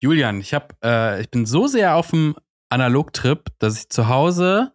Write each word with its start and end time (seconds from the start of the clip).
Julian, 0.00 0.40
ich 0.40 0.54
hab, 0.54 0.76
äh, 0.84 1.20
ich 1.20 1.30
bin 1.30 1.46
so 1.46 1.66
sehr 1.66 1.96
auf 1.96 2.10
dem 2.10 2.36
Analogtrip, 2.70 3.50
dass 3.58 3.78
ich 3.78 3.88
zu 3.88 4.08
Hause 4.08 4.72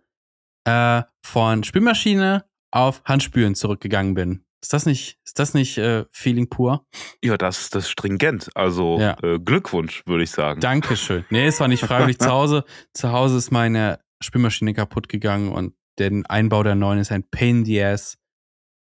äh, 0.65 1.03
von 1.25 1.63
Spülmaschine 1.63 2.45
auf 2.71 3.03
Handspülen 3.05 3.55
zurückgegangen 3.55 4.13
bin. 4.15 4.43
Ist 4.61 4.73
das 4.73 4.85
nicht, 4.85 5.19
ist 5.25 5.39
das 5.39 5.53
nicht 5.53 5.77
äh, 5.77 6.05
Feeling 6.11 6.49
pur? 6.49 6.85
Ja, 7.23 7.37
das, 7.37 7.69
das 7.69 7.83
ist 7.85 7.89
stringent. 7.91 8.49
Also 8.55 8.97
Ja. 8.99 9.17
äh, 9.21 9.37
Glückwunsch, 9.39 10.03
würde 10.05 10.23
ich 10.23 10.31
sagen. 10.31 10.61
Dankeschön. 10.61 11.25
Nee, 11.29 11.47
es 11.47 11.59
war 11.59 11.67
nicht 11.67 11.83
freiwillig 11.83 12.17
zu 12.19 12.29
Hause. 12.29 12.63
Zu 12.93 13.11
Hause 13.11 13.37
ist 13.37 13.51
meine 13.51 13.99
Spülmaschine 14.21 14.73
kaputt 14.73 15.09
gegangen 15.09 15.51
und 15.51 15.73
der 15.99 16.11
Einbau 16.29 16.63
der 16.63 16.75
neuen 16.75 16.99
ist 16.99 17.11
ein 17.11 17.29
Pain 17.29 17.59
in 17.59 17.65
the 17.65 17.83
Ass. 17.83 18.17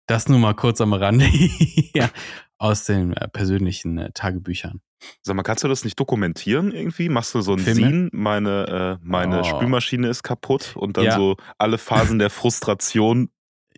Das 0.07 0.29
nur 0.29 0.39
mal 0.39 0.55
kurz 0.55 0.81
am 0.83 0.93
Rande 0.93 1.27
ja, 1.95 2.11
aus 2.59 2.85
den 2.85 3.15
äh, 3.15 3.27
persönlichen 3.29 3.97
äh, 3.99 4.11
Tagebüchern. 4.13 4.81
Sag 5.23 5.37
mal, 5.37 5.43
kannst 5.43 5.65
du 5.65 5.69
das 5.69 5.85
nicht 5.85 5.99
dokumentieren 5.99 6.73
irgendwie? 6.73 7.09
Machst 7.09 7.35
du 7.35 7.41
so 7.41 7.53
ein 7.53 7.59
Filme? 7.59 8.09
Meine, 8.13 8.99
äh, 9.03 9.05
meine 9.07 9.41
Oh. 9.41 9.45
Spülmaschine 9.45 10.09
ist 10.09 10.23
kaputt 10.23 10.75
und 10.77 10.97
dann 10.97 11.05
Ja. 11.05 11.17
so 11.17 11.37
alle 11.59 11.79
Phasen 11.79 12.19
der 12.19 12.31
Frustration. 12.31 13.31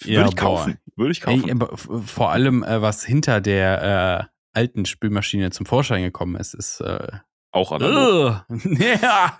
Würde 0.03 0.13
Ja, 0.13 0.29
ich 0.29 0.37
kaufen. 0.37 0.79
Würde 0.97 1.13
ich 1.13 1.27
Ey, 1.27 1.39
kaufen. 1.41 1.51
aber 1.63 1.73
f- 1.73 1.89
vor 2.05 2.31
allem, 2.31 2.63
äh, 2.63 2.83
was 2.83 3.03
hinter 3.05 3.41
der 3.41 4.29
äh, 4.55 4.59
alten 4.59 4.85
Spülmaschine 4.85 5.51
zum 5.51 5.65
Vorschein 5.67 6.03
gekommen 6.03 6.37
ist, 6.37 6.55
ist 6.55 6.81
äh, 6.81 7.09
Auch 7.53 7.73
analog. 7.73 8.45
Ja, 9.01 9.37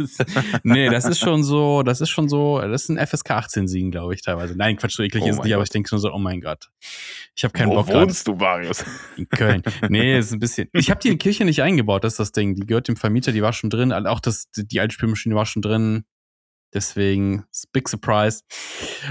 nee, 0.63 0.89
das 0.89 1.05
ist 1.05 1.19
schon 1.19 1.45
so, 1.45 1.83
das 1.83 2.01
ist 2.01 2.09
schon 2.09 2.29
so, 2.29 2.61
das 2.61 2.85
ist 2.85 2.89
ein 2.89 3.05
FSK 3.07 3.31
18 3.33 3.69
Siegen, 3.69 3.91
glaube 3.91 4.15
ich, 4.15 4.23
teilweise. 4.23 4.57
Nein, 4.57 4.77
Quatsch, 4.77 4.97
so 4.97 5.03
eklig 5.03 5.25
Oh 5.25 5.29
ist 5.29 5.39
es 5.39 5.45
nicht, 5.45 5.55
aber 5.55 5.63
ich 5.63 5.71
denke 5.71 5.89
schon 5.89 5.99
so, 5.99 6.13
oh 6.13 6.19
mein 6.19 6.41
Gott. 6.41 6.71
Ich 7.35 7.45
habe 7.45 7.53
keinen 7.53 7.71
Wo 7.71 7.75
Bock 7.75 7.89
gerade 7.89 8.07
wohnst 8.07 8.27
du, 8.27 8.35
Marius? 8.35 8.85
in 9.17 9.29
Köln. 9.29 9.63
Nee, 9.89 10.19
ist 10.19 10.33
ein 10.33 10.39
bisschen. 10.39 10.69
Ich 10.73 10.91
habe 10.91 11.01
die 11.01 11.09
in 11.09 11.15
die 11.15 11.19
Kirche 11.19 11.45
nicht 11.45 11.63
eingebaut, 11.63 12.05
das 12.05 12.15
ist 12.15 12.21
das 12.21 12.33
Ding. 12.33 12.55
Die 12.55 12.65
gehört 12.67 12.89
dem 12.89 12.97
Vermieter, 12.97 13.33
die 13.33 13.43
war 13.43 13.53
schon 13.53 13.71
drin. 13.71 13.93
Auch 13.93 14.21
das, 14.21 14.49
die 14.57 14.81
alte 14.81 14.95
Spülmaschine 14.95 15.35
war 15.35 15.45
schon 15.47 15.63
drin. 15.63 16.05
Deswegen, 16.73 17.45
big 17.73 17.89
surprise. 17.89 18.43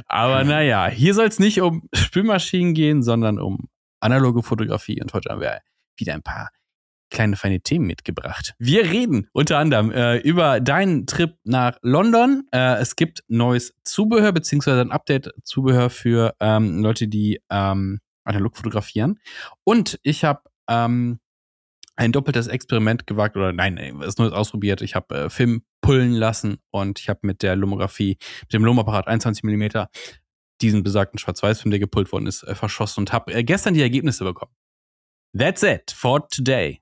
Aber 0.07 0.43
naja, 0.43 0.87
hier 0.87 1.13
soll 1.13 1.27
es 1.27 1.39
nicht 1.39 1.61
um 1.61 1.87
Spülmaschinen 1.93 2.73
gehen, 2.73 3.01
sondern 3.03 3.39
um 3.39 3.69
analoge 3.99 4.43
Fotografie. 4.43 5.01
Und 5.01 5.13
heute 5.13 5.29
haben 5.29 5.41
wir 5.41 5.61
wieder 5.97 6.13
ein 6.13 6.21
paar 6.21 6.49
kleine 7.09 7.35
feine 7.35 7.61
Themen 7.61 7.85
mitgebracht. 7.85 8.53
Wir 8.59 8.89
reden 8.89 9.27
unter 9.31 9.57
anderem 9.57 9.91
äh, 9.91 10.17
über 10.17 10.59
deinen 10.59 11.05
Trip 11.07 11.37
nach 11.43 11.77
London. 11.81 12.47
Äh, 12.51 12.77
es 12.79 12.95
gibt 12.95 13.23
neues 13.27 13.73
Zubehör, 13.83 14.31
beziehungsweise 14.31 14.81
ein 14.81 14.91
Update-Zubehör 14.91 15.89
für 15.89 16.35
ähm, 16.39 16.83
Leute, 16.83 17.07
die 17.07 17.41
ähm, 17.49 17.99
analog 18.23 18.57
fotografieren. 18.57 19.19
Und 19.63 19.99
ich 20.03 20.23
habe 20.23 20.41
ähm, 20.69 21.19
ein 21.95 22.11
doppeltes 22.11 22.47
Experiment 22.47 23.07
gewagt, 23.07 23.37
oder 23.37 23.53
nein, 23.53 23.77
ey, 23.77 23.91
was 23.95 24.17
Neues 24.17 24.33
ausprobiert. 24.33 24.81
Ich 24.81 24.95
habe 24.95 25.15
äh, 25.15 25.29
Film 25.29 25.63
pullen 25.81 26.11
lassen 26.11 26.57
und 26.71 26.99
ich 26.99 27.09
habe 27.09 27.19
mit 27.23 27.41
der 27.43 27.55
Lomographie, 27.55 28.17
mit 28.41 28.53
dem 28.53 28.65
Lomapparat 28.65 29.07
21 29.07 29.43
mm 29.43 29.85
diesen 30.61 30.83
besagten 30.83 31.19
Schwarz-Weiß-Film, 31.19 31.71
der 31.71 31.79
gepullt 31.79 32.11
worden 32.11 32.27
ist, 32.27 32.43
äh, 32.43 32.55
verschossen 32.55 33.01
und 33.01 33.13
habe 33.13 33.33
äh, 33.33 33.43
gestern 33.43 33.73
die 33.73 33.81
Ergebnisse 33.81 34.23
bekommen. 34.23 34.51
That's 35.37 35.63
it 35.63 35.91
for 35.91 36.27
today. 36.29 36.81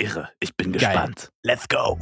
Irre, 0.00 0.28
ich 0.38 0.56
bin 0.56 0.70
Geil. 0.70 0.78
gespannt. 0.78 1.32
Let's 1.42 1.68
go. 1.68 1.98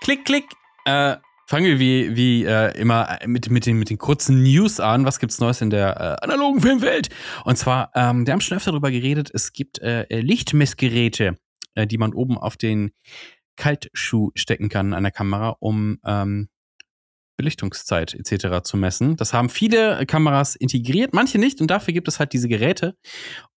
Klick, 0.00 0.24
klick. 0.24 0.44
Äh, 0.84 1.16
fangen 1.48 1.64
wir 1.64 1.80
wie, 1.80 2.14
wie 2.14 2.44
äh, 2.44 2.78
immer 2.78 3.18
mit, 3.26 3.50
mit, 3.50 3.66
den, 3.66 3.80
mit 3.80 3.90
den 3.90 3.98
kurzen 3.98 4.44
News 4.44 4.78
an. 4.78 5.04
Was 5.04 5.18
gibt's 5.18 5.40
Neues 5.40 5.60
in 5.60 5.70
der 5.70 5.96
äh, 5.96 6.24
analogen 6.24 6.60
Filmwelt? 6.60 7.08
Und 7.44 7.58
zwar, 7.58 7.90
ähm, 7.96 8.26
wir 8.26 8.32
haben 8.32 8.40
schon 8.40 8.56
öfter 8.56 8.70
darüber 8.70 8.92
geredet, 8.92 9.28
es 9.34 9.52
gibt 9.52 9.80
äh, 9.80 10.02
äh, 10.02 10.20
Lichtmessgeräte, 10.20 11.36
äh, 11.74 11.88
die 11.88 11.98
man 11.98 12.14
oben 12.14 12.38
auf 12.38 12.56
den 12.56 12.92
Kaltschuh 13.56 14.30
stecken 14.36 14.68
kann 14.68 14.94
an 14.94 15.02
der 15.02 15.10
Kamera, 15.10 15.56
um 15.58 15.98
ähm, 16.06 16.48
Belichtungszeit 17.38 18.12
etc. 18.14 18.62
zu 18.62 18.76
messen. 18.76 19.16
Das 19.16 19.32
haben 19.32 19.48
viele 19.48 20.04
Kameras 20.04 20.56
integriert, 20.56 21.14
manche 21.14 21.38
nicht 21.38 21.62
und 21.62 21.70
dafür 21.70 21.94
gibt 21.94 22.08
es 22.08 22.18
halt 22.18 22.34
diese 22.34 22.48
Geräte. 22.48 22.94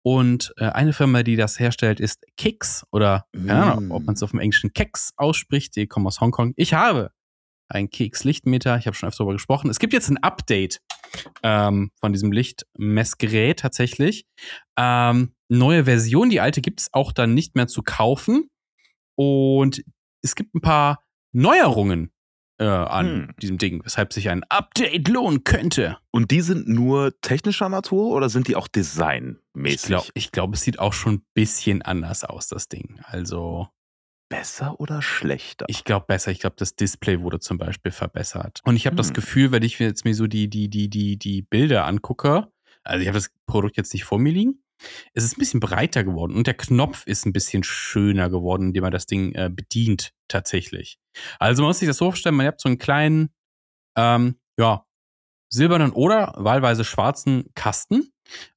Und 0.04 0.54
äh, 0.58 0.66
eine 0.66 0.94
Firma, 0.94 1.24
die 1.24 1.36
das 1.36 1.60
herstellt, 1.60 2.00
ist 2.00 2.24
Kix 2.38 2.86
oder 2.92 3.26
keine 3.36 3.64
Ahnung, 3.74 3.88
Mm. 3.88 3.92
ob 3.92 4.04
man 4.06 4.16
es 4.16 4.24
auf 4.24 4.32
dem 4.32 4.40
Englischen 4.40 4.72
Kex 4.74 5.12
ausspricht. 5.18 5.76
Die 5.76 5.88
kommen 5.88 6.08
aus 6.08 6.22
Hongkong. 6.22 6.54
Ich 6.56 6.74
habe 6.74 7.12
ein 7.68 7.90
Kix 7.90 8.24
Lichtmeter. 8.24 8.78
Ich 8.78 8.86
habe 8.88 8.96
schon 8.96 9.10
öfter 9.10 9.20
darüber 9.24 9.34
gesprochen. 9.34 9.70
Es 9.70 9.80
gibt 9.80 9.94
jetzt 9.94 10.10
ein 10.10 10.18
Update 10.18 10.80
ähm, 11.44 11.92
von 12.00 12.14
diesem 12.14 12.32
Lichtmessgerät 12.32 13.60
tatsächlich. 13.60 14.26
Ähm, 14.78 15.34
neue 15.50 15.86
Version, 15.86 16.30
die 16.30 16.40
alte 16.42 16.62
gibt 16.62 16.82
es 16.82 16.90
auch 16.94 17.12
dann 17.12 17.34
nicht 17.34 17.56
mehr 17.56 17.68
zu 17.68 17.82
kaufen. 17.82 18.48
Und 19.16 19.84
es 20.24 20.36
gibt 20.36 20.56
ein 20.56 20.62
paar 20.62 21.04
Neuerungen 21.34 22.12
äh, 22.62 22.66
an 22.66 23.06
Hm. 23.28 23.36
diesem 23.42 23.58
Ding, 23.58 23.84
weshalb 23.84 24.14
sich 24.14 24.30
ein 24.30 24.44
Update 24.50 25.08
lohnen 25.08 25.44
könnte. 25.44 25.98
Und 26.12 26.32
die 26.32 26.42
sind 26.42 26.68
nur 26.68 27.20
technischer 27.22 27.68
Natur 27.70 28.12
oder 28.12 28.30
sind 28.30 28.48
die 28.48 28.56
auch 28.56 28.68
Ich 28.68 28.72
designmäßig? 28.74 29.88
glaube, 29.88 30.08
ich 30.14 30.32
glaub, 30.32 30.54
es 30.54 30.62
sieht 30.62 30.80
auch 30.80 30.94
schon 30.94 31.16
ein 31.16 31.26
bisschen 31.34 31.82
anders 31.82 32.24
aus, 32.24 32.48
das 32.48 32.68
Ding. 32.70 33.00
Also, 33.04 33.68
Besser 34.30 34.80
oder 34.80 35.02
schlechter? 35.02 35.66
ich 35.68 35.84
glaube 35.84 36.06
besser. 36.08 36.32
Ich 36.32 36.40
glaube, 36.40 36.56
das 36.58 36.76
Display 36.78 37.20
wurde 37.20 37.40
zum 37.42 37.58
Beispiel 37.58 37.92
verbessert. 37.92 38.62
Und 38.64 38.78
ich 38.78 38.86
habe 38.86 38.96
das 38.96 39.08
Hm. 39.10 39.14
Gefühl, 39.16 39.52
wenn 39.52 39.64
ich 39.64 39.80
mir 39.80 39.88
jetzt 39.88 40.06
mir 40.06 40.16
so 40.16 40.26
die, 40.28 40.48
die, 40.50 40.70
die, 40.70 40.90
die, 40.90 41.18
die 41.18 41.42
Bilder 41.42 41.86
angucke, 41.86 42.48
also 42.84 43.02
ich 43.02 43.08
habe 43.10 43.18
das 43.18 43.30
Produkt 43.46 43.76
jetzt 43.76 43.94
nicht 43.94 44.06
vor 44.06 44.20
mir 44.20 44.32
liegen, 44.32 44.64
es 45.14 45.24
ist 45.24 45.38
ein 45.38 45.40
bisschen 45.40 45.60
breiter 45.60 46.04
geworden 46.04 46.36
und 46.36 46.48
der 46.48 46.54
Knopf 46.54 47.06
ist 47.06 47.26
ein 47.26 47.34
bisschen 47.34 47.64
schöner 47.64 48.30
geworden, 48.30 48.68
indem 48.68 48.84
man 48.84 48.92
das 48.92 49.06
Ding 49.06 49.34
äh, 49.34 49.50
bedient, 49.52 50.14
tatsächlich. 50.28 51.00
Also 51.40 51.62
man 51.62 51.70
muss 51.70 51.80
sich 51.80 51.88
das 51.88 51.98
so 51.98 52.06
vorstellen, 52.06 52.36
man 52.36 52.48
hat 52.48 52.62
so 52.62 52.70
einen 52.70 52.78
kleinen, 52.78 53.34
ähm, 53.98 54.36
ja, 54.58 54.86
silbernen 55.50 55.92
oder 55.92 56.34
wahlweise 56.38 56.84
schwarzen 56.84 57.50
Kasten. 57.56 58.14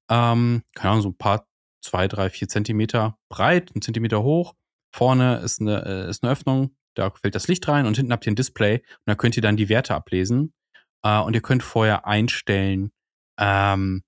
Ähm, 0.08 0.62
keine 0.74 0.90
Ahnung, 0.90 1.02
so 1.02 1.08
ein 1.08 1.18
paar, 1.18 1.46
zwei, 1.82 2.08
drei, 2.08 2.30
vier 2.30 2.48
Zentimeter 2.48 3.18
breit, 3.28 3.74
ein 3.74 3.82
Zentimeter 3.82 4.22
hoch. 4.22 4.54
Vorne 4.94 5.38
ist 5.38 5.60
eine, 5.60 5.84
äh, 5.84 6.08
ist 6.08 6.22
eine 6.22 6.32
Öffnung, 6.32 6.76
da 6.94 7.10
fällt 7.10 7.34
das 7.34 7.48
Licht 7.48 7.66
rein 7.68 7.86
und 7.86 7.96
hinten 7.96 8.12
habt 8.12 8.26
ihr 8.26 8.32
ein 8.32 8.36
Display 8.36 8.78
und 8.78 9.06
da 9.06 9.14
könnt 9.16 9.36
ihr 9.36 9.42
dann 9.42 9.56
die 9.56 9.68
Werte 9.68 9.94
ablesen. 9.94 10.54
Äh, 11.02 11.18
und 11.20 11.34
ihr 11.34 11.42
könnt 11.42 11.62
vorher 11.62 12.06
einstellen, 12.06 12.92
ähm, 13.38 14.02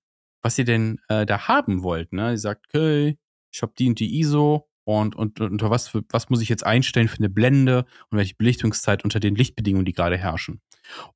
was 0.47 0.57
ihr 0.57 0.63
denn 0.63 1.01
äh, 1.09 1.25
da 1.25 1.49
haben 1.49 1.83
wollt. 1.83 2.13
Ne? 2.13 2.31
Ihr 2.31 2.37
sagt, 2.37 2.67
okay, 2.69 3.17
ich 3.51 3.61
habe 3.61 3.73
die 3.77 3.89
und 3.89 3.99
die 3.99 4.17
ISO 4.17 4.69
und, 4.85 5.13
und, 5.13 5.41
und 5.41 5.51
unter 5.51 5.69
was, 5.69 5.89
für, 5.89 6.03
was 6.09 6.29
muss 6.29 6.41
ich 6.41 6.47
jetzt 6.47 6.65
einstellen 6.65 7.09
für 7.09 7.17
eine 7.17 7.29
Blende 7.29 7.85
und 8.09 8.17
welche 8.17 8.33
Belichtungszeit 8.35 9.03
unter 9.03 9.19
den 9.19 9.35
Lichtbedingungen, 9.35 9.83
die 9.83 9.91
gerade 9.91 10.17
herrschen. 10.17 10.61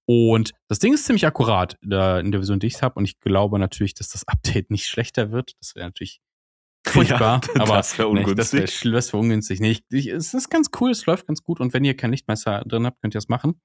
Und 0.06 0.52
das 0.68 0.80
Ding 0.80 0.94
ist 0.94 1.06
ziemlich 1.06 1.26
akkurat 1.26 1.78
da 1.82 2.20
in 2.20 2.34
der 2.34 2.42
Version, 2.42 2.60
die 2.60 2.68
ich 2.68 2.82
habe. 2.82 2.96
Und 2.96 3.06
ich 3.06 3.22
glaube 3.22 3.58
natürlich, 3.58 3.94
dass 3.94 4.10
das 4.10 4.28
Update 4.28 4.70
nicht 4.70 4.88
schlechter 4.88 5.32
wird. 5.32 5.54
Das 5.62 5.76
wäre 5.76 5.88
natürlich 5.88 6.20
furchtbar. 6.86 7.40
Ja, 7.56 7.62
aber 7.62 7.78
das 7.78 7.98
wäre 7.98 8.14
nee, 8.14 8.24
das 8.36 8.52
ungünstig. 8.52 8.84
wäre 8.84 9.14
wär 9.14 9.14
ungünstig. 9.18 9.62
Nee, 9.62 9.72
ich, 9.72 9.84
ich, 9.92 10.08
es 10.08 10.34
ist 10.34 10.50
ganz 10.50 10.72
cool, 10.82 10.92
es 10.92 11.06
läuft 11.06 11.28
ganz 11.28 11.42
gut. 11.42 11.62
Und 11.62 11.74
wenn 11.74 11.86
ihr 11.86 11.96
kein 11.96 12.12
Lichtmesser 12.12 12.66
drin 12.66 12.86
habt, 12.86 13.00
könnt 13.02 13.16
ihr 13.16 13.20
das 13.20 13.30
machen. 13.30 13.62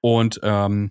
Und 0.00 0.40
ähm, 0.42 0.90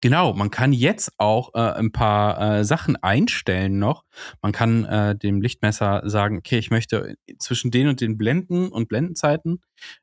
genau, 0.00 0.32
man 0.32 0.50
kann 0.50 0.72
jetzt 0.72 1.12
auch 1.18 1.54
äh, 1.54 1.58
ein 1.58 1.92
paar 1.92 2.58
äh, 2.58 2.64
Sachen 2.64 2.96
einstellen 2.96 3.78
noch. 3.78 4.04
Man 4.42 4.52
kann 4.52 4.84
äh, 4.84 5.16
dem 5.16 5.40
Lichtmesser 5.40 6.02
sagen, 6.04 6.38
okay, 6.38 6.58
ich 6.58 6.70
möchte 6.70 7.16
zwischen 7.38 7.70
den 7.70 7.88
und 7.88 8.00
den 8.00 8.18
Blenden 8.18 8.68
und 8.68 8.88
Blendenzeiten 8.88 9.60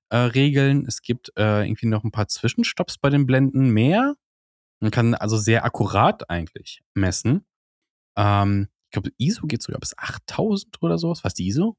äh, 0.10 0.18
regeln. 0.18 0.86
Es 0.88 1.02
gibt 1.02 1.32
äh, 1.38 1.66
irgendwie 1.66 1.88
noch 1.88 2.04
ein 2.04 2.12
paar 2.12 2.28
Zwischenstopps 2.28 2.98
bei 2.98 3.10
den 3.10 3.26
Blenden 3.26 3.70
mehr. 3.70 4.16
Man 4.80 4.92
kann 4.92 5.14
also 5.14 5.38
sehr 5.38 5.64
akkurat 5.66 6.30
eigentlich 6.30 6.82
messen. 6.94 7.46
Ähm, 8.18 8.68
ich 8.88 8.92
glaube, 8.92 9.12
ISO 9.18 9.48
geht 9.48 9.64
sogar 9.64 9.80
bis 9.80 9.98
8000 9.98 10.82
oder 10.82 10.98
sowas. 10.98 11.24
Was 11.24 11.34
die 11.34 11.48
ISO? 11.48 11.78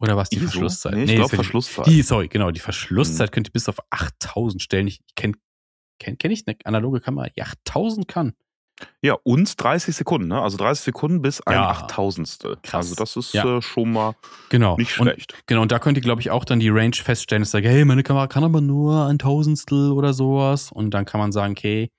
Oder 0.00 0.16
was 0.16 0.28
die 0.28 0.36
ISO? 0.36 0.46
Verschlusszeit? 0.46 0.94
Nee, 0.94 1.04
ich 1.04 1.10
Nee, 1.10 1.16
glaube 1.16 1.36
Verschlusszeit. 1.36 1.86
Die, 1.86 2.02
sorry, 2.02 2.28
genau, 2.28 2.50
die 2.50 2.60
Verschlusszeit 2.60 3.30
könnt 3.32 3.48
ihr 3.48 3.52
bis 3.52 3.68
auf 3.68 3.78
8000 3.90 4.60
stellen. 4.60 4.88
Ich 4.88 5.00
kenne 5.14 5.34
kenn, 5.98 6.18
kenn 6.18 6.30
ich 6.30 6.44
eine 6.46 6.56
analoge 6.64 7.00
Kamera, 7.00 7.28
die 7.28 7.42
8000 7.42 8.08
kann. 8.08 8.34
Ja, 9.02 9.14
und 9.22 9.62
30 9.62 9.94
Sekunden, 9.94 10.28
ne? 10.28 10.40
Also 10.42 10.56
30 10.56 10.84
Sekunden 10.84 11.22
bis 11.22 11.40
ein 11.42 11.54
Ja. 11.54 11.68
Achttausendstel. 11.68 12.56
Krass. 12.62 12.86
Also 12.86 12.94
das 12.96 13.16
ist 13.16 13.32
Ja. 13.34 13.58
äh, 13.58 13.62
schon 13.62 13.92
mal 13.92 14.14
Genau. 14.48 14.76
nicht 14.76 14.98
Und, 14.98 15.08
schlecht. 15.08 15.34
genau, 15.46 15.62
und 15.62 15.70
da 15.70 15.78
könnt 15.78 15.98
ihr, 15.98 16.02
glaube 16.02 16.20
ich, 16.20 16.30
auch 16.30 16.44
dann 16.44 16.58
die 16.58 16.70
Range 16.70 16.94
feststellen. 16.96 17.42
Ich 17.44 17.50
sage, 17.50 17.68
hey, 17.68 17.84
meine 17.84 18.02
Kamera 18.02 18.26
kann 18.26 18.42
aber 18.44 18.60
nur 18.60 19.06
ein 19.06 19.18
Tausendstel 19.18 19.92
oder 19.92 20.14
sowas. 20.14 20.72
Und 20.72 20.90
dann 20.92 21.04
kann 21.04 21.20
man 21.20 21.30
sagen, 21.32 21.52
okay, 21.52 21.90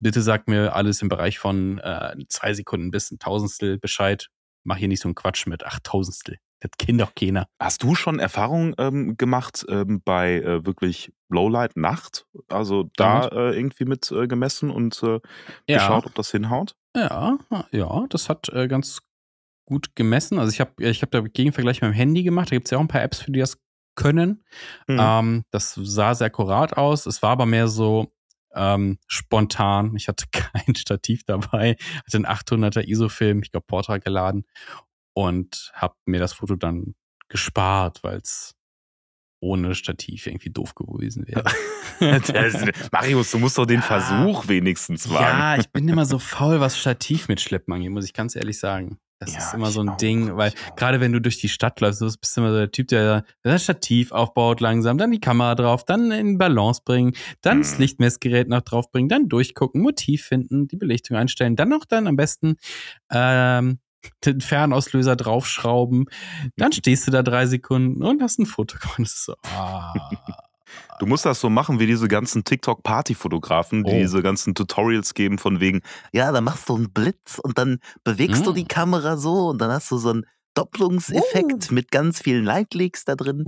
bitte 0.00 0.20
sagt 0.22 0.48
mir 0.48 0.74
alles 0.74 1.00
im 1.02 1.08
Bereich 1.08 1.38
von 1.38 1.78
äh, 1.78 2.16
zwei 2.28 2.54
Sekunden 2.54 2.90
bis 2.90 3.10
ein 3.12 3.18
Tausendstel 3.18 3.78
Bescheid. 3.78 4.28
mach 4.64 4.78
hier 4.78 4.88
nicht 4.88 5.02
so 5.02 5.08
einen 5.08 5.14
Quatsch 5.14 5.46
mit 5.46 5.64
Achttausendstel. 5.64 6.38
Das 6.60 6.70
kennt 6.78 7.00
doch 7.00 7.14
keiner. 7.14 7.48
Hast 7.60 7.82
du 7.82 7.94
schon 7.94 8.18
Erfahrungen 8.18 8.74
ähm, 8.78 9.16
gemacht 9.16 9.64
ähm, 9.68 10.00
bei 10.04 10.36
äh, 10.36 10.64
wirklich 10.64 11.12
Lowlight 11.28 11.76
Nacht? 11.76 12.26
Also 12.48 12.90
da 12.96 13.26
äh, 13.28 13.56
irgendwie 13.56 13.84
mit 13.84 14.10
äh, 14.10 14.26
gemessen 14.26 14.70
und 14.70 15.02
äh, 15.02 15.20
Ja. 15.68 15.78
geschaut, 15.78 16.06
ob 16.06 16.14
das 16.14 16.30
hinhaut? 16.30 16.74
Ja, 16.96 17.38
ja, 17.72 18.06
das 18.08 18.28
hat 18.30 18.48
äh, 18.50 18.68
ganz 18.68 19.00
gut 19.66 19.94
gemessen. 19.96 20.38
Also 20.38 20.50
ich 20.50 20.60
habe 20.60 20.72
ich 20.82 21.02
hab 21.02 21.10
da 21.10 21.20
Gegenvergleich 21.20 21.82
mit 21.82 21.90
dem 21.90 21.94
Handy 21.94 22.22
gemacht. 22.22 22.50
Da 22.50 22.56
gibt 22.56 22.68
es 22.68 22.70
ja 22.70 22.78
auch 22.78 22.82
ein 22.82 22.88
paar 22.88 23.02
Apps, 23.02 23.20
für 23.20 23.32
die 23.32 23.40
das 23.40 23.58
können. 23.94 24.44
Hm. 24.86 24.98
Ähm, 24.98 25.44
das 25.50 25.74
sah 25.74 26.14
sehr 26.14 26.28
akkurat 26.28 26.76
aus. 26.76 27.06
Es 27.06 27.22
war 27.22 27.30
aber 27.30 27.46
mehr 27.46 27.68
so 27.68 28.12
ähm, 28.54 28.98
spontan. 29.06 29.94
Ich 29.96 30.08
hatte 30.08 30.26
kein 30.32 30.74
Stativ 30.74 31.24
dabei, 31.24 31.76
hatte 32.06 32.16
einen 32.16 32.26
800er 32.26 32.82
ISO-Film, 32.82 33.42
ich 33.42 33.50
glaube 33.50 33.66
Portra 33.66 33.98
geladen 33.98 34.46
und 35.16 35.72
habe 35.74 35.94
mir 36.04 36.20
das 36.20 36.34
Foto 36.34 36.56
dann 36.56 36.94
gespart, 37.28 38.02
weil 38.02 38.18
es 38.18 38.54
ohne 39.40 39.74
Stativ 39.74 40.26
irgendwie 40.26 40.50
doof 40.50 40.74
gewesen 40.74 41.26
wäre. 41.26 41.42
Das- 41.98 42.62
Marius, 42.92 43.30
du 43.30 43.38
musst 43.38 43.56
doch 43.56 43.64
den 43.64 43.76
Ja. 43.80 43.82
Versuch 43.82 44.48
wenigstens 44.48 45.08
wagen. 45.08 45.22
Ja, 45.38 45.56
ich 45.56 45.70
bin 45.70 45.88
immer 45.88 46.04
so 46.04 46.18
faul, 46.18 46.60
was 46.60 46.76
Stativ 46.76 47.28
mitschleppen 47.28 47.72
angeht, 47.72 47.90
muss 47.90 48.04
ich 48.04 48.12
ganz 48.12 48.36
ehrlich 48.36 48.58
sagen. 48.58 48.98
Das 49.18 49.32
Ja, 49.32 49.38
ist 49.38 49.54
immer 49.54 49.70
so 49.70 49.80
ein 49.80 49.88
auch, 49.90 49.96
Ding, 49.96 50.36
weil 50.36 50.52
gerade 50.76 51.00
wenn 51.00 51.12
du 51.12 51.22
durch 51.22 51.38
die 51.38 51.48
Stadt 51.48 51.80
läufst, 51.80 52.02
du 52.02 52.04
bist 52.04 52.36
du 52.36 52.40
immer 52.42 52.50
so 52.50 52.58
der 52.58 52.70
Typ, 52.70 52.88
der 52.88 53.24
das 53.42 53.62
Stativ 53.64 54.12
aufbaut 54.12 54.60
langsam, 54.60 54.98
dann 54.98 55.10
die 55.10 55.20
Kamera 55.20 55.54
drauf, 55.54 55.84
dann 55.86 56.10
in 56.10 56.36
Balance 56.36 56.82
bringen, 56.84 57.14
dann 57.40 57.60
das 57.60 57.74
Mhm. 57.76 57.80
Lichtmessgerät 57.80 58.48
noch 58.48 58.60
drauf 58.60 58.90
bringen, 58.90 59.08
dann 59.08 59.30
durchgucken, 59.30 59.80
Motiv 59.80 60.24
finden, 60.26 60.68
die 60.68 60.76
Belichtung 60.76 61.16
einstellen, 61.16 61.56
dann 61.56 61.70
noch 61.70 61.86
dann 61.86 62.06
am 62.08 62.16
besten 62.16 62.56
ähm, 63.10 63.78
den 64.24 64.40
Fernauslöser 64.40 65.16
draufschrauben, 65.16 66.06
dann 66.56 66.72
stehst 66.72 67.06
du 67.06 67.10
da 67.10 67.22
drei 67.22 67.46
Sekunden 67.46 68.02
und 68.02 68.22
hast 68.22 68.38
ein 68.38 68.46
Foto 68.46 68.78
gemacht. 68.78 68.98
Ist 69.00 69.24
so, 69.24 69.34
ah. 69.54 69.92
Du 70.98 71.06
musst 71.06 71.24
das 71.24 71.40
so 71.40 71.48
machen 71.48 71.78
wie 71.78 71.86
diese 71.86 72.08
ganzen 72.08 72.42
TikTok-Party-Fotografen, 72.44 73.84
die 73.84 73.92
Oh. 73.92 73.98
diese 73.98 74.22
ganzen 74.22 74.54
Tutorials 74.54 75.14
geben 75.14 75.38
von 75.38 75.60
wegen, 75.60 75.82
ja, 76.12 76.32
da 76.32 76.40
machst 76.40 76.68
du 76.68 76.74
einen 76.76 76.92
Blitz 76.92 77.38
und 77.42 77.56
dann 77.58 77.78
bewegst 78.02 78.46
du 78.46 78.52
Mm. 78.52 78.54
die 78.54 78.64
Kamera 78.64 79.16
so 79.16 79.48
und 79.50 79.58
dann 79.60 79.70
hast 79.70 79.90
du 79.90 79.98
so 79.98 80.10
einen 80.10 80.26
Doppelungseffekt 80.54 81.70
mit 81.70 81.90
ganz 81.90 82.20
vielen 82.20 82.44
Lightleaks 82.44 83.04
da 83.04 83.14
drin. 83.14 83.44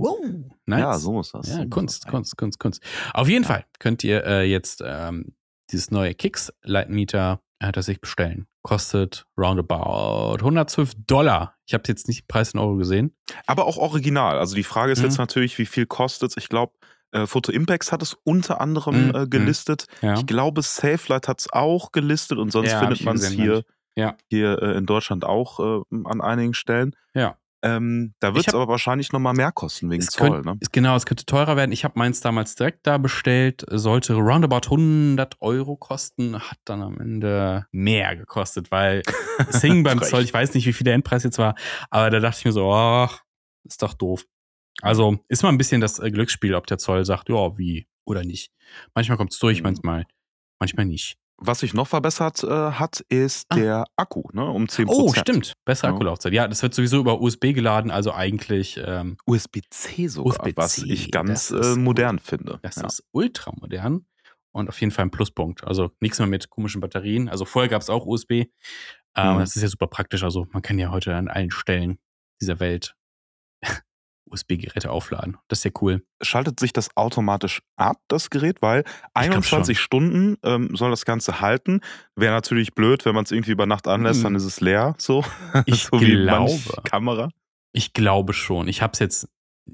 Nice. 0.65 0.79
Ja, 0.79 0.97
so 0.97 1.11
muss 1.11 1.31
das. 1.31 1.49
Ja, 1.49 1.65
Kunst, 1.65 2.05
das. 2.05 2.11
Kunst, 2.11 2.37
Kunst, 2.37 2.59
Kunst. 2.59 2.83
Auf 3.13 3.27
jeden 3.27 3.45
Fall 3.45 3.65
könnt 3.79 4.03
ihr 4.03 4.23
äh, 4.25 4.43
jetzt 4.49 4.81
ähm, 4.85 5.33
dieses 5.71 5.91
neue 5.91 6.13
Kicks 6.13 6.53
Lightmeter 6.63 7.41
äh, 7.59 7.71
das 7.71 7.87
sich 7.87 7.99
bestellen. 7.99 8.45
Kostet 8.69 9.25
roundabout 9.35 10.37
112 10.39 10.93
Dollar. 11.07 11.55
Ich 11.65 11.73
habe 11.73 11.83
jetzt 11.87 12.07
nicht 12.07 12.21
den 12.23 12.27
Preis 12.27 12.53
in 12.53 12.59
Euro 12.59 12.75
gesehen. 12.75 13.15
Aber 13.47 13.65
auch 13.65 13.77
original. 13.77 14.37
Also 14.37 14.55
die 14.55 14.63
Frage 14.63 14.91
ist 14.91 14.99
Mhm. 14.99 15.05
jetzt 15.05 15.17
natürlich, 15.17 15.57
wie 15.57 15.65
viel 15.65 15.85
kostet 15.87 16.29
es? 16.31 16.37
Ich 16.37 16.49
glaube, 16.49 16.73
äh, 17.11 17.25
Photo 17.25 17.51
Impacts 17.51 17.91
hat 17.91 18.03
es 18.03 18.15
unter 18.23 18.61
anderem 18.61 19.07
Mhm, 19.07 19.15
äh, 19.15 19.27
gelistet. 19.27 19.85
Ja. 20.03 20.13
Ich 20.13 20.27
glaube, 20.27 20.61
SafeLight 20.61 21.27
hat 21.27 21.39
es 21.39 21.51
auch 21.51 21.91
gelistet 21.91 22.37
und 22.37 22.51
sonst 22.51 22.69
Ja, 22.71 22.79
findet 22.79 23.03
man 23.03 23.17
es 23.17 23.29
hier, 23.29 23.63
Ja. 23.95 24.15
hier 24.29 24.61
äh, 24.61 24.77
in 24.77 24.85
Deutschland 24.85 25.25
auch 25.25 25.59
äh, 25.59 25.81
an 26.05 26.21
einigen 26.21 26.53
Stellen. 26.53 26.95
Ja. 27.15 27.37
Ähm, 27.61 28.13
da 28.19 28.33
wird 28.33 28.47
es 28.47 28.53
aber 28.53 28.67
wahrscheinlich 28.69 29.11
nochmal 29.11 29.33
mehr 29.33 29.51
kosten 29.51 29.89
wegen 29.91 30.01
Zoll. 30.01 30.31
könnt, 30.31 30.45
Ne? 30.45 30.57
genau, 30.71 30.95
es 30.95 31.05
könnte 31.05 31.25
teurer 31.25 31.57
werden. 31.57 31.71
Ich 31.73 31.83
habe 31.83 31.99
meins 31.99 32.21
damals 32.21 32.55
direkt 32.55 32.87
da 32.87 32.97
bestellt. 32.97 33.65
Sollte 33.69 34.13
roundabout 34.13 34.69
100 34.69 35.35
Euro 35.41 35.75
kosten. 35.75 36.39
Hat 36.39 36.57
dann 36.65 36.81
am 36.81 36.99
Ende 36.99 37.65
mehr 37.71 38.15
gekostet, 38.15 38.71
weil 38.71 39.01
es 39.49 39.61
hing 39.61 39.83
beim. 39.83 40.01
Zoll. 40.01 40.23
Ich 40.23 40.33
weiß 40.33 40.53
nicht, 40.53 40.65
wie 40.67 40.73
viel 40.73 40.85
der 40.85 40.93
Endpreis 40.93 41.23
jetzt 41.23 41.37
war. 41.37 41.55
Aber 41.89 42.09
da 42.09 42.19
dachte 42.19 42.39
ich 42.39 42.45
mir 42.45 42.53
so, 42.53 42.71
ach, 42.73 43.23
ist 43.65 43.81
doch 43.81 43.93
doof. 43.93 44.25
Also 44.81 45.17
ist 45.27 45.43
mal 45.43 45.49
ein 45.49 45.57
bisschen 45.57 45.81
das 45.81 45.99
äh, 45.99 46.09
Glücksspiel, 46.11 46.55
ob 46.55 46.65
der 46.67 46.77
Zoll 46.77 47.03
sagt, 47.03 47.27
ja, 47.27 47.57
wie 47.57 47.87
oder 48.05 48.23
nicht. 48.23 48.51
Manchmal 48.95 49.17
kommt 49.17 49.33
es 49.33 49.39
durch, 49.39 49.57
Mhm. 49.59 49.63
manchmal, 49.63 50.05
manchmal 50.59 50.85
nicht. 50.85 51.17
Was 51.41 51.59
sich 51.59 51.73
noch 51.73 51.87
verbessert 51.87 52.43
äh, 52.43 52.47
hat, 52.47 52.99
ist 53.09 53.45
Ah. 53.49 53.55
der 53.55 53.85
Akku, 53.95 54.23
ne? 54.33 54.45
Um 54.45 54.65
10%. 54.67 54.85
Oh, 54.87 55.13
stimmt. 55.13 55.53
Bessere 55.65 55.87
Ja. 55.91 55.93
Akkulaufzeit. 55.95 56.33
Ja, 56.33 56.47
das 56.47 56.61
wird 56.61 56.73
sowieso 56.73 56.99
über 56.99 57.21
USB 57.21 57.53
geladen, 57.53 57.91
also 57.91 58.13
eigentlich, 58.13 58.79
ähm, 58.83 59.17
USB-C 59.25 60.07
sogar, 60.07 60.31
USB-C, 60.45 60.57
was 60.57 60.77
ich 60.79 61.11
ganz 61.11 61.51
äh, 61.51 61.75
modern 61.75 62.19
finde. 62.19 62.59
Das 62.61 62.75
ja. 62.75 62.85
ist 62.87 63.03
ultra 63.11 63.53
modern 63.59 64.05
und 64.51 64.67
auf 64.69 64.79
jeden 64.81 64.91
Fall 64.91 65.05
ein 65.05 65.11
Pluspunkt. 65.11 65.63
Also 65.63 65.91
nichts 66.01 66.19
mehr 66.19 66.27
mit 66.27 66.49
komischen 66.49 66.81
Batterien. 66.81 67.29
Also 67.29 67.45
vorher 67.45 67.69
gab 67.69 67.81
es 67.81 67.89
auch 67.89 68.05
USB. 68.05 68.31
Ähm, 69.15 69.35
Mhm. 69.35 69.39
Das 69.39 69.55
ist 69.55 69.61
ja 69.61 69.67
super 69.69 69.87
praktisch. 69.87 70.23
Also 70.23 70.45
man 70.51 70.61
kann 70.61 70.77
ja 70.77 70.91
heute 70.91 71.15
an 71.15 71.27
allen 71.29 71.51
Stellen 71.51 71.99
dieser 72.41 72.59
Welt 72.59 72.95
USB-Geräte 74.31 74.91
aufladen. 74.91 75.37
Das 75.47 75.59
ist 75.59 75.63
ja 75.65 75.71
cool. 75.81 76.03
Schaltet 76.21 76.59
sich 76.59 76.73
das 76.73 76.95
automatisch 76.95 77.61
ab, 77.75 77.97
das 78.07 78.29
Gerät, 78.29 78.61
weil 78.61 78.83
glaub 78.83 78.93
21 79.13 79.79
Stunden 79.79 80.37
ähm, 80.43 80.75
soll 80.75 80.89
das 80.91 81.05
Ganze 81.05 81.41
halten. 81.41 81.81
Wäre 82.15 82.33
natürlich 82.33 82.73
blöd, 82.73 83.05
wenn 83.05 83.15
man 83.15 83.23
es 83.25 83.31
irgendwie 83.31 83.51
über 83.51 83.65
Nacht 83.65 83.87
anlässt, 83.87 84.19
Mhm. 84.19 84.23
dann 84.23 84.35
ist 84.35 84.43
es 84.45 84.61
leer. 84.61 84.95
So, 84.97 85.23
Ich 85.65 85.83
so 85.85 85.97
glaube. 85.97 86.59
Kamera. 86.83 87.29
Ich 87.71 87.93
glaube 87.93 88.33
schon. 88.33 88.67
Ich 88.67 88.81
habe 88.81 88.93
es 88.93 88.99
jetzt, 88.99 89.27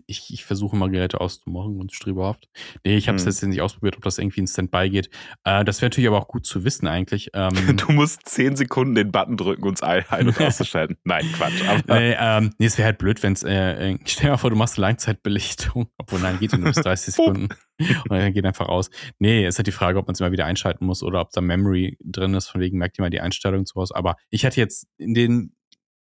ich, 0.07 0.33
ich 0.33 0.45
versuche 0.45 0.75
mal 0.75 0.89
Geräte 0.89 1.21
auszumachen 1.21 1.79
und 1.79 1.93
streberhaft. 1.93 2.49
Nee, 2.83 2.97
ich 2.97 3.07
habe 3.07 3.15
es 3.17 3.23
Hm. 3.23 3.29
jetzt 3.29 3.43
nicht 3.43 3.61
ausprobiert, 3.61 3.97
ob 3.97 4.03
das 4.03 4.17
irgendwie 4.17 4.41
in 4.41 4.47
Standby 4.47 4.89
geht. 4.89 5.09
Äh, 5.43 5.63
das 5.65 5.81
wäre 5.81 5.87
natürlich 5.89 6.07
aber 6.07 6.17
auch 6.19 6.27
gut 6.27 6.45
zu 6.45 6.63
wissen 6.63 6.87
eigentlich. 6.87 7.29
Ähm, 7.33 7.49
Du 7.77 7.91
musst 7.91 8.27
10 8.27 8.55
Sekunden 8.55 8.95
den 8.95 9.11
Button 9.11 9.37
drücken 9.37 9.63
und 9.63 9.75
es 9.75 9.83
ein- 9.83 10.03
ein- 10.09 10.27
und 10.27 10.39
auszuschalten. 10.41 10.97
Nein, 11.03 11.25
Quatsch. 11.33 11.61
Aber 11.67 11.99
Nee, 11.99 12.15
ähm, 12.19 12.53
nee, 12.57 12.65
es 12.65 12.77
wäre 12.77 12.87
halt 12.87 12.97
blöd, 12.97 13.21
wenn 13.23 13.33
es, 13.33 13.43
äh, 13.43 13.91
äh, 13.91 13.97
stell 14.05 14.25
dir 14.25 14.31
mal 14.31 14.37
vor, 14.37 14.49
du 14.49 14.55
machst 14.55 14.77
eine 14.77 14.87
Langzeitbelichtung, 14.87 15.87
obwohl 15.97 16.19
nein, 16.19 16.39
geht 16.39 16.51
ja 16.51 16.57
nur 16.57 16.67
bis 16.73 16.81
30 16.83 17.15
Pup. 17.15 17.25
Sekunden 17.25 17.47
und 17.77 18.09
dann 18.11 18.33
geht 18.33 18.45
einfach 18.45 18.67
aus. 18.69 18.89
Nee, 19.19 19.45
es 19.45 19.55
ist 19.55 19.59
halt 19.59 19.67
die 19.67 19.71
Frage, 19.71 19.99
ob 19.99 20.07
man 20.07 20.13
es 20.13 20.19
immer 20.19 20.31
wieder 20.31 20.45
einschalten 20.45 20.85
muss 20.85 21.03
oder 21.03 21.21
ob 21.21 21.31
da 21.31 21.41
Memory 21.41 21.97
drin 22.03 22.33
ist, 22.33 22.47
von 22.47 22.61
wegen 22.61 22.77
merkt 22.77 22.97
ihr 22.97 23.01
mal 23.01 23.09
die 23.09 23.19
Einstellung 23.21 23.65
zu 23.65 23.75
Hause. 23.75 23.95
Aber 23.95 24.15
ich 24.29 24.45
hatte 24.45 24.59
jetzt 24.61 24.87
in 24.97 25.13
den 25.13 25.55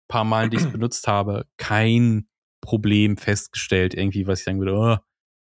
paar 0.09 0.25
Malen, 0.25 0.51
die 0.51 0.57
ich 0.57 0.65
es 0.65 0.73
benutzt 0.73 1.07
habe, 1.07 1.47
kein 1.57 2.27
Problem 2.63 3.19
festgestellt, 3.19 3.93
irgendwie, 3.93 4.27
was 4.27 4.39
ich 4.41 4.45
sagen 4.47 4.59
würde, 4.61 4.75
oh, 4.75 4.97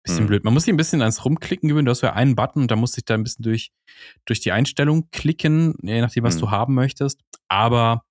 bisschen 0.03 0.19
Hm. 0.21 0.27
blöd. 0.27 0.43
Man 0.43 0.53
muss 0.53 0.63
sich 0.63 0.73
ein 0.73 0.77
bisschen 0.77 1.01
ans 1.01 1.23
Rumklicken 1.23 1.69
gewöhnen. 1.69 1.85
Du 1.85 1.91
hast 1.91 2.01
ja 2.01 2.13
einen 2.13 2.35
Button 2.35 2.63
und 2.63 2.71
da 2.71 2.75
musst 2.75 2.95
du 2.95 3.01
dich 3.01 3.05
da 3.05 3.13
ein 3.13 3.23
bisschen 3.23 3.43
durch, 3.43 3.71
durch 4.25 4.39
die 4.41 4.51
Einstellung 4.51 5.09
klicken, 5.11 5.75
je 5.81 6.01
nachdem, 6.01 6.23
was 6.23 6.35
Hm. 6.35 6.41
du 6.41 6.51
haben 6.51 6.73
möchtest. 6.73 7.21
Aber 7.47 8.03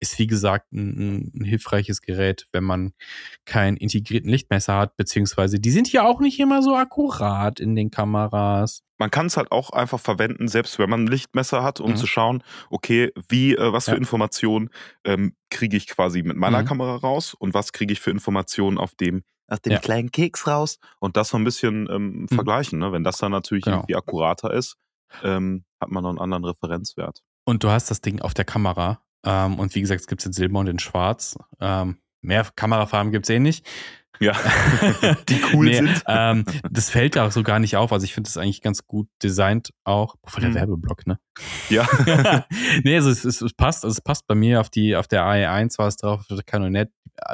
ist 0.00 0.18
wie 0.18 0.26
gesagt 0.26 0.72
ein, 0.72 1.30
ein, 1.34 1.44
hilfreiches 1.44 2.00
Gerät, 2.00 2.46
wenn 2.52 2.64
man 2.64 2.92
keinen 3.44 3.76
integrierten 3.76 4.30
Lichtmesser 4.30 4.76
hat, 4.76 4.96
beziehungsweise 4.96 5.60
die 5.60 5.70
sind 5.70 5.92
ja 5.92 6.04
auch 6.06 6.20
nicht 6.20 6.40
immer 6.40 6.62
so 6.62 6.74
akkurat 6.74 7.60
in 7.60 7.74
den 7.76 7.90
Kameras. 7.90 8.82
man 8.98 9.10
kann 9.10 9.26
es 9.26 9.36
halt 9.38 9.50
auch 9.50 9.70
einfach 9.70 9.98
verwenden, 10.00 10.46
selbst 10.48 10.78
wenn 10.78 10.90
man 10.90 11.04
ein 11.04 11.06
Lichtmesser 11.06 11.62
hat, 11.62 11.80
um 11.80 11.92
Mhm. 11.92 11.96
zu 11.96 12.06
schauen, 12.06 12.42
okay, 12.68 13.12
wie, 13.28 13.54
äh, 13.54 13.72
was 13.72 13.86
für 13.86 13.92
Ja. 13.92 13.96
Informationen 13.96 14.68
ähm, 15.04 15.34
kriege 15.50 15.76
ich 15.76 15.86
quasi 15.86 16.22
mit 16.22 16.36
meiner 16.36 16.60
Mhm. 16.62 16.66
Kamera 16.66 16.96
raus 16.96 17.32
und 17.32 17.54
was 17.54 17.72
kriege 17.72 17.92
ich 17.94 18.00
für 18.00 18.10
Informationen 18.10 18.76
auf 18.76 18.94
dem, 18.94 19.22
auf 19.48 19.60
dem 19.60 19.72
Ja. 19.72 19.78
kleinen 19.78 20.10
Keks 20.10 20.46
raus 20.46 20.78
und 20.98 21.16
das 21.16 21.30
so 21.30 21.38
ein 21.38 21.44
bisschen 21.44 21.88
ähm, 21.90 22.26
vergleichen. 22.28 22.78
Ne? 22.78 22.92
Wenn 22.92 23.02
das 23.04 23.16
dann 23.18 23.32
natürlich 23.32 23.64
Genau. 23.64 23.78
irgendwie 23.78 23.96
akkurater 23.96 24.52
ist, 24.52 24.76
ähm, 25.24 25.64
hat 25.80 25.90
man 25.90 26.02
noch 26.02 26.10
einen 26.10 26.18
anderen 26.18 26.44
Referenzwert. 26.44 27.22
Und 27.46 27.64
du 27.64 27.70
hast 27.70 27.90
das 27.90 28.02
Ding 28.02 28.20
auf 28.20 28.34
der 28.34 28.44
Kamera. 28.44 29.00
Ähm, 29.24 29.58
und 29.58 29.74
wie 29.74 29.80
gesagt, 29.80 30.00
es 30.00 30.06
gibt 30.06 30.24
in 30.24 30.32
Silber 30.32 30.60
und 30.60 30.66
in 30.68 30.78
Schwarz. 30.78 31.36
Ähm, 31.60 31.98
mehr 32.22 32.46
Kamerafarben 32.56 33.12
gibt 33.12 33.26
es 33.26 33.30
eh 33.30 33.38
nicht. 33.38 33.66
Ja, 34.18 34.32
die 35.30 35.40
cool 35.54 35.64
Nee, 35.66 35.76
sind. 35.76 36.02
Ähm, 36.06 36.44
das 36.70 36.90
fällt 36.90 37.16
auch 37.16 37.30
so 37.32 37.42
gar 37.42 37.58
nicht 37.58 37.76
auf. 37.76 37.90
Also 37.90 38.04
ich 38.04 38.12
finde 38.12 38.28
es 38.28 38.36
eigentlich 38.36 38.60
ganz 38.60 38.86
gut 38.86 39.08
designt 39.22 39.72
auch. 39.84 40.16
Voll 40.24 40.42
der 40.42 40.50
Mhm. 40.50 40.54
Werbeblock, 40.56 41.06
ne? 41.06 41.18
Ja. 41.70 41.88
nee, 42.84 42.96
also 42.96 43.08
es, 43.10 43.24
es, 43.24 43.40
es 43.40 43.54
passt, 43.54 43.82
also 43.84 43.94
es 43.94 44.02
passt 44.02 44.26
bei 44.26 44.34
mir 44.34 44.60
auf 44.60 44.68
die, 44.68 44.94
auf 44.94 45.08
der 45.08 45.22
AE1 45.24 45.78
war 45.78 45.88
es 45.88 45.96
drauf, 45.96 46.20
auf 46.20 46.26
der 46.26 46.42
Canonet, 46.42 46.90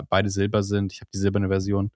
beide 0.08 0.30
Silber 0.30 0.62
sind. 0.62 0.92
Ich 0.92 1.00
habe 1.00 1.10
die 1.12 1.18
silberne 1.18 1.48
Version. 1.48 1.90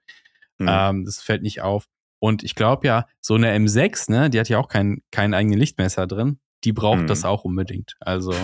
Mhm. 0.58 0.66
Ähm, 0.68 1.04
das 1.04 1.22
fällt 1.22 1.42
nicht 1.42 1.60
auf. 1.62 1.84
Und 2.18 2.42
ich 2.42 2.54
glaube 2.56 2.86
ja, 2.86 3.06
so 3.20 3.34
eine 3.36 3.54
M6, 3.56 4.10
ne, 4.10 4.28
die 4.28 4.40
hat 4.40 4.48
ja 4.48 4.58
auch 4.58 4.68
kein, 4.68 5.02
keinen 5.12 5.34
eigenen 5.34 5.58
Lichtmesser 5.58 6.06
drin. 6.08 6.40
Die 6.64 6.72
braucht 6.72 7.02
Mhm. 7.02 7.06
das 7.06 7.24
auch 7.24 7.44
unbedingt. 7.44 7.94
Also, 8.00 8.34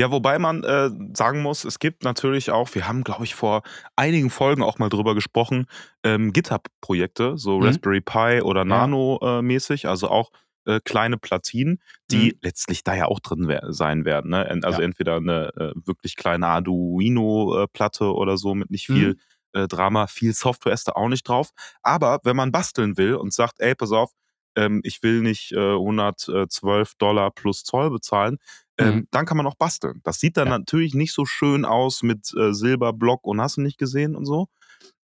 Ja, 0.00 0.10
wobei 0.10 0.38
man 0.38 0.64
äh, 0.64 0.88
sagen 1.14 1.42
muss, 1.42 1.64
es 1.64 1.78
gibt 1.78 2.04
natürlich 2.04 2.50
auch, 2.50 2.74
wir 2.74 2.88
haben, 2.88 3.04
glaube 3.04 3.24
ich, 3.24 3.34
vor 3.34 3.62
einigen 3.96 4.30
Folgen 4.30 4.62
auch 4.62 4.78
mal 4.78 4.88
drüber 4.88 5.14
gesprochen, 5.14 5.66
ähm, 6.02 6.32
GitHub-Projekte, 6.32 7.36
so 7.36 7.58
Mhm. 7.58 7.66
Raspberry 7.66 8.00
Pi 8.00 8.40
oder 8.42 8.64
Nano-mäßig, 8.64 9.86
also 9.88 10.08
auch 10.08 10.30
äh, 10.66 10.80
kleine 10.84 11.16
Platinen, 11.18 11.80
die 12.10 12.32
Mhm. 12.34 12.38
letztlich 12.42 12.84
da 12.84 12.94
ja 12.94 13.06
auch 13.06 13.20
drin 13.20 13.48
wer- 13.48 13.72
sein 13.72 14.04
werden. 14.04 14.30
Ne? 14.30 14.46
Also 14.62 14.80
Ja. 14.80 14.84
entweder 14.86 15.16
eine 15.16 15.48
äh, 15.56 15.72
wirklich 15.86 16.16
kleine 16.16 16.46
Arduino-Platte 16.48 18.14
oder 18.14 18.36
so 18.36 18.54
mit 18.54 18.70
nicht 18.70 18.86
viel 18.86 19.10
Mhm. 19.10 19.16
äh, 19.52 19.66
Drama, 19.66 20.06
viel 20.06 20.32
Software 20.32 20.72
ist 20.72 20.86
da 20.86 20.92
auch 20.92 21.08
nicht 21.08 21.26
drauf. 21.28 21.50
Aber 21.82 22.20
wenn 22.24 22.36
man 22.36 22.52
basteln 22.52 22.96
will 22.96 23.14
und 23.16 23.32
sagt, 23.34 23.54
ey, 23.58 23.74
pass 23.74 23.90
auf, 23.92 24.12
ähm, 24.56 24.80
ich 24.84 25.02
will 25.02 25.20
nicht 25.22 25.52
äh, 25.52 25.74
112 25.74 26.94
Dollar 26.96 27.30
plus 27.30 27.64
Zoll 27.64 27.90
bezahlen, 27.90 28.38
ähm, 28.78 28.94
Mhm. 28.96 29.08
dann 29.10 29.26
kann 29.26 29.36
man 29.36 29.46
auch 29.46 29.54
basteln. 29.56 30.00
Das 30.04 30.20
sieht 30.20 30.36
dann 30.36 30.48
Ja. 30.48 30.58
natürlich 30.58 30.94
nicht 30.94 31.12
so 31.12 31.24
schön 31.26 31.64
aus 31.64 32.02
mit 32.02 32.32
äh, 32.36 32.52
Silberblock 32.54 33.26
und 33.26 33.40
hast 33.40 33.56
du 33.56 33.60
nicht 33.60 33.78
gesehen 33.78 34.14
und 34.16 34.26
so. 34.26 34.48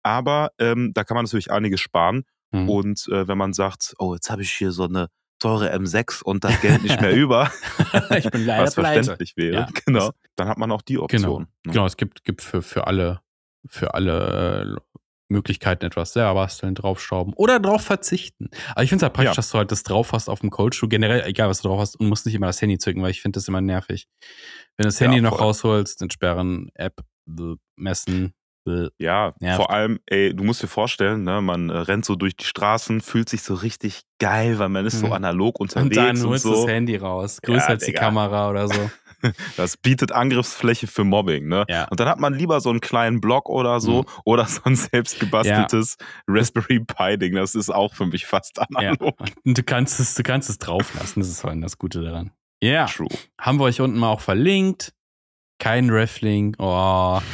Aber 0.04 0.52
ähm, 0.60 0.92
da 0.94 1.04
kann 1.04 1.16
man 1.16 1.26
natürlich 1.26 1.52
einiges 1.52 1.82
sparen. 1.82 2.24
Mhm. 2.52 2.70
Und 2.70 3.08
äh, 3.10 3.28
wenn 3.28 3.38
man 3.38 3.54
sagt, 3.54 3.96
oh, 3.98 4.14
jetzt 4.14 4.30
habe 4.30 4.44
ich 4.44 4.52
hier 4.54 4.72
so 4.72 4.84
eine 4.86 5.08
teure 5.40 5.74
M6 5.74 6.24
und 6.24 6.44
das 6.44 6.62
Geld 6.62 6.84
nicht 6.84 7.02
mehr 7.02 7.12
über, 7.14 7.52
ich 8.18 8.30
bin 8.32 8.42
leider 8.46 8.64
was 8.64 8.76
pleite. 8.76 9.04
verständlich 9.04 9.36
wäre, 9.36 9.54
Ja, 9.56 9.68
genau, 9.86 10.12
dann 10.36 10.48
hat 10.48 10.58
man 10.58 10.72
auch 10.72 10.82
die 10.82 10.98
Option. 11.00 11.48
ne? 11.66 11.74
Genau, 11.74 11.86
es 11.86 11.98
gibt, 11.98 12.24
gibt 12.24 12.42
für, 12.42 12.62
für 12.62 12.88
alle, 12.88 13.20
für 13.68 13.94
alle 13.94 14.78
äh, 14.78 14.95
Möglichkeiten 15.30 15.86
etwas 15.86 16.14
selber 16.14 16.34
basteln, 16.36 16.76
draufschrauben 16.76 17.34
oder 17.36 17.60
drauf 17.60 17.82
verzichten. 17.84 18.50
Aber 18.72 18.84
ich 18.84 18.90
finde 18.90 19.00
es 19.00 19.04
halt 19.04 19.14
praktisch, 19.14 19.32
Ja. 19.32 19.36
dass 19.36 19.50
du 19.50 19.58
halt 19.58 19.72
das 19.72 19.84
drauf 19.84 20.12
hast 20.12 20.30
auf 20.30 20.40
dem 20.42 20.50
Cold 20.52 20.76
Shoe, 20.76 20.88
generell, 20.88 21.24
egal 21.26 21.50
was 21.50 21.62
du 21.62 21.68
drauf 21.70 21.80
hast, 21.80 21.96
und 22.00 22.08
musst 22.10 22.26
nicht 22.26 22.36
immer 22.36 22.48
das 22.48 22.62
Handy 22.62 22.78
zücken, 22.78 23.02
weil 23.02 23.12
ich 23.12 23.22
finde 23.22 23.38
das 23.38 23.48
immer 23.48 23.62
nervig. 23.62 24.08
Wenn 24.78 24.84
du 24.84 24.88
das 24.90 25.00
Ja, 25.00 25.08
Handy 25.08 25.22
noch 25.22 25.40
rausholst, 25.40 26.02
entsperren, 26.02 26.70
App, 26.76 27.02
messen. 27.76 28.34
Ja, 28.98 29.36
Nervt. 29.40 29.58
vor 29.58 29.70
allem, 29.70 30.00
ey, 30.08 30.36
du 30.36 30.44
musst 30.44 30.64
dir 30.64 30.68
vorstellen, 30.68 31.24
ne, 31.24 31.40
man 31.40 31.70
äh, 31.70 31.78
rennt 31.78 32.04
so 32.04 32.16
durch 32.16 32.36
die 32.36 32.46
Straßen, 32.46 33.00
fühlt 33.00 33.30
sich 33.30 33.44
so 33.44 33.54
richtig 33.54 34.02
geil, 34.20 34.58
weil 34.58 34.70
man 34.70 34.88
ist 34.88 35.00
so 35.00 35.06
Mhm. 35.08 35.14
analog 35.14 35.60
und 35.60 35.76
unterwegs 35.76 35.96
dann 35.96 36.18
und, 36.24 36.30
holst 36.32 36.46
du 36.46 36.56
so. 36.56 36.66
das 36.66 36.74
Handy 36.74 36.96
raus, 36.96 37.40
größer 37.44 37.60
Ja, 37.60 37.68
als 37.68 37.86
die 37.86 37.92
Digga. 37.92 38.00
Kamera 38.02 38.50
oder 38.50 38.68
so. 38.68 38.90
Das 39.58 39.78
bietet 39.78 40.12
Angriffsfläche 40.12 40.88
für 40.88 41.04
Mobbing, 41.04 41.48
ne? 41.48 41.66
Ja. 41.70 41.86
Und 41.90 42.00
dann 42.00 42.08
hat 42.10 42.20
man 42.20 42.34
lieber 42.34 42.60
so 42.62 42.70
einen 42.70 42.82
kleinen 42.82 43.22
Block 43.22 43.50
oder 43.50 43.80
so 43.80 44.02
Mhm. 44.02 44.06
oder 44.26 44.46
so 44.46 44.62
ein 44.66 44.76
selbst 44.76 45.20
gebasteltes 45.20 45.98
Raspberry 46.28 46.80
Pi 46.80 47.18
Ding. 47.18 47.36
Das 47.36 47.56
ist 47.56 47.70
auch 47.70 47.94
für 47.94 48.06
mich 48.06 48.26
fast 48.26 48.58
Ja. 48.58 48.66
analog. 48.76 49.16
Und 49.46 49.58
du 49.58 49.64
kannst 49.64 50.00
es, 50.00 50.14
du 50.16 50.24
kannst 50.24 50.50
es 50.50 50.58
drauf 50.58 50.94
lassen, 50.96 51.20
das 51.20 51.30
ist 51.30 51.42
vor 51.42 51.50
allem 51.50 51.62
das 51.62 51.78
Gute 51.78 52.02
daran. 52.02 52.32
Ja. 52.62 52.86
True. 52.86 53.10
Haben 53.40 53.60
wir 53.60 53.66
euch 53.66 53.82
unten 53.82 53.98
mal 54.00 54.10
auch 54.10 54.22
verlinkt. 54.22 54.94
Kein 55.60 55.90
Raffling. 55.90 56.56
Oh. 56.60 57.22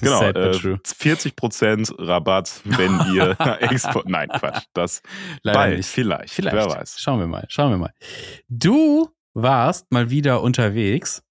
Genau, 0.00 0.22
äh, 0.22 0.50
true. 0.52 0.80
40% 0.84 1.92
Rabatt, 1.98 2.60
wenn 2.64 3.00
ihr 3.14 3.36
Expo. 3.60 4.02
Nein, 4.04 4.28
Quatsch. 4.30 4.64
Das 4.72 5.00
Leider 5.42 5.58
bald, 5.58 5.76
nicht. 5.76 5.86
vielleicht, 5.88 6.34
Vielleicht. 6.34 6.56
Wer 6.56 6.66
weiß. 6.70 6.98
Schauen 6.98 7.20
wir 7.20 7.26
mal. 7.28 7.44
Schauen 7.48 7.70
wir 7.70 7.78
mal. 7.78 7.92
Du 8.48 9.08
warst 9.42 9.90
mal 9.92 10.10
wieder 10.10 10.42
unterwegs. 10.42 11.22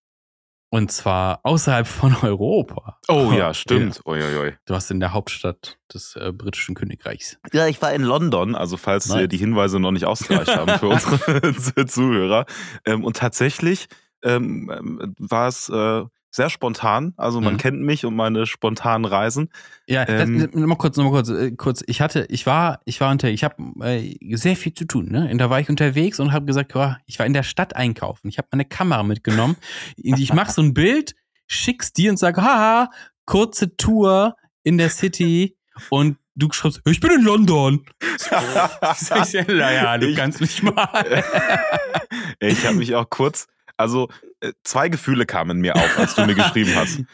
Und 0.69 0.91
zwar 0.91 1.39
außerhalb 1.43 1.87
von 1.87 2.13
Europa. 2.21 2.99
Oh 3.07 3.31
ja, 3.31 3.53
stimmt. 3.53 4.01
Ja. 4.05 4.11
Uiuiui. 4.11 4.55
Du 4.65 4.73
warst 4.73 4.91
in 4.91 4.99
der 4.99 5.13
Hauptstadt 5.13 5.79
des 5.93 6.17
äh, 6.17 6.33
britischen 6.33 6.75
Königreichs. 6.75 7.37
Ja, 7.53 7.67
ich 7.67 7.81
war 7.81 7.93
in 7.93 8.01
London, 8.01 8.53
also 8.53 8.75
falls 8.75 9.07
Nice. 9.07 9.21
äh, 9.23 9.27
die 9.29 9.37
Hinweise 9.37 9.79
noch 9.79 9.91
nicht 9.91 10.03
ausgereicht 10.05 10.53
haben 10.53 10.77
für 10.77 10.89
unsere 11.47 11.85
Zuhörer. 11.85 12.45
Ähm, 12.85 13.05
und 13.05 13.15
tatsächlich 13.15 13.87
ähm, 14.23 14.69
ähm, 14.75 15.15
war 15.19 15.47
es 15.47 15.69
äh, 15.69 16.03
sehr 16.29 16.49
spontan. 16.49 17.13
Also 17.17 17.41
man 17.41 17.53
Mhm. 17.53 17.57
kennt 17.57 17.81
mich 17.81 18.05
und 18.05 18.15
meine 18.15 18.45
spontanen 18.45 19.05
Reisen. 19.05 19.49
Ja, 19.87 20.07
Ähm, 20.07 20.39
das, 20.51 20.53
mal 20.53 20.75
kurz, 20.75 20.97
mal 20.97 21.09
kurz, 21.09 21.29
äh, 21.29 21.51
kurz. 21.51 21.83
Ich 21.87 22.01
hatte, 22.01 22.25
ich 22.29 22.45
war, 22.45 22.81
ich 22.85 22.99
war 23.01 23.11
unter, 23.11 23.29
ich 23.29 23.43
habe 23.43 23.55
äh, 23.81 24.17
sehr 24.35 24.55
viel 24.55 24.73
zu 24.73 24.85
tun, 24.85 25.09
ne? 25.09 25.29
Und 25.31 25.37
da 25.39 25.49
war 25.49 25.59
ich 25.59 25.69
unterwegs 25.69 26.19
und 26.19 26.33
habe 26.33 26.45
gesagt, 26.45 26.75
oh, 26.75 26.93
ich 27.05 27.17
war 27.19 27.25
in 27.25 27.33
der 27.33 27.43
Stadt 27.43 27.75
einkaufen. 27.75 28.27
Ich 28.27 28.37
habe 28.37 28.47
meine 28.51 28.65
Kamera 28.65 29.03
mitgenommen. 29.03 29.55
Ich 29.95 30.33
mache 30.33 30.51
so 30.51 30.61
ein 30.61 30.73
Bild, 30.73 31.15
schick's 31.47 31.93
dir 31.93 32.11
und 32.11 32.17
sage, 32.17 32.41
haha, 32.41 32.89
kurze 33.25 33.75
Tour 33.77 34.35
in 34.63 34.77
der 34.77 34.89
City 34.89 35.55
und 35.89 36.17
du 36.35 36.49
schreibst, 36.51 36.81
ich 36.85 36.99
bin 36.99 37.11
in 37.11 37.23
London. 37.23 37.85
Sag 38.17 39.25
ich, 39.27 39.33
ja, 39.33 39.43
naja, 39.47 39.97
du 39.97 40.07
Ich- 40.07 40.15
kannst 40.17 40.39
mich 40.41 40.61
mal. 40.61 41.23
ich 42.39 42.65
habe 42.65 42.75
mich 42.77 42.93
auch 42.95 43.09
kurz, 43.09 43.47
also 43.77 44.09
äh, 44.41 44.53
zwei 44.63 44.89
Gefühle 44.89 45.25
kamen 45.25 45.59
mir 45.59 45.75
auf, 45.75 45.97
als 45.97 46.15
du 46.15 46.25
mir 46.25 46.35
geschrieben 46.35 46.75
hast. 46.75 47.01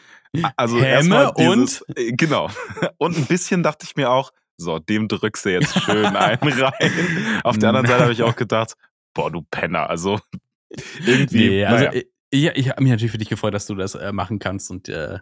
Also 0.56 0.80
Häme 0.80 1.32
dieses, 1.38 1.84
äh, 1.94 2.10
genau. 2.10 2.50
Und 2.98 3.16
ein 3.16 3.26
bisschen 3.26 3.62
dachte 3.62 3.86
ich 3.86 3.94
mir 3.94 4.10
auch, 4.10 4.32
so, 4.56 4.80
dem 4.80 5.06
drückst 5.06 5.44
du 5.44 5.52
jetzt 5.52 5.80
schön 5.82 6.06
einen 6.16 6.52
rein. 6.52 6.92
Auf 7.44 7.56
der 7.56 7.68
anderen 7.68 7.86
Seite 7.86 8.02
habe 8.02 8.12
ich 8.12 8.24
auch 8.24 8.34
gedacht, 8.34 8.74
boah, 9.14 9.30
du 9.30 9.42
Penner. 9.42 9.88
Also 9.88 10.18
irgendwie. 11.06 11.50
Nee, 11.50 11.64
also 11.64 11.84
naja. 11.84 11.92
äh, 11.92 12.04
ich, 12.30 12.46
ich 12.46 12.68
habe 12.68 12.82
mich 12.82 12.90
natürlich 12.90 13.12
für 13.12 13.18
dich 13.18 13.28
gefreut, 13.28 13.54
dass 13.54 13.66
du 13.66 13.76
das 13.76 13.94
äh, 13.94 14.10
machen 14.10 14.40
kannst 14.40 14.72
und 14.72 14.88
äh, 14.88 15.20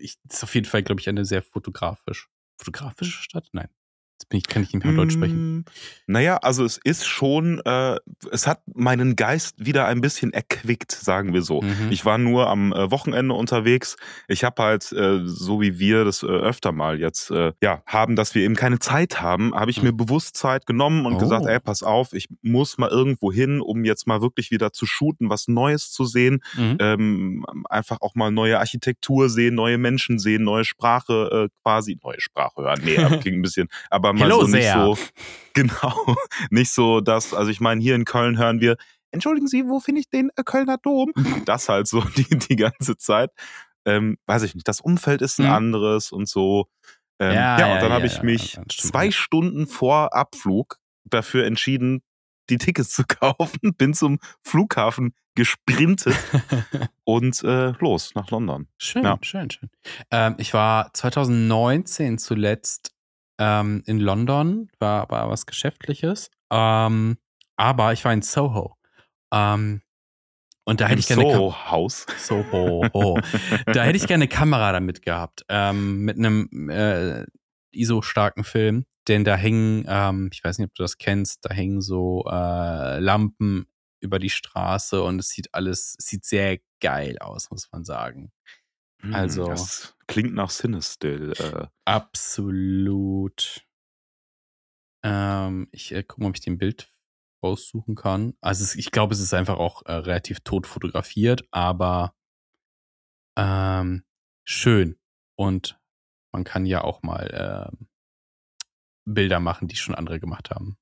ich, 0.00 0.16
das 0.24 0.38
ist 0.38 0.44
auf 0.44 0.54
jeden 0.54 0.66
Fall, 0.66 0.82
glaube 0.82 1.00
ich, 1.00 1.10
eine 1.10 1.26
sehr 1.26 1.42
fotografisch. 1.42 2.28
Fotografische 2.56 3.22
Stadt? 3.22 3.48
Nein. 3.52 3.68
Jetzt 4.16 4.28
bin 4.28 4.38
ich, 4.38 4.46
kann 4.46 4.62
ich 4.62 4.72
nicht 4.72 4.84
mehr 4.84 4.94
Deutsch 4.94 5.14
sprechen. 5.14 5.58
Mm, 5.58 5.64
Naja, 6.06 6.36
also 6.36 6.64
es 6.64 6.76
ist 6.76 7.04
schon, 7.04 7.60
äh, 7.64 7.96
es 8.30 8.46
hat 8.46 8.60
meinen 8.72 9.16
Geist 9.16 9.56
wieder 9.66 9.86
ein 9.86 10.00
bisschen 10.00 10.32
erquickt, 10.32 10.92
sagen 10.92 11.32
wir 11.34 11.42
so. 11.42 11.62
Mhm. 11.62 11.88
Ich 11.90 12.04
war 12.04 12.16
nur 12.16 12.48
am 12.48 12.72
äh, 12.72 12.92
Wochenende 12.92 13.34
unterwegs. 13.34 13.96
Ich 14.28 14.44
habe 14.44 14.62
halt, 14.62 14.92
äh, 14.92 15.22
so 15.24 15.60
wie 15.60 15.80
wir 15.80 16.04
das 16.04 16.22
äh, 16.22 16.26
öfter 16.26 16.70
mal 16.70 17.00
jetzt 17.00 17.32
äh, 17.32 17.52
ja, 17.60 17.82
haben, 17.86 18.14
dass 18.14 18.36
wir 18.36 18.42
eben 18.44 18.54
keine 18.54 18.78
Zeit 18.78 19.20
haben, 19.20 19.52
habe 19.52 19.72
ich 19.72 19.78
Mhm. 19.78 19.84
mir 19.88 19.92
bewusst 19.94 20.36
Zeit 20.36 20.66
genommen 20.66 21.06
und 21.06 21.14
Oh. 21.14 21.18
gesagt, 21.18 21.46
ey, 21.46 21.58
pass 21.58 21.82
auf, 21.82 22.12
ich 22.12 22.28
muss 22.40 22.78
mal 22.78 22.90
irgendwo 22.90 23.32
hin, 23.32 23.60
um 23.60 23.84
jetzt 23.84 24.06
mal 24.06 24.22
wirklich 24.22 24.52
wieder 24.52 24.72
zu 24.72 24.86
shooten, 24.86 25.28
was 25.28 25.48
Neues 25.48 25.90
zu 25.90 26.04
sehen. 26.04 26.40
Mhm. 26.56 26.76
Ähm, 26.78 27.46
einfach 27.68 28.00
auch 28.00 28.14
mal 28.14 28.30
neue 28.30 28.60
Architektur 28.60 29.28
sehen, 29.28 29.56
neue 29.56 29.76
Menschen 29.78 30.20
sehen, 30.20 30.44
neue 30.44 30.64
Sprache 30.64 31.48
äh, 31.50 31.58
quasi, 31.64 31.98
neue 32.04 32.20
Sprache 32.20 32.62
hören. 32.62 32.80
Nee, 32.84 32.98
aber 32.98 33.18
klingt 33.18 33.38
ein 33.38 33.42
bisschen, 33.42 33.68
aber 33.90 34.03
mal 34.12 34.24
Hello 34.24 34.40
so 34.42 34.46
nicht 34.48 34.70
there. 34.70 34.94
so, 34.96 34.98
genau, 35.54 36.16
nicht 36.50 36.72
so 36.72 37.00
das, 37.00 37.32
also 37.34 37.50
ich 37.50 37.60
meine, 37.60 37.80
hier 37.80 37.94
in 37.94 38.04
Köln 38.04 38.38
hören 38.38 38.60
wir, 38.60 38.76
entschuldigen 39.10 39.46
Sie, 39.46 39.66
wo 39.68 39.80
finde 39.80 40.00
ich 40.00 40.08
den 40.10 40.30
äh, 40.36 40.42
Kölner 40.44 40.78
Dom? 40.78 41.12
Das 41.46 41.68
halt 41.68 41.86
so 41.86 42.00
die, 42.16 42.24
die 42.38 42.56
ganze 42.56 42.96
Zeit. 42.98 43.30
Ähm, 43.86 44.16
weiß 44.26 44.42
ich 44.44 44.54
nicht, 44.54 44.66
das 44.68 44.80
Umfeld 44.80 45.22
ist 45.22 45.38
ein 45.38 45.46
Mhm. 45.46 45.52
anderes 45.52 46.10
und 46.12 46.28
so. 46.28 46.66
Ähm, 47.20 47.32
Ja, 47.34 47.58
ja, 47.60 47.72
und 47.74 47.82
dann 47.82 47.90
ja, 47.90 47.94
habe 47.96 48.06
ich 48.06 48.16
ja, 48.16 48.22
mich 48.24 48.58
zwei. 48.70 49.10
Stunden 49.10 49.66
vor 49.66 50.14
Abflug 50.14 50.78
dafür 51.04 51.44
entschieden, 51.46 52.02
die 52.50 52.58
Tickets 52.58 52.90
zu 52.90 53.04
kaufen, 53.06 53.74
bin 53.76 53.94
zum 53.94 54.18
Flughafen 54.42 55.14
gesprintet 55.34 56.16
und 57.04 57.42
äh, 57.44 57.72
los 57.80 58.14
nach 58.14 58.30
London. 58.30 58.68
Schön, 58.78 59.04
schön, 59.22 59.50
schön. 59.50 59.70
Ähm, 60.10 60.34
ich 60.38 60.54
war 60.54 60.92
2019 60.94 62.18
zuletzt 62.18 62.93
ähm, 63.38 63.82
in 63.86 63.98
London, 63.98 64.70
war, 64.78 65.08
war 65.10 65.28
was 65.30 65.46
Geschäftliches. 65.46 66.30
Ähm, 66.50 67.18
aber 67.56 67.92
ich 67.92 68.04
war 68.04 68.12
in 68.12 68.22
Soho. 68.22 68.76
Ähm, 69.32 69.82
und 70.64 70.80
da 70.80 70.86
hätte 70.86 70.94
Im 70.94 70.98
ich 71.00 71.06
gerne. 71.08 71.22
Kam- 71.24 71.32
Soho-Haus. 71.32 72.06
Soho. 72.18 72.86
Oh. 72.94 73.18
da 73.66 73.82
hätte 73.84 73.96
ich 73.96 74.06
gerne 74.06 74.24
eine 74.24 74.28
Kamera 74.28 74.72
damit 74.72 75.02
gehabt. 75.02 75.44
Ähm, 75.48 76.00
mit 76.00 76.16
einem 76.16 76.70
äh, 76.70 77.24
ISO-starken 77.72 78.44
Film. 78.44 78.86
Denn 79.08 79.24
da 79.24 79.36
hängen, 79.36 79.84
ähm, 79.86 80.30
ich 80.32 80.42
weiß 80.42 80.58
nicht, 80.58 80.68
ob 80.68 80.74
du 80.74 80.82
das 80.82 80.96
kennst, 80.96 81.44
da 81.44 81.52
hängen 81.52 81.82
so 81.82 82.24
äh, 82.26 82.98
Lampen 82.98 83.66
über 84.00 84.18
die 84.18 84.30
Straße 84.30 85.02
und 85.02 85.18
es 85.18 85.28
sieht 85.28 85.52
alles, 85.52 85.94
es 85.98 86.06
sieht 86.06 86.24
sehr 86.24 86.58
geil 86.80 87.18
aus, 87.18 87.50
muss 87.50 87.68
man 87.70 87.84
sagen. 87.84 88.32
Also- 89.12 89.46
Das 89.48 89.96
klingt 90.06 90.34
nach 90.34 90.50
Cinestill. 90.50 91.32
Äh, 91.38 91.66
Absolut. 91.84 93.66
Ähm, 95.02 95.68
ich 95.72 95.92
äh, 95.92 96.02
gucke 96.02 96.22
mal, 96.22 96.28
ob 96.30 96.36
ich 96.36 96.40
den 96.40 96.58
Bild 96.58 96.88
raussuchen 97.42 97.94
kann. 97.94 98.34
Also 98.40 98.64
es, 98.64 98.74
ich 98.74 98.90
glaube, 98.90 99.12
es 99.14 99.20
ist 99.20 99.34
einfach 99.34 99.58
auch 99.58 99.84
äh, 99.84 99.92
relativ 99.92 100.40
tot 100.40 100.66
fotografiert, 100.66 101.46
aber 101.50 102.14
ähm, 103.36 104.04
schön. 104.44 104.98
Und 105.36 105.78
man 106.32 106.44
kann 106.44 106.64
ja 106.64 106.82
auch 106.82 107.02
mal 107.02 107.70
ähm, 107.72 107.88
Bilder 109.04 109.40
machen, 109.40 109.68
die 109.68 109.76
schon 109.76 109.94
andere 109.94 110.20
gemacht 110.20 110.50
haben. 110.50 110.78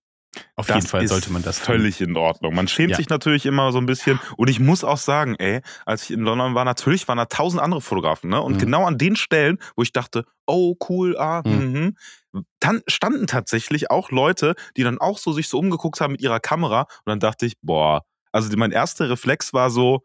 Auf 0.56 0.68
jeden 0.68 0.86
Fall 0.86 1.06
sollte 1.06 1.30
man 1.32 1.42
das 1.42 1.58
tun. 1.58 1.66
völlig 1.66 2.00
in 2.00 2.16
Ordnung. 2.16 2.54
Man 2.54 2.66
schämt 2.68 2.90
Ja. 2.92 2.96
sich 2.96 3.08
natürlich 3.08 3.44
immer 3.46 3.70
so 3.72 3.78
ein 3.78 3.86
bisschen. 3.86 4.20
Und 4.36 4.48
ich 4.48 4.60
muss 4.60 4.82
auch 4.84 4.96
sagen, 4.96 5.36
ey, 5.38 5.60
als 5.84 6.04
ich 6.04 6.10
in 6.12 6.20
London 6.20 6.54
war, 6.54 6.64
natürlich 6.64 7.06
waren 7.08 7.18
da 7.18 7.26
tausend 7.26 7.60
andere 7.62 7.80
Fotografen, 7.82 8.30
ne? 8.30 8.40
Und 8.40 8.54
Mhm. 8.54 8.58
genau 8.58 8.84
an 8.86 8.96
den 8.98 9.16
Stellen, 9.16 9.58
wo 9.76 9.82
ich 9.82 9.92
dachte, 9.92 10.24
oh 10.46 10.76
cool, 10.88 11.16
ah, 11.18 11.42
Mhm. 11.44 11.96
mhm, 12.32 12.42
dann 12.60 12.80
standen 12.86 13.26
tatsächlich 13.26 13.90
auch 13.90 14.10
Leute, 14.10 14.54
die 14.76 14.82
dann 14.84 14.98
auch 14.98 15.18
so 15.18 15.32
sich 15.32 15.48
so 15.48 15.58
umgeguckt 15.58 16.00
haben 16.00 16.12
mit 16.12 16.22
ihrer 16.22 16.40
Kamera. 16.40 16.82
Und 16.82 17.06
dann 17.06 17.20
dachte 17.20 17.44
ich, 17.44 17.54
boah, 17.60 18.04
also 18.32 18.48
mein 18.56 18.72
erster 18.72 19.10
Reflex 19.10 19.52
war 19.52 19.68
so, 19.68 20.02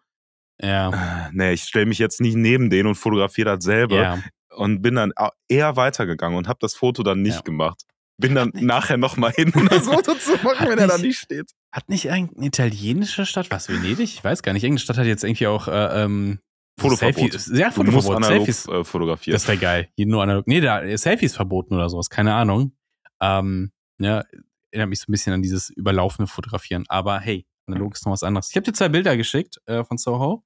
Ja, 0.61 0.89
äh, 1.27 1.29
nee, 1.33 1.53
ich 1.53 1.63
stelle 1.63 1.85
mich 1.85 1.99
jetzt 1.99 2.19
nicht 2.21 2.35
neben 2.35 2.69
den 2.69 2.87
und 2.87 2.95
fotografiere 2.95 3.55
das 3.55 3.63
selber. 3.63 3.95
ja. 3.95 4.19
Und 4.55 4.81
bin 4.81 4.95
dann 4.95 5.13
eher 5.47 5.75
weitergegangen 5.75 6.37
und 6.37 6.47
habe 6.47 6.57
das 6.61 6.73
Foto 6.75 7.03
dann 7.03 7.21
nicht 7.21 7.35
Ja. 7.37 7.41
gemacht. 7.43 7.83
Bin 8.19 8.33
dann 8.35 8.51
nachher 8.53 8.97
nochmal 8.97 9.31
hin, 9.31 9.51
um 9.55 9.67
das 9.69 9.85
Foto 9.87 10.15
zu 10.15 10.31
machen, 10.43 10.67
wenn 10.69 10.77
er 10.79 10.87
da 10.87 10.95
nicht- 10.97 11.03
nicht 11.05 11.19
steht. 11.19 11.51
Hat 11.71 11.87
nicht 11.89 12.05
irgendeine 12.05 12.47
italienische 12.47 13.25
Stadt, 13.25 13.51
was, 13.51 13.69
Venedig? 13.69 13.99
Ich 13.99 14.23
weiß 14.23 14.41
gar 14.41 14.53
nicht. 14.53 14.63
Irgendeine 14.63 14.83
Stadt 14.83 14.97
hat 14.97 15.05
jetzt 15.05 15.23
irgendwie 15.23 15.47
auch 15.47 15.67
äh, 15.67 16.03
ähm, 16.03 16.39
Fotoverbot. 16.79 17.31
Selfies. 17.33 17.51
Ja, 17.59 17.69
Du 17.69 17.83
musst 17.83 18.07
Fotoverbot. 18.07 18.15
analog 18.25 18.45
Selfies. 18.47 18.67
äh, 18.67 18.83
fotografieren. 18.83 19.33
Das 19.35 19.47
wäre 19.47 19.57
geil. 19.57 19.89
Hier 19.95 20.07
nur 20.07 20.23
analog. 20.23 20.47
Nee, 20.47 20.61
da 20.61 20.97
Selfies 20.97 21.35
verboten 21.35 21.75
oder 21.75 21.89
sowas, 21.89 22.09
keine 22.09 22.33
Ahnung. 22.33 22.75
Ähm, 23.21 23.71
ja, 23.99 24.23
erinnert 24.71 24.89
mich 24.89 24.99
so 24.99 25.05
ein 25.07 25.11
bisschen 25.11 25.33
an 25.33 25.41
dieses 25.41 25.69
überlaufene 25.69 26.27
Fotografieren. 26.27 26.85
Aber 26.87 27.19
hey, 27.19 27.45
analog 27.67 27.93
ist 27.95 28.05
noch 28.05 28.13
was 28.13 28.23
anderes. 28.23 28.49
Ich 28.49 28.55
habe 28.55 28.63
dir 28.65 28.73
zwei 28.73 28.89
Bilder 28.89 29.15
geschickt 29.17 29.57
äh, 29.65 29.83
von 29.83 29.97
Soho. 29.97 30.43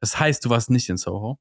Das 0.00 0.18
heißt, 0.18 0.44
du 0.44 0.50
warst 0.50 0.70
nicht 0.70 0.88
in 0.88 0.96
Soho. 0.96 1.38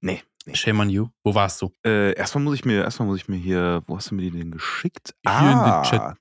Nee. 0.00 0.20
Shame 0.52 0.80
on 0.80 0.90
you. 0.90 1.08
Wo 1.24 1.34
warst 1.34 1.62
du? 1.62 1.72
Äh, 1.86 2.14
erstmal 2.14 2.42
muss 2.44 2.54
ich 2.56 2.64
mir, 2.64 2.82
erstmal 2.82 3.06
muss 3.08 3.18
ich 3.18 3.28
mir 3.28 3.36
hier, 3.36 3.82
wo 3.86 3.96
hast 3.96 4.10
du 4.10 4.14
mir 4.16 4.22
die 4.22 4.30
denn 4.38 4.50
geschickt? 4.50 5.14
Hier 5.26 5.50
in 5.52 5.58
den 5.58 5.82
Chat. 5.84 6.00
Ah. 6.00 6.14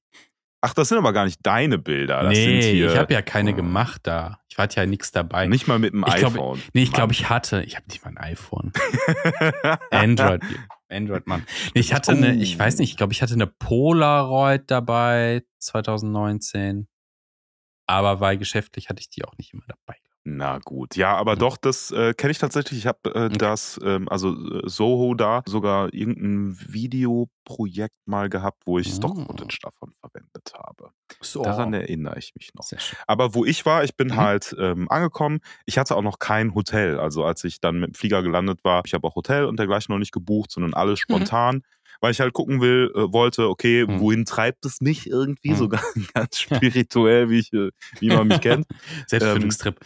Ach, 0.64 0.76
das 0.76 0.90
sind 0.90 1.00
aber 1.00 1.12
gar 1.12 1.26
nicht 1.26 1.40
deine 1.42 1.80
Bilder. 1.80 2.22
Das 2.22 2.34
nee, 2.34 2.62
hier, 2.62 2.92
ich 2.92 2.98
habe 2.98 3.12
ja 3.12 3.24
keine 3.24 3.52
Oh. 3.54 3.56
gemacht 3.56 4.02
da. 4.04 4.40
Ich 4.48 4.60
hatte 4.60 4.80
ja 4.80 4.86
nichts 4.86 5.12
dabei. 5.12 5.48
Nicht 5.48 5.68
mal 5.68 5.80
mit 5.80 5.94
dem 5.94 6.06
Ich 6.08 6.16
glaub, 6.18 6.34
iPhone. 6.34 6.62
Nee, 6.74 6.84
ich 6.84 6.94
glaube, 6.94 7.14
ich 7.14 7.30
hatte. 7.30 7.64
Ich 7.64 7.76
habe 7.78 7.88
nicht 7.88 8.06
mal 8.06 8.12
ein 8.12 8.18
iPhone. 8.20 8.72
Android. 9.90 10.44
Android, 10.88 11.26
Mann. 11.26 11.46
Nee, 11.74 11.82
ich 11.82 11.94
hatte 11.96 12.12
eine, 12.12 12.36
ich 12.36 12.60
weiß 12.60 12.78
nicht, 12.78 12.92
ich 12.92 12.98
glaube, 12.98 13.12
ich 13.14 13.24
hatte 13.24 13.34
eine 13.34 13.48
Polaroid 13.48 14.70
dabei 14.70 15.42
2019. 15.60 16.88
Aber 17.88 18.20
weil 18.20 18.38
geschäftlich 18.38 18.90
hatte 18.90 19.00
ich 19.02 19.10
die 19.10 19.26
auch 19.26 19.36
nicht 19.38 19.54
immer 19.54 19.64
dabei. 19.68 19.98
Na 20.24 20.60
gut, 20.60 20.96
ja, 20.96 21.16
aber 21.16 21.36
doch, 21.36 21.58
das 21.58 21.90
äh, 21.90 22.14
kenne 22.14 22.30
ich 22.32 22.38
tatsächlich. 22.38 22.78
Ich 22.78 22.86
habe 22.86 23.16
äh, 23.16 23.30
das, 23.30 23.80
ähm, 23.84 24.08
also 24.08 24.30
äh, 24.34 24.62
Soho 24.70 25.16
da 25.16 25.42
sogar 25.48 25.92
irgendein 25.96 26.56
Videoprojekt 26.60 27.96
mal 28.06 28.30
gehabt, 28.30 28.62
wo 28.68 28.78
ich 28.78 28.90
Oh. 28.92 28.96
Stock-Footage 28.98 29.58
davon 29.64 29.94
verwendet 30.00 30.54
habe. 30.56 30.92
So. 31.22 31.42
Daran 31.42 31.74
erinnere 31.74 32.20
ich 32.20 32.34
mich 32.36 32.52
noch. 32.54 32.64
Aber 33.08 33.34
wo 33.34 33.46
ich 33.46 33.66
war, 33.66 33.84
ich 33.84 33.96
bin 33.98 34.10
Mhm. 34.10 34.16
halt 34.18 34.56
ähm, 34.60 34.90
angekommen. 34.92 35.40
Ich 35.66 35.80
hatte 35.80 35.96
auch 35.96 36.04
noch 36.04 36.20
kein 36.20 36.54
Hotel. 36.54 37.00
Also 37.00 37.24
als 37.26 37.44
ich 37.44 37.60
dann 37.60 37.80
mit 37.80 37.90
dem 37.90 37.94
Flieger 37.96 38.22
gelandet 38.22 38.64
war, 38.64 38.84
ich 38.86 38.94
habe 38.94 39.08
auch 39.08 39.16
Hotel 39.16 39.46
und 39.46 39.58
dergleichen 39.58 39.92
noch 39.92 40.00
nicht 40.00 40.12
gebucht, 40.12 40.52
sondern 40.52 40.76
alles 40.76 41.00
spontan. 41.00 41.64
Weil 42.00 42.12
ich 42.12 42.20
halt 42.22 42.34
gucken 42.34 42.62
will, 42.62 42.92
äh, 42.96 43.12
wollte, 43.14 43.48
okay, 43.50 43.86
Mhm. 43.88 44.00
wohin 44.00 44.26
treibt 44.26 44.66
es 44.66 44.82
mich 44.82 45.08
irgendwie? 45.08 45.52
Mhm. 45.52 45.56
So 45.56 45.68
ganz, 46.14 46.40
spirituell, 46.40 47.30
wie, 47.30 47.40
ich, 47.40 47.54
äh, 47.54 47.70
wie 48.00 48.10
man 48.10 48.28
mich 48.28 48.40
kennt. 48.42 48.66
Selbstfindungstrip. 49.08 49.80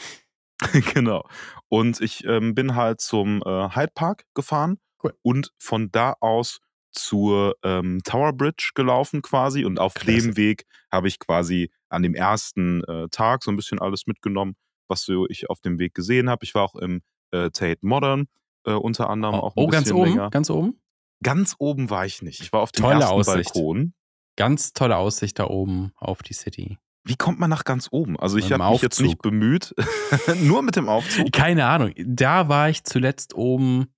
genau. 0.94 1.28
Und 1.70 2.02
ich 2.02 2.26
ähm, 2.26 2.56
bin 2.56 2.76
halt 2.76 3.02
zum 3.02 3.42
äh, 3.46 3.70
Hyde 3.76 3.92
Park 3.94 4.24
gefahren 4.34 4.78
Cool. 5.04 5.14
und 5.22 5.52
von 5.58 5.92
da 5.92 6.16
aus 6.20 6.60
zur 6.92 7.56
ähm, 7.64 8.02
Tower 8.04 8.34
Bridge 8.34 8.72
gelaufen 8.74 9.22
quasi. 9.22 9.66
Und 9.66 9.80
auf 9.80 9.94
Klasse. 9.94 10.22
dem 10.22 10.38
Weg 10.38 10.66
habe 10.92 11.08
ich 11.08 11.20
quasi 11.20 11.70
an 11.90 12.04
dem 12.04 12.16
ersten 12.16 12.84
äh, 12.86 13.08
Tag 13.10 13.44
so 13.44 13.52
ein 13.52 13.58
bisschen 13.58 13.80
alles 13.80 14.08
mitgenommen, 14.08 14.56
was 14.88 15.02
so 15.02 15.28
ich 15.28 15.50
auf 15.50 15.60
dem 15.60 15.78
Weg 15.78 15.94
gesehen 15.94 16.30
habe. 16.30 16.46
Ich 16.46 16.56
war 16.56 16.64
auch 16.64 16.76
im 16.76 17.02
äh, 17.32 17.50
Tate 17.50 17.80
Modern 17.82 18.28
äh, 18.66 18.72
unter 18.72 19.10
anderem 19.10 19.36
auch 19.36 19.56
ein 19.56 19.64
oh, 19.64 19.68
bisschen 19.68 19.84
ganz 19.84 19.92
oben, 19.92 20.10
länger. 20.10 20.30
ganz 20.30 20.50
oben. 20.50 20.80
Ganz 21.24 21.56
oben 21.60 21.90
war 21.90 22.06
ich 22.06 22.22
nicht. 22.22 22.42
Ich 22.42 22.52
war 22.52 22.62
auf 22.62 22.72
dem 22.72 22.84
Tolle 22.84 23.02
ersten 23.02 23.14
Aussicht. 23.14 23.54
Balkon. 23.54 23.94
Ganz 24.38 24.74
tolle 24.74 24.98
Aussicht 24.98 25.40
da 25.40 25.48
oben 25.48 25.92
auf 25.96 26.22
die 26.22 26.34
City. 26.34 26.78
Wie 27.08 27.16
kommt 27.16 27.40
man 27.40 27.52
nach 27.52 27.66
ganz 27.66 27.90
oben? 27.92 28.20
Also 28.20 28.38
ich 28.38 28.52
habe 28.52 28.68
mich 28.72 28.82
jetzt 28.82 29.00
nicht 29.00 29.22
bemüht. 29.22 29.76
Nur 30.42 30.64
mit 30.64 30.76
dem 30.76 30.90
Aufzug. 30.90 31.32
Keine 31.32 31.68
Ahnung. 31.68 31.94
Da 31.98 32.50
war 32.50 32.68
ich 32.70 32.84
zuletzt 32.84 33.36
oben. 33.36 33.94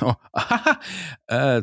Oh, 0.00 0.14
äh, 1.26 1.62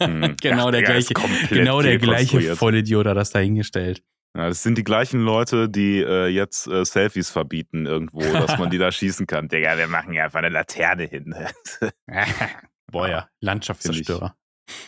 Hm. 0.00 0.36
genau 0.40 0.68
Ach, 0.68 0.70
der 0.70 0.80
Digga, 0.80 0.92
gleiche, 0.92 1.14
genau 1.50 1.82
der 1.82 1.98
gleiche. 1.98 2.56
Vollidiot 2.56 3.06
hat 3.06 3.16
das 3.16 3.30
da 3.30 3.38
hingestellt. 3.38 4.02
Ja, 4.36 4.48
das 4.48 4.62
sind 4.62 4.76
die 4.76 4.84
gleichen 4.84 5.20
Leute, 5.20 5.68
die 5.68 5.98
äh, 6.00 6.26
jetzt 6.26 6.66
äh, 6.66 6.84
Selfies 6.84 7.30
verbieten 7.30 7.86
irgendwo, 7.86 8.20
dass 8.20 8.58
man 8.58 8.68
die 8.68 8.76
da 8.76 8.92
schießen 8.92 9.26
kann. 9.26 9.48
Digga, 9.48 9.78
wir 9.78 9.86
machen 9.86 10.12
ja 10.12 10.24
einfach 10.24 10.40
eine 10.40 10.50
Laterne 10.50 11.04
hin. 11.04 11.34
Boah, 12.92 13.08
ja, 13.08 13.28
Landschaftszerstörer. 13.40 14.36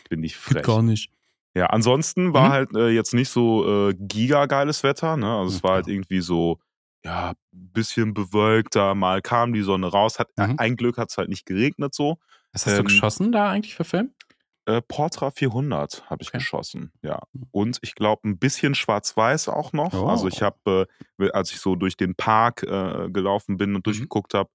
Finde 0.08 0.26
ich 0.26 0.36
frech. 0.36 0.62
gar 0.62 0.82
nicht. 0.82 1.10
Ja, 1.58 1.66
ansonsten 1.66 2.32
war 2.32 2.48
Mhm. 2.48 2.52
halt 2.52 2.76
äh, 2.76 2.88
jetzt 2.88 3.14
nicht 3.14 3.28
so 3.30 3.88
äh, 3.88 3.94
gigageiles 3.98 4.82
Wetter. 4.82 5.16
Ne? 5.16 5.26
Also 5.36 5.56
es 5.56 5.62
war 5.62 5.72
halt 5.74 5.88
irgendwie 5.88 6.20
so, 6.20 6.58
ja, 7.04 7.34
bisschen 7.52 8.14
bewölkter, 8.14 8.94
mal 8.94 9.20
kam 9.22 9.52
die 9.52 9.62
Sonne 9.62 9.88
raus. 9.88 10.18
Hat, 10.18 10.28
Mhm. 10.36 10.54
Ein 10.58 10.76
Glück 10.76 10.98
hat 10.98 11.10
es 11.10 11.18
halt 11.18 11.28
nicht 11.28 11.46
geregnet 11.46 11.94
so. 11.94 12.18
Was 12.52 12.66
hast 12.66 12.74
du 12.74 12.78
Ähm, 12.80 12.84
geschossen 12.86 13.32
da 13.32 13.50
eigentlich 13.50 13.74
für 13.74 13.84
Film? 13.84 14.12
Äh, 14.66 14.82
Portra 14.82 15.30
400 15.30 16.08
habe 16.10 16.22
ich 16.22 16.28
Okay. 16.28 16.38
geschossen, 16.38 16.92
ja. 17.02 17.20
Und 17.52 17.78
ich 17.82 17.94
glaube, 17.94 18.28
ein 18.28 18.38
bisschen 18.38 18.74
schwarz-weiß 18.74 19.48
auch 19.48 19.72
noch. 19.72 19.94
Oh. 19.94 20.06
Also 20.08 20.28
ich 20.28 20.42
habe, 20.42 20.86
äh, 21.18 21.30
als 21.30 21.50
ich 21.52 21.58
so 21.60 21.74
durch 21.74 21.96
den 21.96 22.14
Park 22.14 22.62
äh, 22.64 23.08
gelaufen 23.10 23.56
bin 23.56 23.70
Mhm. 23.70 23.76
und 23.76 23.86
durchgeguckt 23.86 24.34
habe, 24.34 24.50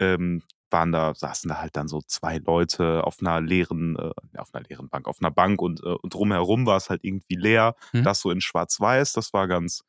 ähm, 0.00 0.42
waren 0.74 0.92
da, 0.92 1.14
saßen 1.14 1.48
da 1.48 1.58
halt 1.62 1.76
dann 1.76 1.88
so 1.88 2.02
zwei 2.06 2.36
Leute 2.38 3.02
auf 3.04 3.16
einer 3.20 3.40
leeren, 3.40 3.96
äh, 3.96 4.10
auf 4.38 4.52
einer 4.54 4.66
leeren 4.68 4.90
Bank, 4.90 5.08
auf 5.08 5.16
einer 5.22 5.30
Bank 5.30 5.62
und, 5.62 5.80
äh, 5.82 5.94
und 6.02 6.12
drumherum 6.12 6.66
war 6.66 6.76
es 6.76 6.90
halt 6.90 7.02
irgendwie 7.04 7.36
leer. 7.36 7.74
Mhm. 7.94 8.02
Das 8.02 8.20
so 8.20 8.30
in 8.30 8.42
schwarz-weiß, 8.42 9.12
das 9.14 9.32
war 9.32 9.48
ganz, 9.48 9.84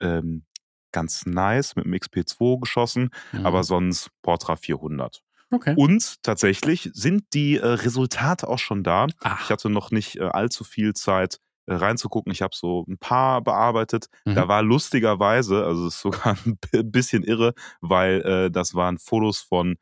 ähm, 0.00 0.44
ganz 0.92 1.24
nice, 1.26 1.76
mit 1.76 1.86
dem 1.86 1.94
XP2 1.94 2.60
geschossen, 2.60 3.10
Mhm. 3.32 3.46
aber 3.46 3.64
sonst 3.64 4.10
Portra 4.22 4.56
400. 4.56 5.22
okay. 5.50 5.74
Und 5.76 6.22
tatsächlich 6.22 6.90
sind 6.94 7.24
die 7.32 7.56
äh, 7.58 7.66
Resultate 7.66 8.48
auch 8.48 8.58
schon 8.58 8.82
da. 8.82 9.06
Ach, 9.22 9.44
Ich 9.44 9.50
hatte 9.50 9.70
noch 9.70 9.90
nicht 9.92 10.16
äh, 10.16 10.24
allzu 10.24 10.64
viel 10.64 10.94
Zeit 10.94 11.38
äh, 11.66 11.74
reinzugucken. 11.74 12.30
Ich 12.32 12.42
habe 12.42 12.54
so 12.56 12.84
ein 12.88 12.98
paar 12.98 13.40
bearbeitet. 13.40 14.06
Mhm. 14.24 14.34
Da 14.34 14.48
war 14.48 14.62
lustigerweise, 14.62 15.64
also 15.64 15.86
es 15.86 15.94
ist 15.94 16.00
sogar 16.02 16.36
ein 16.46 16.58
bi- 16.58 16.82
bisschen 16.82 17.22
irre, 17.24 17.54
weil 17.80 18.20
äh, 18.22 18.50
das 18.50 18.74
waren 18.74 18.98
Fotos 18.98 19.38
von 19.40 19.76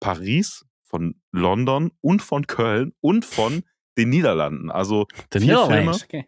Paris, 0.00 0.64
von 0.84 1.20
London 1.32 1.90
und 2.00 2.22
von 2.22 2.46
Köln 2.46 2.92
und 3.00 3.24
von 3.24 3.62
den 3.98 4.10
Niederlanden. 4.10 4.70
Also 4.70 5.06
The 5.32 5.40
vier 5.40 5.66
Filme. 5.66 5.90
Okay. 5.92 6.26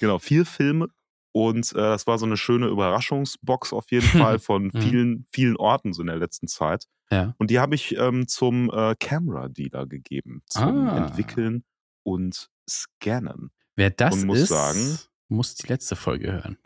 genau, 0.00 0.18
vier 0.18 0.44
Filme. 0.44 0.88
Und 1.32 1.72
äh, 1.72 1.76
das 1.76 2.06
war 2.06 2.18
so 2.18 2.24
eine 2.26 2.36
schöne 2.38 2.66
Überraschungsbox 2.68 3.72
auf 3.72 3.90
jeden 3.90 4.06
Fall 4.34 4.38
von 4.38 4.70
Mhm. 4.74 4.80
vielen, 4.80 5.26
vielen 5.32 5.56
Orten 5.56 5.92
so 5.92 6.02
in 6.02 6.08
der 6.08 6.16
letzten 6.16 6.48
Zeit. 6.48 6.86
Ja. 7.10 7.34
Und 7.38 7.50
die 7.50 7.58
habe 7.60 7.74
ich 7.74 7.96
ähm, 7.96 8.26
zum 8.26 8.70
äh, 8.70 8.94
Camera 8.98 9.48
Dealer 9.48 9.86
gegeben, 9.86 10.42
zum 10.46 10.88
Ah. 10.88 10.96
Entwickeln 11.06 11.64
und 12.02 12.48
Scannen. 12.68 13.50
Wer 13.76 13.90
das 13.90 14.14
Und 14.22 14.26
muss 14.26 14.40
ist, 14.40 14.48
sagen- 14.48 14.98
muss 15.28 15.54
die 15.54 15.66
letzte 15.68 15.94
Folge 15.96 16.32
hören. 16.32 16.56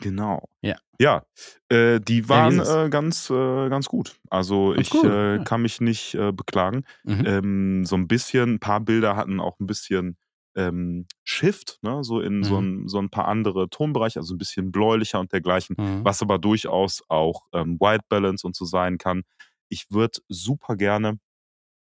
Genau. 0.00 0.48
Ja. 0.62 0.76
Ja, 1.00 1.24
äh, 1.70 1.98
die 1.98 2.28
waren 2.28 2.60
es? 2.60 2.68
äh, 2.68 2.90
ganz, 2.90 3.30
äh, 3.30 3.68
ganz 3.70 3.86
gut. 3.86 4.16
Also 4.28 4.68
Ganz 4.74 4.80
ich 4.86 4.90
gut, 4.90 5.04
äh, 5.06 5.36
ja. 5.36 5.44
kann 5.44 5.62
mich 5.62 5.80
nicht 5.80 6.14
äh, 6.14 6.30
beklagen. 6.32 6.84
Mhm. 7.04 7.26
Ähm, 7.26 7.84
so 7.86 7.96
ein 7.96 8.06
bisschen, 8.06 8.54
ein 8.54 8.60
paar 8.60 8.80
Bilder 8.80 9.16
hatten 9.16 9.40
auch 9.40 9.58
ein 9.60 9.66
bisschen 9.66 10.16
ähm, 10.56 11.06
Shift, 11.24 11.78
ne? 11.82 12.04
so 12.04 12.20
in 12.20 12.44
so, 12.44 12.60
Mhm. 12.60 12.82
ein, 12.84 12.88
so 12.88 12.98
ein 12.98 13.08
paar 13.08 13.28
andere 13.28 13.70
Tonbereiche, 13.70 14.18
also 14.20 14.34
ein 14.34 14.38
bisschen 14.38 14.72
bläulicher 14.72 15.20
und 15.20 15.32
dergleichen, 15.32 15.76
Mhm. 15.78 16.04
was 16.04 16.20
aber 16.22 16.38
durchaus 16.38 17.02
auch 17.08 17.46
ähm, 17.52 17.78
White 17.80 18.04
Balance 18.08 18.46
und 18.46 18.54
so 18.54 18.64
sein 18.66 18.98
kann. 18.98 19.22
Ich 19.68 19.86
würde 19.90 20.18
super 20.28 20.76
gerne 20.76 21.18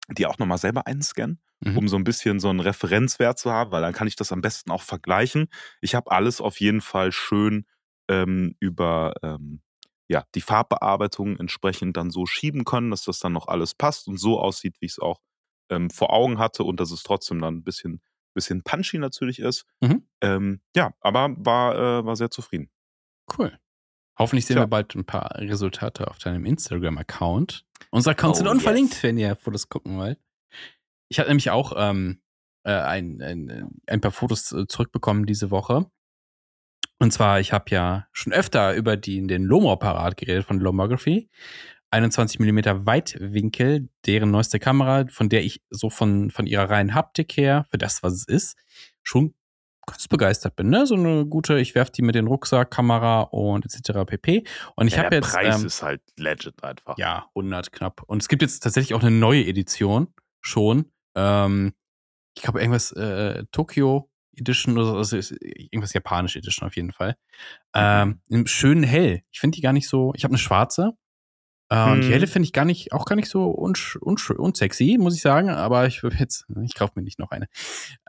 die 0.09 0.25
auch 0.25 0.37
nochmal 0.37 0.57
selber 0.57 0.85
einscannen, 0.87 1.39
Mhm. 1.61 1.77
um 1.77 1.87
so 1.87 1.95
ein 1.95 2.03
bisschen 2.03 2.39
so 2.39 2.49
einen 2.49 2.59
Referenzwert 2.59 3.39
zu 3.39 3.51
haben, 3.51 3.71
weil 3.71 3.81
dann 3.81 3.93
kann 3.93 4.07
ich 4.07 4.15
das 4.15 4.31
am 4.31 4.41
besten 4.41 4.71
auch 4.71 4.81
vergleichen. 4.81 5.47
Ich 5.81 5.95
habe 5.95 6.11
alles 6.11 6.41
auf 6.41 6.59
jeden 6.59 6.81
Fall 6.81 7.11
schön 7.11 7.65
ähm, 8.09 8.55
über 8.59 9.13
ähm, 9.23 9.61
ja, 10.09 10.25
die 10.35 10.41
Farbbearbeitung 10.41 11.37
entsprechend 11.37 11.97
dann 11.97 12.11
so 12.11 12.25
schieben 12.25 12.65
können, 12.65 12.91
dass 12.91 13.03
das 13.03 13.19
dann 13.19 13.33
noch 13.33 13.47
alles 13.47 13.73
passt 13.73 14.07
und 14.07 14.17
so 14.17 14.39
aussieht, 14.39 14.75
wie 14.79 14.85
ich 14.85 14.93
es 14.93 14.99
auch 14.99 15.19
ähm, 15.69 15.89
vor 15.89 16.13
Augen 16.13 16.39
hatte 16.39 16.63
und 16.63 16.79
dass 16.79 16.91
es 16.91 17.03
trotzdem 17.03 17.39
dann 17.39 17.57
ein 17.57 17.63
bisschen, 17.63 18.01
bisschen 18.33 18.63
punchy 18.63 18.97
natürlich 18.97 19.39
ist. 19.39 19.65
Mhm. 19.81 20.07
Ähm, 20.21 20.61
ja, 20.75 20.93
aber 20.99 21.33
war, 21.37 21.75
äh, 21.75 22.05
war 22.05 22.15
sehr 22.15 22.29
zufrieden. 22.29 22.69
Cool. 23.37 23.57
Hoffentlich 24.19 24.45
sehen 24.45 24.55
Tja. 24.55 24.63
wir 24.63 24.67
bald 24.67 24.93
ein 24.95 25.05
paar 25.05 25.35
Resultate 25.39 26.07
auf 26.07 26.19
deinem 26.19 26.45
Instagram-Account. 26.45 27.65
Unser 27.89 28.11
Account 28.11 28.35
Oh, 28.35 28.37
sind 28.37 28.47
unverlinkt, 28.47 28.93
yes. 28.93 29.03
wenn 29.03 29.17
ihr 29.17 29.35
Fotos 29.35 29.69
gucken 29.69 29.97
wollt. 29.97 30.19
Ich 31.09 31.19
habe 31.19 31.29
nämlich 31.29 31.49
auch 31.49 31.73
ähm, 31.75 32.21
äh, 32.63 32.73
ein, 32.73 33.21
ein, 33.21 33.81
ein 33.87 34.01
paar 34.01 34.11
Fotos 34.11 34.51
äh, 34.51 34.67
zurückbekommen 34.67 35.25
diese 35.25 35.49
Woche. 35.49 35.89
Und 37.03 37.11
zwar, 37.11 37.41
ich 37.41 37.51
habe 37.51 37.65
ja 37.67 38.07
schon 38.13 38.31
öfter 38.31 38.73
über 38.75 38.95
die, 38.95 39.27
den 39.27 39.43
Lomo-Apparat 39.43 40.15
geredet 40.15 40.45
von 40.45 40.61
Lomography. 40.61 41.29
21 41.91 42.39
mm 42.39 42.85
Weitwinkel, 42.85 43.89
deren 44.05 44.31
neueste 44.31 44.57
Kamera, 44.57 45.05
von 45.09 45.27
der 45.27 45.43
ich 45.43 45.61
so 45.69 45.89
von, 45.89 46.31
von 46.31 46.47
ihrer 46.47 46.69
reinen 46.69 46.95
Haptik 46.95 47.35
her, 47.35 47.65
für 47.69 47.77
das, 47.77 48.03
was 48.03 48.13
es 48.13 48.25
ist, 48.25 48.57
schon 49.03 49.33
ganz 49.85 50.07
begeistert 50.07 50.55
bin. 50.55 50.69
Ne? 50.69 50.87
So 50.87 50.95
eine 50.95 51.25
gute, 51.25 51.59
ich 51.59 51.75
werfe 51.75 51.91
die 51.91 52.03
mit 52.03 52.15
den 52.15 52.27
Rucksack, 52.27 52.71
Kamera 52.71 53.23
und 53.23 53.65
etc. 53.65 54.05
pp. 54.05 54.45
Und 54.77 54.87
ich 54.87 54.93
ja, 54.93 54.99
habe 54.99 55.09
der 55.09 55.19
jetzt. 55.19 55.33
Preis 55.33 55.59
ähm, 55.59 55.67
ist 55.67 55.83
halt 55.83 56.01
legend 56.15 56.63
einfach. 56.63 56.97
ja, 56.97 57.25
100 57.35 57.73
knapp. 57.73 58.01
Und 58.03 58.21
es 58.21 58.29
gibt 58.29 58.43
jetzt 58.43 58.61
tatsächlich 58.61 58.93
auch 58.93 59.01
eine 59.01 59.11
neue 59.11 59.45
Edition 59.45 60.07
schon. 60.39 60.85
Ähm, 61.15 61.73
ich 62.33 62.43
glaube, 62.43 62.61
irgendwas 62.61 62.93
äh, 62.93 63.43
Tokyo 63.51 64.09
Edition 64.37 64.77
oder 64.77 64.85
so, 64.85 64.97
also 64.97 65.17
ist 65.17 65.35
irgendwas 65.41 65.93
japanische 65.93 66.39
Edition 66.39 66.67
auf 66.67 66.75
jeden 66.75 66.91
Fall. 66.91 67.15
Ähm, 67.75 68.21
im 68.29 68.47
schönen 68.47 68.83
Hell. 68.83 69.23
Ich 69.31 69.39
finde 69.39 69.55
die 69.55 69.61
gar 69.61 69.73
nicht 69.73 69.87
so. 69.87 70.13
Ich 70.15 70.23
habe 70.23 70.31
eine 70.31 70.39
schwarze. 70.39 70.93
Äh, 71.73 71.91
Und 71.91 72.01
die 72.01 72.11
helle 72.11 72.27
finde 72.27 72.45
ich 72.45 72.53
gar 72.53 72.65
nicht, 72.65 72.91
auch 72.93 73.05
gar 73.05 73.15
nicht 73.15 73.29
so 73.29 73.45
unsch, 73.49 73.95
unsch, 73.95 74.29
unsexy, 74.29 74.97
muss 74.99 75.15
ich 75.15 75.21
sagen. 75.21 75.49
Aber 75.49 75.87
ich 75.87 76.03
will 76.03 76.13
jetzt, 76.19 76.45
ich 76.63 76.75
kaufe 76.75 76.93
mir 76.95 77.03
nicht 77.03 77.19
noch 77.19 77.31
eine. 77.31 77.47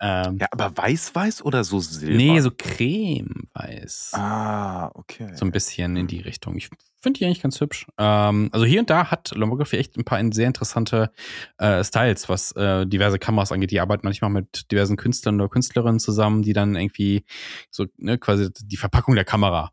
Ähm, 0.01 0.39
Ja, 0.41 0.49
aber 0.51 0.77
weiß-weiß 0.77 1.45
oder 1.45 1.65
so 1.65 1.81
silber? 1.81 2.17
nee, 2.17 2.41
so 2.41 2.51
cremeweiß. 2.51 4.11
Ah, 4.15 4.91
okay. 4.95 5.35
So 5.35 5.45
ein 5.45 5.53
bisschen 5.53 5.97
in 5.97 6.07
die 6.07 6.21
Richtung. 6.21 6.57
Ich 6.57 6.69
finde 7.01 7.19
die 7.19 7.25
eigentlich 7.27 7.43
ganz 7.43 7.61
hübsch. 7.61 7.87
Ähm, 7.99 8.49
also 8.53 8.65
hier 8.67 8.81
und 8.81 8.91
da 8.91 9.11
hat 9.11 9.33
Lomography 9.35 9.77
echt 9.77 9.97
ein 9.97 10.05
paar 10.05 10.21
sehr 10.33 10.47
interessante 10.47 11.13
äh, 11.59 11.83
Styles, 11.85 12.29
was 12.29 12.53
äh, 12.53 12.87
diverse 12.87 13.19
Kameras 13.19 13.53
angeht. 13.53 13.71
Die 13.71 13.81
arbeiten 13.81 14.07
manchmal 14.07 14.31
mit 14.31 14.71
diversen 14.73 14.97
Künstlern 14.97 15.41
oder 15.41 15.49
Künstlerinnen 15.51 16.01
zusammen, 16.01 16.43
die 16.43 16.53
dann 16.53 16.77
irgendwie 16.77 17.25
so 17.71 17.87
ne, 17.97 18.19
quasi 18.19 18.51
die 18.63 18.77
Verpackung 18.77 19.15
der 19.15 19.25
Kamera, 19.25 19.71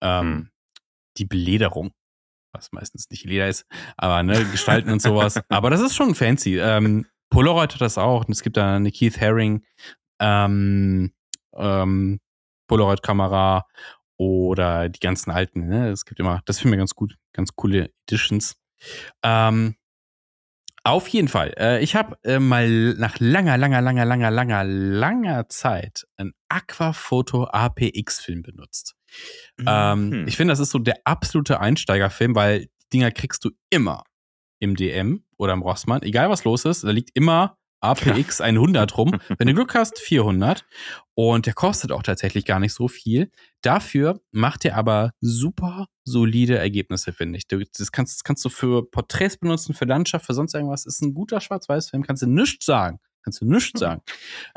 ähm, 0.00 0.20
Hm. 0.20 0.50
die 1.18 1.24
Belederung, 1.26 1.92
was 2.60 2.72
meistens 2.72 3.08
nicht 3.10 3.24
Leder 3.24 3.48
ist, 3.48 3.64
aber 3.96 4.22
ne, 4.22 4.44
gestalten 4.44 4.90
und 4.90 5.00
sowas. 5.00 5.40
Aber 5.48 5.70
das 5.70 5.80
ist 5.80 5.96
schon 5.96 6.14
fancy. 6.14 6.58
Ähm, 6.58 7.06
Polaroid 7.30 7.74
hat 7.74 7.80
das 7.80 7.96
auch. 7.96 8.24
Es 8.28 8.42
gibt 8.42 8.56
da 8.56 8.76
eine 8.76 8.90
Keith 8.90 9.20
Haring 9.20 9.64
ähm, 10.20 11.12
ähm, 11.54 12.20
Polaroid-Kamera 12.68 13.66
oder 14.16 14.88
die 14.88 15.00
ganzen 15.00 15.30
alten. 15.30 15.66
Ne? 15.66 15.88
Es 15.88 16.04
gibt 16.04 16.20
immer, 16.20 16.42
das 16.44 16.60
finde 16.60 16.76
ich 16.76 16.80
ganz 16.80 16.94
gut, 16.94 17.16
ganz 17.32 17.54
coole 17.56 17.90
Editions. 18.06 18.56
Ähm, 19.22 19.76
auf 20.82 21.08
jeden 21.08 21.28
Fall. 21.28 21.54
Äh, 21.58 21.82
ich 21.82 21.94
habe 21.94 22.16
äh, 22.24 22.38
mal 22.38 22.94
nach 22.94 23.18
langer, 23.18 23.58
langer, 23.58 23.80
langer, 23.80 24.04
langer, 24.04 24.30
langer, 24.30 24.64
langer 24.64 25.48
Zeit 25.48 26.06
einen 26.16 26.32
Aquafoto 26.48 27.44
APX-Film 27.44 28.42
benutzt. 28.42 28.94
Ähm, 29.66 30.08
Mhm. 30.10 30.28
ich 30.28 30.36
finde, 30.36 30.52
das 30.52 30.60
ist 30.60 30.70
so 30.70 30.78
der 30.78 30.96
absolute 31.04 31.60
Einsteigerfilm, 31.60 32.34
weil 32.34 32.66
die 32.66 32.88
Dinger 32.94 33.10
kriegst 33.10 33.44
du 33.44 33.50
immer 33.70 34.04
im 34.58 34.76
DM 34.76 35.24
oder 35.38 35.52
im 35.52 35.62
Rossmann, 35.62 36.02
egal 36.02 36.28
was 36.30 36.44
los 36.44 36.64
ist, 36.64 36.84
da 36.84 36.90
liegt 36.90 37.10
immer 37.14 37.56
APX 37.82 38.42
100 38.42 38.98
rum. 38.98 39.10
Wenn 39.38 39.46
du 39.48 39.54
Glück 39.54 39.74
hast, 39.74 39.98
400. 39.98 40.66
Und 41.14 41.46
der 41.46 41.54
kostet 41.54 41.92
auch 41.92 42.02
tatsächlich 42.02 42.44
gar 42.44 42.60
nicht 42.60 42.74
so 42.74 42.88
viel. 42.88 43.30
Dafür 43.62 44.20
macht 44.32 44.66
er 44.66 44.76
aber 44.76 45.12
super 45.22 45.86
solide 46.04 46.58
Ergebnisse, 46.58 47.14
finde 47.14 47.38
ich. 47.38 47.46
Das, 47.46 47.90
kannst, 47.90 48.16
das 48.18 48.24
kannst 48.24 48.44
du 48.44 48.50
für 48.50 48.84
Porträts 48.90 49.38
benutzen, 49.38 49.72
für 49.74 49.86
Landschaft, 49.86 50.26
für 50.26 50.34
sonst 50.34 50.54
irgendwas. 50.54 50.84
Ist 50.84 51.00
ein 51.00 51.14
guter 51.14 51.40
Schwarz-Weiß-Film, 51.40 52.02
kannst 52.02 52.22
du 52.22 52.26
nichts 52.26 52.66
sagen. 52.66 52.98
Kannst 53.22 53.40
du 53.40 53.46
nichts 53.46 53.80
sagen. 53.80 54.02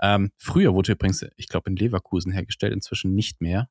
Ähm, 0.02 0.32
früher 0.38 0.74
wurde 0.74 0.92
übrigens, 0.94 1.26
ich 1.38 1.48
glaube, 1.48 1.70
in 1.70 1.78
Leverkusen 1.78 2.34
hergestellt, 2.34 2.74
inzwischen 2.74 3.13
nicht 3.16 3.39
mehr. 3.39 3.70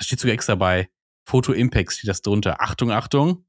Da 0.00 0.04
steht 0.04 0.18
sogar 0.18 0.32
extra 0.32 0.54
bei 0.54 0.88
Photo 1.28 1.52
Impact 1.52 1.92
steht 1.92 2.08
das 2.08 2.22
drunter. 2.22 2.62
Achtung, 2.62 2.90
Achtung, 2.90 3.44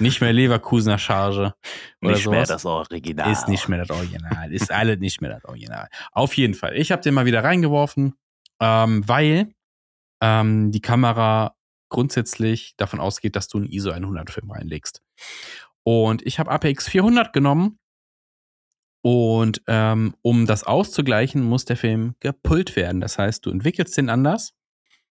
nicht 0.00 0.20
mehr 0.20 0.32
Leverkusener 0.32 0.98
Charge. 0.98 1.54
Oder 2.02 2.14
Nicht 2.14 2.26
mehr 2.26 2.44
sowas. 2.46 2.48
das 2.48 2.66
Original. 2.66 3.30
Ist 3.30 3.46
nicht 3.46 3.68
mehr 3.68 3.78
das 3.78 3.90
Original. 3.90 4.52
Ist 4.52 4.72
alles 4.72 4.98
nicht 4.98 5.20
mehr 5.20 5.30
das 5.30 5.44
Original. 5.44 5.88
Auf 6.10 6.36
jeden 6.36 6.54
Fall. 6.54 6.76
Ich 6.76 6.90
habe 6.90 7.00
den 7.00 7.14
mal 7.14 7.26
wieder 7.26 7.44
reingeworfen, 7.44 8.14
ähm, 8.60 9.08
weil 9.08 9.54
ähm, 10.20 10.72
die 10.72 10.80
Kamera 10.80 11.54
grundsätzlich 11.90 12.74
davon 12.76 12.98
ausgeht, 12.98 13.36
dass 13.36 13.46
du 13.46 13.58
einen 13.58 13.66
ISO 13.70 13.90
100 13.92 14.32
Film 14.32 14.50
reinlegst. 14.50 15.00
Und 15.84 16.26
ich 16.26 16.40
habe 16.40 16.50
APX 16.50 16.88
400 16.88 17.32
genommen. 17.32 17.78
Und 19.00 19.62
ähm, 19.68 20.16
um 20.22 20.46
das 20.46 20.64
auszugleichen, 20.64 21.44
muss 21.44 21.66
der 21.66 21.76
Film 21.76 22.16
gepult 22.18 22.74
werden. 22.74 23.00
Das 23.00 23.16
heißt, 23.16 23.46
du 23.46 23.50
entwickelst 23.50 23.96
den 23.96 24.08
anders. 24.10 24.54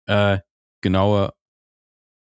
Äh, 0.07 0.39
genaue 0.81 1.33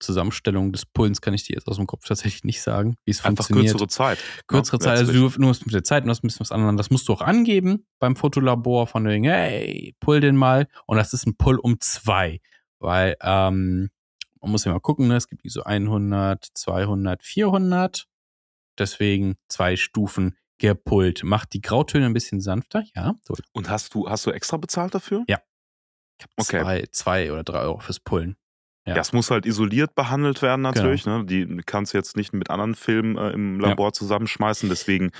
Zusammenstellung 0.00 0.72
des 0.72 0.86
Pullens 0.86 1.20
kann 1.20 1.34
ich 1.34 1.44
dir 1.44 1.54
jetzt 1.54 1.66
aus 1.68 1.76
dem 1.76 1.86
Kopf 1.86 2.04
tatsächlich 2.06 2.44
nicht 2.44 2.60
sagen, 2.62 2.96
wie 3.04 3.10
es 3.12 3.24
Einfach 3.24 3.46
funktioniert 3.46 3.72
kürzere 3.72 3.88
Zeit. 3.88 4.18
kürzere 4.46 4.76
ne? 4.76 4.84
Zeit, 4.84 4.98
also 4.98 5.12
du, 5.12 5.28
du 5.28 5.40
musst 5.42 5.64
mit 5.64 5.74
der 5.74 5.84
Zeit, 5.84 6.04
du 6.04 6.10
hast 6.10 6.22
ein 6.22 6.26
bisschen 6.26 6.40
was 6.40 6.52
anderes. 6.52 6.76
Das 6.76 6.90
musst 6.90 7.08
du 7.08 7.12
auch 7.12 7.20
angeben 7.22 7.86
beim 8.00 8.16
Fotolabor 8.16 8.86
von 8.86 9.06
wegen, 9.06 9.24
hey, 9.24 9.94
pull 10.00 10.20
den 10.20 10.36
mal. 10.36 10.68
Und 10.86 10.96
das 10.96 11.12
ist 11.12 11.26
ein 11.26 11.36
Pull 11.36 11.58
um 11.58 11.80
zwei. 11.80 12.40
Weil, 12.80 13.16
ähm, 13.22 13.90
man 14.40 14.50
muss 14.50 14.64
ja 14.64 14.72
mal 14.72 14.80
gucken, 14.80 15.08
ne? 15.08 15.16
es 15.16 15.28
gibt 15.28 15.44
ISO 15.44 15.62
100, 15.62 16.44
200, 16.54 17.22
400. 17.22 18.06
Deswegen 18.78 19.36
zwei 19.48 19.76
Stufen 19.76 20.36
gepullt. 20.58 21.22
Macht 21.24 21.52
die 21.54 21.60
Grautöne 21.60 22.06
ein 22.06 22.12
bisschen 22.12 22.40
sanfter, 22.40 22.84
ja. 22.94 23.14
So, 23.22 23.34
Und 23.52 23.70
hast 23.70 23.94
du, 23.94 24.08
hast 24.08 24.26
du 24.26 24.32
extra 24.32 24.56
bezahlt 24.56 24.94
dafür? 24.94 25.24
ich 26.18 26.24
habe 26.24 26.32
Okay. 26.36 26.60
zwei, 26.60 26.86
zwei 26.92 27.32
oder 27.32 27.44
drei 27.44 27.60
Euro 27.60 27.78
fürs 27.80 28.00
Pullen. 28.00 28.36
Ja. 28.86 28.94
Ja. 28.96 29.00
es 29.00 29.12
muss 29.14 29.30
halt 29.30 29.46
isoliert 29.46 29.94
behandelt 29.94 30.42
werden 30.42 30.60
natürlich. 30.60 31.06
Ne? 31.06 31.24
Die 31.24 31.46
kannst 31.64 31.94
du 31.94 31.98
jetzt 31.98 32.16
nicht 32.18 32.32
mit 32.34 32.50
anderen 32.50 32.74
Filmen 32.74 33.16
äh, 33.16 33.30
im 33.30 33.58
Ja. 33.60 33.68
Labor 33.68 33.92
zusammenschmeißen. 33.94 34.68
Deswegen 34.68 35.10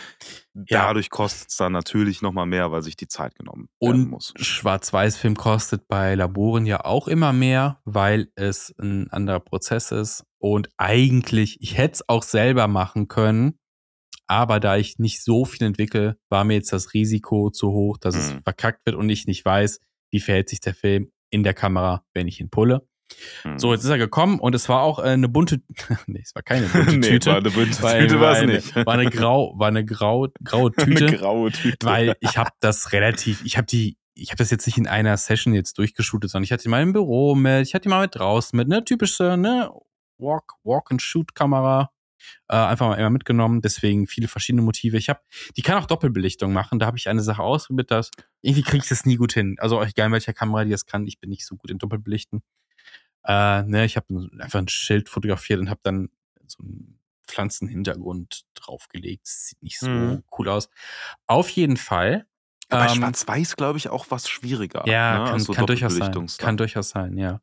Ja. 0.55 0.87
dadurch 0.87 1.09
kostet 1.09 1.49
es 1.51 1.57
dann 1.57 1.73
natürlich 1.73 2.21
nochmal 2.21 2.45
mehr, 2.47 2.71
weil 2.73 2.83
sich 2.83 2.97
die 2.97 3.09
Zeit 3.09 3.35
genommen 3.37 3.69
werden 3.81 4.03
Und 4.03 4.11
muss. 4.11 4.35
Schwarz-Weiß-Film 4.37 5.37
kostet 5.37 5.89
bei 5.89 6.15
Laboren 6.15 6.67
ja 6.67 6.85
auch 6.85 7.09
immer 7.09 7.33
mehr, 7.33 7.81
weil 7.85 8.29
es 8.35 8.75
ein 8.79 9.11
anderer 9.11 9.41
Prozess 9.41 9.93
ist. 9.93 10.25
Und 10.39 10.69
eigentlich, 10.77 11.59
ich 11.63 11.79
hätte 11.79 11.95
es 11.95 12.09
auch 12.09 12.23
selber 12.23 12.69
machen 12.69 13.09
können, 13.09 13.59
aber 14.27 14.61
da 14.61 14.77
ich 14.77 14.99
nicht 14.99 15.23
so 15.23 15.45
viel 15.45 15.67
entwickle, 15.67 16.19
war 16.31 16.45
mir 16.45 16.55
jetzt 16.55 16.73
das 16.73 16.93
Risiko 16.95 17.51
zu 17.51 17.71
hoch, 17.71 17.97
dass 17.99 18.15
es 18.17 18.33
Mhm. 18.35 18.43
verkackt 18.43 18.85
wird 18.85 18.97
und 18.97 19.09
ich 19.09 19.27
nicht 19.27 19.45
weiß, 19.45 19.81
wie 20.11 20.21
verhält 20.21 20.49
sich 20.49 20.61
der 20.61 20.75
Film 20.75 21.11
in 21.31 21.43
der 21.43 21.55
Kamera, 21.55 22.05
wenn 22.15 22.29
ich 22.29 22.41
ihn 22.41 22.51
pulle. 22.51 22.87
So, 23.57 23.73
jetzt 23.73 23.85
ist 23.85 23.91
er 23.91 23.99
gekommen 23.99 24.39
und 24.41 24.55
es 24.55 24.69
war 24.69 24.81
auch 24.83 24.99
äh, 24.99 25.03
eine 25.09 25.29
bunte, 25.29 25.61
nee, 26.07 26.21
es 26.23 26.35
war 26.35 26.43
keine 26.43 26.67
bunte 26.69 26.93
nee, 26.99 27.09
Tüte. 27.09 27.31
war 27.31 27.37
eine 27.39 27.51
bunte 27.51 27.83
Weil- 27.83 28.03
Tüte 28.03 28.21
war 28.21 28.39
es 28.39 28.47
nicht. 28.47 28.77
War 28.77 28.95
eine 28.95 29.11
grau, 29.11 29.55
war 29.59 29.69
eine 29.69 29.85
grau, 29.85 30.29
graue 30.43 30.73
Tüte 30.77 31.07
eine 31.09 31.17
graue 31.17 31.51
Tüte. 31.53 31.87
weil 31.87 32.17
ich 32.21 32.37
habe 32.39 32.51
das 32.61 32.93
relativ, 32.93 33.45
ich 33.45 33.57
habe 33.57 33.67
die, 33.67 33.97
ich 34.15 34.31
habe 34.31 34.39
das 34.39 34.51
jetzt 34.51 34.67
nicht 34.67 34.79
in 34.79 34.87
einer 34.87 35.17
Session 35.17 35.55
jetzt 35.55 35.77
durchgeshootet, 35.79 36.31
sondern 36.31 36.45
ich 36.45 36.53
hatte 36.53 36.63
die 36.65 36.69
mal 36.69 36.83
im 36.83 36.93
Büro 36.93 37.35
mit, 37.35 37.67
ich 37.67 37.75
hatte 37.75 37.83
die 37.85 37.89
mal 37.89 38.03
mit 38.03 38.15
draußen 38.15 38.57
mit, 38.57 38.69
ne, 38.69 38.85
typische, 38.85 39.37
ne, 39.37 39.71
Walk, 40.19 40.53
Walk 40.63 40.91
and 40.93 41.03
Shoot 41.03 41.35
Kamera, 41.35 41.91
äh, 42.49 42.55
einfach 42.57 42.87
mal 42.89 42.95
immer 42.95 43.11
mitgenommen, 43.11 43.61
deswegen 43.61 44.07
viele 44.07 44.29
verschiedene 44.29 44.63
Motive. 44.63 44.97
Ich 44.97 45.09
habe, 45.09 45.21
die 45.57 45.63
kann 45.63 45.77
auch 45.77 45.87
Doppelbelichtung 45.87 46.53
machen, 46.53 46.79
da 46.79 46.87
habe 46.87 46.97
ich 46.97 47.09
eine 47.09 47.23
Sache 47.23 47.43
ausprobiert, 47.43 47.91
das 47.91 48.11
irgendwie 48.41 48.63
kriege 48.63 48.83
ich 48.85 48.89
das 48.89 49.05
nie 49.05 49.17
gut 49.17 49.33
hin. 49.33 49.57
Also 49.59 49.83
egal 49.83 50.07
in 50.07 50.13
welcher 50.13 50.33
Kamera 50.33 50.65
die 50.65 50.71
das 50.71 50.87
kann, 50.87 51.07
ich 51.07 51.19
bin 51.19 51.31
nicht 51.31 51.45
so 51.45 51.57
gut 51.57 51.71
in 51.71 51.79
Doppelbelichten. 51.79 52.43
Äh, 53.27 53.63
ne, 53.63 53.85
ich 53.85 53.97
habe 53.97 54.29
einfach 54.39 54.59
ein 54.59 54.69
Schild 54.69 55.09
fotografiert 55.09 55.61
und 55.61 55.71
habe 55.71 55.81
dann 55.83 56.11
so 56.47 56.63
einen 56.63 56.99
Pflanzenhintergrund 57.27 58.45
draufgelegt. 58.55 59.27
Das 59.27 59.47
sieht 59.49 59.63
nicht 59.63 59.79
so 59.81 59.89
Mhm. 59.89 60.25
cool 60.39 60.49
aus. 60.49 60.69
Auf 61.27 61.49
jeden 61.51 61.77
Fall. 61.77 62.27
Bei 62.69 62.87
ähm, 62.87 62.95
Schwarz-Weiß, 62.97 63.57
glaube 63.57 63.79
ich, 63.79 63.89
auch 63.89 64.07
was 64.11 64.29
schwieriger. 64.29 64.85
ja, 64.87 65.19
ne? 65.19 65.25
kann, 65.25 65.33
Also 65.35 65.53
kann 65.53 65.67
durchaus 65.67 65.97
sein. 65.97 66.27
Kann 66.39 66.57
durchaus 66.57 66.91
sein, 66.91 67.17
ja. 67.19 67.41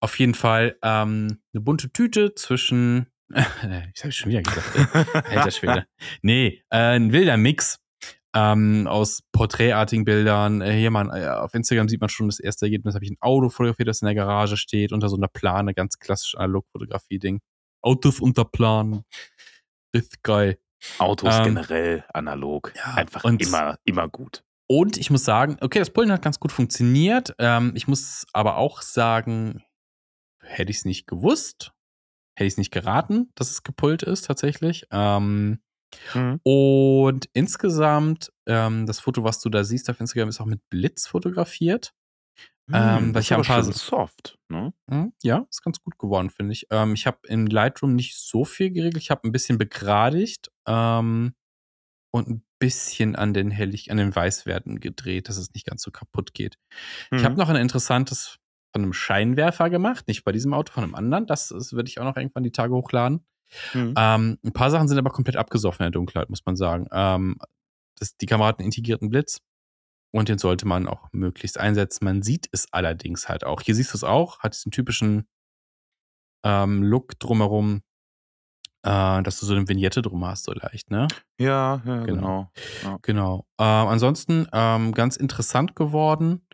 Auf 0.00 0.18
jeden 0.18 0.34
Fall 0.34 0.76
ähm, 0.82 1.40
eine 1.54 1.60
bunte 1.62 1.90
Tüte 1.90 2.34
zwischen. 2.34 3.06
ich 3.94 4.02
habe 4.02 4.12
schon 4.12 4.30
wieder 4.30 4.42
gesagt, 4.42 4.76
ey. 4.76 5.36
Alter 5.38 5.50
Schwede. 5.50 5.86
Nee, 6.22 6.62
äh, 6.70 6.96
ein 6.96 7.12
wilder 7.12 7.36
Mix 7.36 7.78
ähm, 8.36 8.86
aus 8.86 9.22
porträtartigen 9.32 10.04
Bildern. 10.04 10.60
Äh, 10.60 10.72
hier 10.72 10.90
man, 10.90 11.08
äh, 11.08 11.26
auf 11.26 11.54
Instagram 11.54 11.88
sieht 11.88 12.00
man 12.00 12.10
schon 12.10 12.28
das 12.28 12.38
erste 12.38 12.66
Ergebnis. 12.66 12.94
Habe 12.94 13.04
ich 13.04 13.10
ein 13.10 13.16
Auto 13.20 13.48
fotografiert, 13.48 13.88
das 13.88 14.02
in 14.02 14.06
der 14.06 14.14
Garage 14.14 14.58
steht, 14.58 14.92
unter 14.92 15.08
so 15.08 15.16
einer 15.16 15.28
Plane, 15.28 15.72
ganz 15.72 15.98
klassisch 15.98 16.34
Analogfotografie-Ding. 16.36 17.40
Autos 17.80 18.20
unter 18.20 18.44
Plan. 18.44 19.04
Richtig 19.94 20.22
geil. 20.22 20.58
Autos 20.98 21.34
Ähm, 21.34 21.44
generell 21.44 22.04
analog. 22.12 22.72
ja, 22.76 22.94
Einfach 22.94 23.24
immer, 23.24 23.78
immer 23.84 24.08
gut. 24.08 24.44
Und 24.68 24.98
ich 24.98 25.10
muss 25.10 25.24
sagen, 25.24 25.56
okay, 25.62 25.78
das 25.78 25.90
Pullen 25.90 26.12
hat 26.12 26.22
ganz 26.22 26.38
gut 26.38 26.52
funktioniert. 26.52 27.34
Ähm, 27.38 27.72
ich 27.74 27.88
muss 27.88 28.26
aber 28.32 28.56
auch 28.58 28.82
sagen, 28.82 29.62
hätte 30.42 30.70
ich 30.70 30.78
es 30.78 30.84
nicht 30.84 31.06
gewusst, 31.06 31.72
hätte 32.34 32.46
ich 32.46 32.54
es 32.54 32.58
nicht 32.58 32.72
geraten, 32.72 33.30
dass 33.34 33.50
es 33.50 33.62
gepult 33.62 34.02
ist 34.02 34.26
tatsächlich. 34.26 34.86
Ähm, 34.90 35.60
Mhm. 36.14 36.38
und 36.44 37.28
insgesamt, 37.34 38.32
ähm, 38.46 38.86
das 38.86 39.00
Foto, 39.00 39.24
was 39.24 39.40
du 39.40 39.50
da 39.50 39.64
siehst 39.64 39.90
auf 39.90 40.00
Instagram, 40.00 40.28
ist 40.30 40.40
auch 40.40 40.46
mit 40.46 40.68
Blitz 40.70 41.06
fotografiert. 41.08 41.92
Hm, 42.68 42.72
Ähm, 42.74 43.12
das 43.12 43.26
ich 43.26 43.30
ist 43.30 43.32
habe 43.32 43.40
aber 43.40 43.44
ein 43.44 43.46
paar 43.46 43.60
schön 43.62 43.70
s 43.70 43.72
soft, 43.72 44.38
ne? 44.48 44.72
Mhm, 44.88 45.12
ja, 45.22 45.46
ist 45.50 45.62
ganz 45.62 45.80
gut 45.82 45.98
geworden, 45.98 46.30
finde 46.30 46.52
ich. 46.52 46.66
Ähm, 46.70 46.94
ich 46.94 47.06
habe 47.06 47.18
in 47.28 47.46
Lightroom 47.46 47.94
nicht 47.94 48.16
so 48.16 48.44
viel 48.44 48.70
geregelt. 48.70 49.02
Ich 49.02 49.10
habe 49.10 49.26
'n 49.28 49.32
bisschen 49.32 49.58
begradigt, 49.58 50.50
ähm, 50.66 51.34
und 52.12 52.28
'n 52.28 52.44
bisschen 52.60 53.16
an 53.16 53.34
den 53.34 53.50
Hellig 53.52 53.90
an 53.92 53.98
den 53.98 54.14
Weißwerten 54.16 54.80
gedreht, 54.80 55.28
dass 55.28 55.36
es 55.38 55.52
nicht 55.54 55.66
ganz 55.66 55.82
so 55.82 55.90
kaputt 55.92 56.34
geht. 56.34 56.58
Ich 57.16 57.24
habe 57.24 57.34
Mhm. 57.34 57.40
noch 57.40 57.50
'n 57.50 57.56
interessantes 57.56 58.38
von 58.74 58.82
'nem 58.82 58.92
Scheinwerfer 58.94 59.70
gemacht, 59.70 60.08
nicht 60.08 60.24
bei 60.24 60.32
diesem 60.32 60.54
Auto, 60.54 60.72
von 60.72 60.84
'nem 60.84 60.94
anderen. 60.96 61.26
Das 61.26 61.48
das 61.50 61.72
würde 61.74 61.88
ich 61.90 62.00
auch 62.00 62.04
noch 62.04 62.16
irgendwann 62.18 62.44
die 62.44 62.52
Tage 62.52 62.74
hochladen. 62.74 63.26
Mhm. 63.74 63.98
Ähm, 63.98 64.38
'n 64.44 64.52
paar 64.52 64.70
Sachen 64.70 64.88
sind 64.88 64.98
aber 64.98 65.10
komplett 65.10 65.36
abgesoffen 65.36 65.82
in 65.86 65.92
der 65.92 65.98
Dunkelheit, 65.98 66.30
muss 66.30 66.44
man 66.46 66.56
sagen. 66.56 66.86
Ähm, 66.92 67.36
das 67.98 68.16
die 68.18 68.26
Kamera 68.26 68.48
hat 68.48 68.60
'n 68.60 68.64
integrierten 68.64 69.10
Blitz 69.10 69.40
und 70.12 70.28
den 70.30 70.38
sollte 70.38 70.66
man 70.68 70.88
auch 70.88 71.08
möglichst 71.12 71.58
einsetzen. 71.60 72.04
Man 72.06 72.22
sieht 72.22 72.48
es 72.52 72.68
allerdings 72.72 73.28
halt 73.28 73.44
auch. 73.44 73.62
Hier 73.62 73.74
siehst 73.76 73.94
du's 73.94 74.04
auch, 74.04 74.40
hat 74.40 74.54
diesen 74.54 74.72
typischen 74.72 75.26
ähm, 76.44 76.82
Look 76.82 77.18
drumherum, 77.18 77.82
äh, 78.84 79.22
dass 79.22 79.40
du 79.40 79.46
so 79.46 79.54
'ne 79.54 79.68
Vignette 79.68 80.02
drum 80.02 80.24
hast, 80.26 80.44
so 80.44 80.52
leicht, 80.54 80.90
ne? 80.90 81.14
Ja, 81.40 81.82
ja, 81.84 82.06
Genau. 82.06 82.06
genau. 82.06 82.50
Ja. 82.82 82.98
Genau. 83.02 83.46
Ähm, 83.60 83.66
ansonsten, 83.88 84.48
ähm, 84.52 84.92
ganz 84.94 85.16
interessant 85.16 85.76
geworden. 85.76 86.45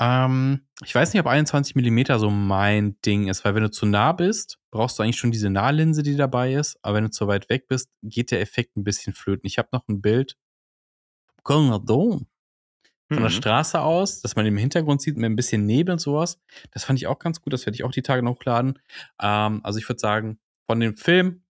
Ähm, 0.00 0.66
ich 0.84 0.94
weiß 0.94 1.12
nicht, 1.12 1.20
ob 1.20 1.26
21 1.28 1.76
Millimeter 1.76 2.18
so 2.18 2.28
mein 2.30 3.00
Ding 3.02 3.28
ist, 3.28 3.44
weil 3.44 3.54
wenn 3.54 3.62
du 3.62 3.70
zu 3.70 3.86
nah 3.86 4.12
bist, 4.12 4.58
brauchst 4.72 4.98
du 4.98 5.02
eigentlich 5.02 5.18
schon 5.18 5.30
diese 5.30 5.50
Nahlinse, 5.50 6.02
die 6.02 6.16
dabei 6.16 6.54
ist, 6.54 6.78
aber 6.82 6.96
wenn 6.96 7.04
du 7.04 7.10
zu 7.10 7.28
weit 7.28 7.48
weg 7.48 7.68
bist, 7.68 7.88
geht 8.02 8.30
der 8.32 8.40
Effekt 8.40 8.76
'n 8.76 8.82
bisschen 8.84 9.12
flöten. 9.12 9.46
Ich 9.46 9.58
habe 9.58 9.68
noch 9.72 9.86
'n 9.88 10.00
Bild 10.00 10.34
Kölner 11.44 11.78
Dom 11.78 12.26
von 13.12 13.22
der 13.24 13.30
Mhm. 13.30 13.30
Straße 13.30 13.80
aus, 13.80 14.22
dass 14.22 14.36
man 14.36 14.46
im 14.46 14.56
Hintergrund 14.58 15.02
sieht 15.02 15.16
mit 15.16 15.26
'n 15.30 15.36
bisschen 15.36 15.66
Nebel 15.66 15.92
und 15.94 16.00
so 16.00 16.14
was. 16.16 16.40
Das 16.72 16.84
fand 16.84 16.98
ich 17.00 17.06
auch 17.08 17.18
ganz 17.20 17.40
gut, 17.42 17.52
das 17.52 17.66
werde 17.66 17.76
ich 17.76 17.84
auch 17.84 17.92
die 17.92 18.02
Tage 18.02 18.22
noch 18.22 18.32
hochladen. 18.36 18.78
Ähm, 19.22 19.60
also, 19.64 19.78
ich 19.78 19.88
würde 19.88 20.00
sagen, 20.00 20.40
von 20.68 20.80
dem 20.80 20.96
Film 20.96 21.44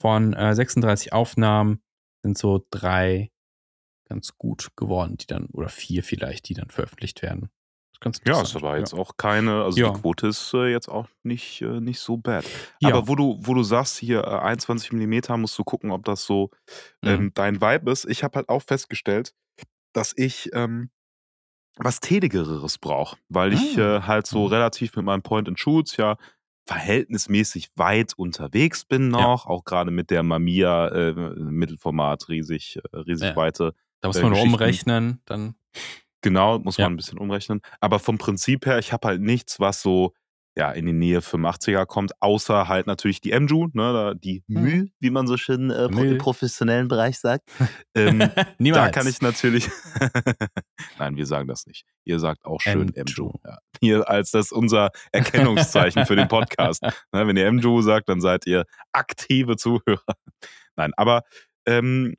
von, 0.00 0.34
äh, 0.34 0.54
36 0.54 1.12
Aufnahmen 1.12 1.82
sind 2.24 2.38
so 2.38 2.66
3 2.70 3.30
ganz 4.08 4.36
gut 4.38 4.68
geworden, 4.76 5.16
die 5.18 5.26
dann 5.26 5.46
oder 5.52 5.68
4 5.68 6.02
vielleicht, 6.02 6.48
die 6.48 6.54
dann 6.54 6.70
veröffentlicht 6.70 7.22
werden. 7.22 7.50
Ist 7.92 8.00
ganz 8.00 8.20
Ja, 8.26 8.42
ist 8.42 8.56
aber 8.56 8.72
ja. 8.74 8.78
jetzt 8.78 8.94
auch 8.94 9.16
keine 9.16 9.64
also, 9.64 9.78
Ja. 9.80 9.90
die 9.92 10.00
Quote 10.00 10.28
ist, 10.28 10.52
äh, 10.54 10.66
jetzt 10.70 10.88
auch 10.88 11.08
nicht 11.22 11.62
äh, 11.62 11.80
nicht 11.80 12.00
so 12.00 12.16
bad. 12.16 12.44
Ja. 12.80 12.90
Aber 12.90 13.08
wo 13.08 13.14
du 13.16 13.38
wo 13.40 13.54
du 13.54 13.62
sagst, 13.62 13.98
hier, 13.98 14.24
äh, 14.24 14.38
21 14.40 14.92
Millimeter, 14.92 15.36
musst 15.36 15.58
du 15.58 15.64
gucken, 15.64 15.90
ob 15.90 16.04
das 16.04 16.24
so, 16.24 16.50
Mhm. 17.02 17.08
ähm, 17.08 17.30
dein 17.34 17.60
Vibe 17.60 17.90
ist. 17.90 18.04
Ich 18.06 18.24
habe 18.24 18.36
halt 18.36 18.48
auch 18.48 18.62
festgestellt, 18.62 19.34
dass 19.94 20.12
ich, 20.16 20.50
ähm, 20.54 20.90
was 21.76 22.00
Tedigeres 22.00 22.78
brauche, 22.78 23.16
weil 23.28 23.52
ich, 23.52 23.78
äh, 23.78 24.02
halt 24.02 24.26
so 24.26 24.42
mhm. 24.46 24.52
relativ 24.52 24.96
mit 24.96 25.04
meinen 25.04 25.22
Point 25.22 25.48
and 25.48 25.58
Shoots 25.60 25.96
ja 25.96 26.16
verhältnismäßig 26.68 27.70
weit 27.76 28.14
unterwegs 28.16 28.84
bin 28.84 29.04
Ja. 29.12 29.20
noch, 29.22 29.46
auch 29.46 29.64
grade 29.64 29.90
mit 29.90 30.10
der 30.10 30.22
Mamiya, 30.22 30.88
äh, 30.88 31.12
Mittelformat, 31.14 32.28
riesig 32.28 32.78
äh, 32.92 32.96
riesig 32.98 33.30
Ja. 33.30 33.36
weite, 33.36 33.74
Da 34.00 34.08
muss 34.08 34.16
äh, 34.16 34.22
man 34.22 34.32
umrechnen, 34.34 35.20
dann 35.24 35.54
Genau, 36.22 36.58
muss 36.58 36.76
Ja. 36.76 36.84
man 36.86 36.94
'n 36.94 36.96
bisschen 36.96 37.18
umrechnen. 37.18 37.60
Aber 37.80 37.98
vom 38.00 38.18
Prinzip 38.18 38.66
her, 38.66 38.78
ich 38.78 38.92
habe 38.92 39.06
halt 39.08 39.20
nichts, 39.20 39.60
was 39.60 39.82
so, 39.82 40.12
ja, 40.56 40.72
in 40.72 40.86
die 40.86 40.92
Nähe 40.92 41.20
85er 41.20 41.86
kommt, 41.86 42.12
außer 42.20 42.66
halt 42.66 42.88
natürlich 42.88 43.20
die 43.20 43.30
Emju, 43.30 43.68
ne, 43.74 43.92
da 43.92 44.14
die. 44.14 44.42
Mü, 44.48 44.88
wie 44.98 45.10
man 45.10 45.28
so 45.28 45.36
schön, 45.36 45.70
äh, 45.70 45.84
im 45.84 46.18
professionellen 46.18 46.88
Bereich 46.88 47.18
sagt. 47.20 47.48
Ähm, 47.94 48.18
da 48.18 48.46
Niemals. 48.58 48.92
kann 48.94 49.06
ich 49.08 49.20
natürlich 49.22 49.68
Nein, 50.98 51.16
wir 51.16 51.26
sagen 51.26 51.48
das 51.48 51.66
nicht. 51.66 51.84
Ihr 52.04 52.18
sagt 52.20 52.44
auch 52.44 52.60
schön 52.60 52.94
Emju. 52.94 53.32
ja. 53.44 53.58
Hier 53.80 54.08
als 54.08 54.30
das 54.32 54.50
unser 54.52 54.90
Erkennungszeichen 55.12 56.06
für 56.06 56.16
den 56.16 56.28
Podcast. 56.28 56.82
Ne, 57.12 57.26
wenn 57.26 57.36
ihr 57.36 57.46
Emju 57.46 57.80
sagt, 57.82 58.08
dann 58.08 58.20
seid 58.20 58.46
ihr 58.46 58.64
aktive 58.92 59.56
Zuhörer. 59.56 60.02
Nein, 60.76 60.92
aber, 60.96 61.22
ähm, 61.68 62.16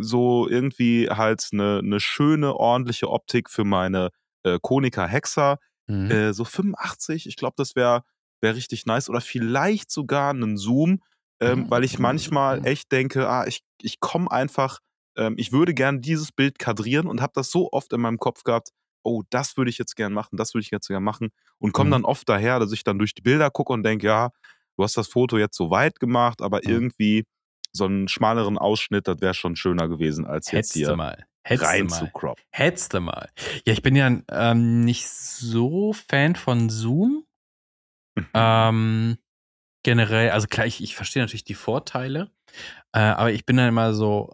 so 0.00 0.48
irgendwie 0.50 1.10
halt 1.10 1.48
'ne 1.52 1.82
'ne 1.84 2.00
schöne, 2.00 2.56
ordentliche 2.56 3.10
Optik 3.10 3.50
für 3.50 3.64
meine, 3.64 4.10
äh, 4.44 4.58
Konica 4.62 5.06
Hexa. 5.06 5.58
Mhm. 5.88 6.20
Äh, 6.20 6.32
so 6.34 6.44
85, 6.46 7.26
ich 7.28 7.36
glaube, 7.36 7.54
das 7.58 7.76
wäre 7.76 8.04
wäre 8.42 8.56
richtig 8.56 8.86
nice 8.86 9.10
oder 9.10 9.22
vielleicht 9.22 9.90
sogar 9.92 10.34
'nen 10.34 10.58
Zoom, 10.58 11.02
ähm, 11.40 11.66
weil 11.70 11.84
ich 11.84 11.98
manchmal 12.00 12.58
Mhm. 12.58 12.64
echt 12.64 12.92
denke: 12.92 13.28
„Ah, 13.30 13.46
ich 13.48 13.62
ich 13.82 14.00
komme 14.00 14.30
einfach 14.32 14.80
ähm, 15.18 15.36
ich 15.38 15.52
würde 15.52 15.74
gern 15.74 16.02
dieses 16.02 16.32
Bild 16.32 16.58
kadrieren“ 16.60 17.08
und 17.08 17.22
habe 17.22 17.32
das 17.36 17.50
so 17.52 17.70
oft 17.72 17.92
in 17.94 18.00
meinem 18.02 18.18
Kopf 18.18 18.44
gehabt: 18.44 18.70
„Oh, 19.04 19.22
das 19.30 19.56
würde 19.58 19.70
ich 19.70 19.78
jetzt 19.78 19.96
gern 19.96 20.12
machen, 20.14 20.36
das 20.38 20.54
würde 20.54 20.64
ich 20.64 20.70
jetzt 20.72 20.88
gern 20.88 21.04
machen“ 21.04 21.30
und 21.60 21.72
komme 21.72 21.90
Mhm. 21.90 21.92
dann 21.92 22.04
oft 22.06 22.28
daher, 22.28 22.60
dass 22.60 22.72
ich 22.72 22.84
dann 22.84 22.98
durch 23.00 23.14
die 23.14 23.22
Bilder 23.22 23.50
gucke 23.52 23.72
und 23.74 23.84
denke: 23.84 24.06
„Ja, 24.08 24.30
du 24.78 24.84
hast 24.84 24.96
das 24.98 25.08
Foto 25.08 25.38
jetzt 25.38 25.56
so 25.56 25.70
weit 25.70 26.00
gemacht, 26.00 26.42
aber 26.42 26.64
Mhm. 26.64 26.80
irgendwie 26.80 27.24
so 27.72 27.86
'n 27.86 28.08
schmaleren 28.08 28.58
Ausschnitt, 28.58 29.08
das 29.08 29.20
wäre 29.20 29.34
schon 29.34 29.56
schöner 29.56 29.88
gewesen, 29.88 30.26
als 30.26 30.50
jetzt 30.50 30.72
Hättest 30.72 30.88
du 30.88 30.92
hier 30.92 30.94
mal. 30.94 31.26
Hättest 31.42 31.62
rein 31.62 31.84
mal. 31.84 31.88
zu 31.88 32.08
croppen.“ 32.08 32.44
Hättest 32.52 32.94
du 32.94 33.00
mal. 33.00 33.30
Ja, 33.66 33.72
ich 33.72 33.82
bin 33.82 33.96
ja, 33.96 34.10
ähm, 34.30 34.80
nicht 34.84 35.08
so 35.08 35.92
Fan 35.92 36.36
von 36.36 36.68
Zoom. 36.70 37.24
Mhm. 38.16 38.30
Ähm, 38.34 39.18
generell 39.84 40.30
also 40.30 40.48
klar, 40.48 40.66
ich 40.66 40.82
ich 40.82 40.96
verstehe 40.96 41.22
natürlich 41.22 41.44
die 41.44 41.54
Vorteile, 41.54 42.30
äh, 42.94 43.00
aber 43.00 43.32
ich 43.32 43.46
bin 43.46 43.56
dann 43.58 43.68
immer 43.70 43.94
so 43.94 44.32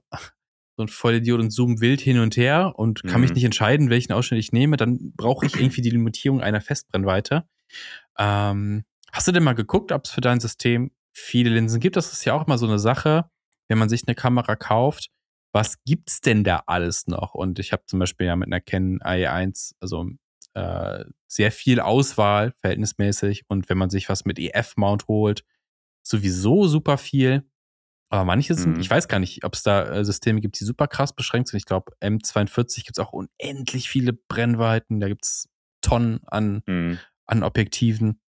so 0.78 0.84
'n 0.84 0.88
Vollidiot 0.88 1.40
und 1.40 1.50
zoome 1.52 1.80
wild 1.80 2.00
hin 2.02 2.20
und 2.20 2.36
her 2.36 2.74
und 2.76 3.06
kann 3.06 3.20
mich 3.22 3.32
Mhm. 3.32 3.36
nicht 3.36 3.44
entscheiden, 3.44 3.90
welchen 3.90 4.12
Ausschnitt 4.14 4.40
ich 4.40 4.52
nehme. 4.52 4.76
Dann 4.78 5.12
brauche 5.16 5.46
ich 5.46 5.58
irgendwie 5.60 5.82
die 5.82 5.90
Limitierung 5.90 6.40
einer 6.42 6.60
Festbrennweite. 6.62 7.44
Ähm, 8.18 8.84
hast 9.12 9.28
du 9.28 9.32
denn 9.32 9.44
mal 9.44 9.54
geguckt, 9.54 9.92
ob's 9.92 10.10
für 10.12 10.20
dein 10.22 10.40
System 10.40 10.92
viele 11.16 11.50
Linsen 11.50 11.80
gibt? 11.80 11.96
Das 11.96 12.12
ist 12.12 12.24
ja 12.26 12.34
auch 12.34 12.46
immer 12.46 12.58
so 12.58 12.66
'ne 12.66 12.78
Sache, 12.78 13.30
wenn 13.68 13.78
man 13.78 13.88
sich 13.90 14.06
'ne 14.06 14.14
Kamera 14.14 14.56
kauft. 14.56 15.08
Was 15.52 15.82
gibt's 15.84 16.20
denn 16.20 16.44
da 16.44 16.64
alles 16.66 17.06
noch? 17.08 17.34
Und 17.34 17.58
ich 17.58 17.72
habe 17.72 17.84
zum 17.86 17.98
Beispiel 18.00 18.26
ja 18.28 18.36
mit 18.36 18.48
'ner 18.50 18.60
Canon 18.60 19.00
IE1, 19.04 19.74
also, 19.80 20.08
äh, 20.54 21.04
sehr 21.28 21.52
viel 21.52 21.80
Auswahl 21.80 22.54
verhältnismäßig 22.62 23.44
und 23.48 23.68
wenn 23.70 23.78
man 23.78 23.90
sich 23.90 24.08
was 24.08 24.24
mit 24.26 24.38
EF-Mount 24.38 25.08
holt, 25.08 25.44
sowieso 26.04 26.66
super 26.68 26.98
viel. 26.98 27.44
Aber 28.10 28.24
manche 28.26 28.54
sind 28.56 28.78
ich 28.78 28.88
Mhm. 28.88 28.90
weiß 28.90 29.08
gar 29.08 29.20
nicht, 29.20 29.44
ob's 29.44 29.62
da, 29.64 29.84
äh, 29.88 30.04
Systeme 30.06 30.40
gibt, 30.42 30.60
die 30.60 30.64
super 30.64 30.88
krass 30.88 31.14
beschränkt 31.14 31.48
sind. 31.50 31.58
Ich 31.58 31.66
glaube, 31.66 31.92
M42 32.00 32.84
gibt's 32.86 32.98
auch 33.00 33.12
unendlich 33.14 33.88
viele 33.90 34.12
Brennweiten. 34.14 35.00
Da 35.00 35.08
gibt's 35.08 35.48
Tonnen 35.82 36.20
an 36.28 36.62
Mhm. 36.68 37.00
an 37.26 37.42
Objektiven. 37.44 38.20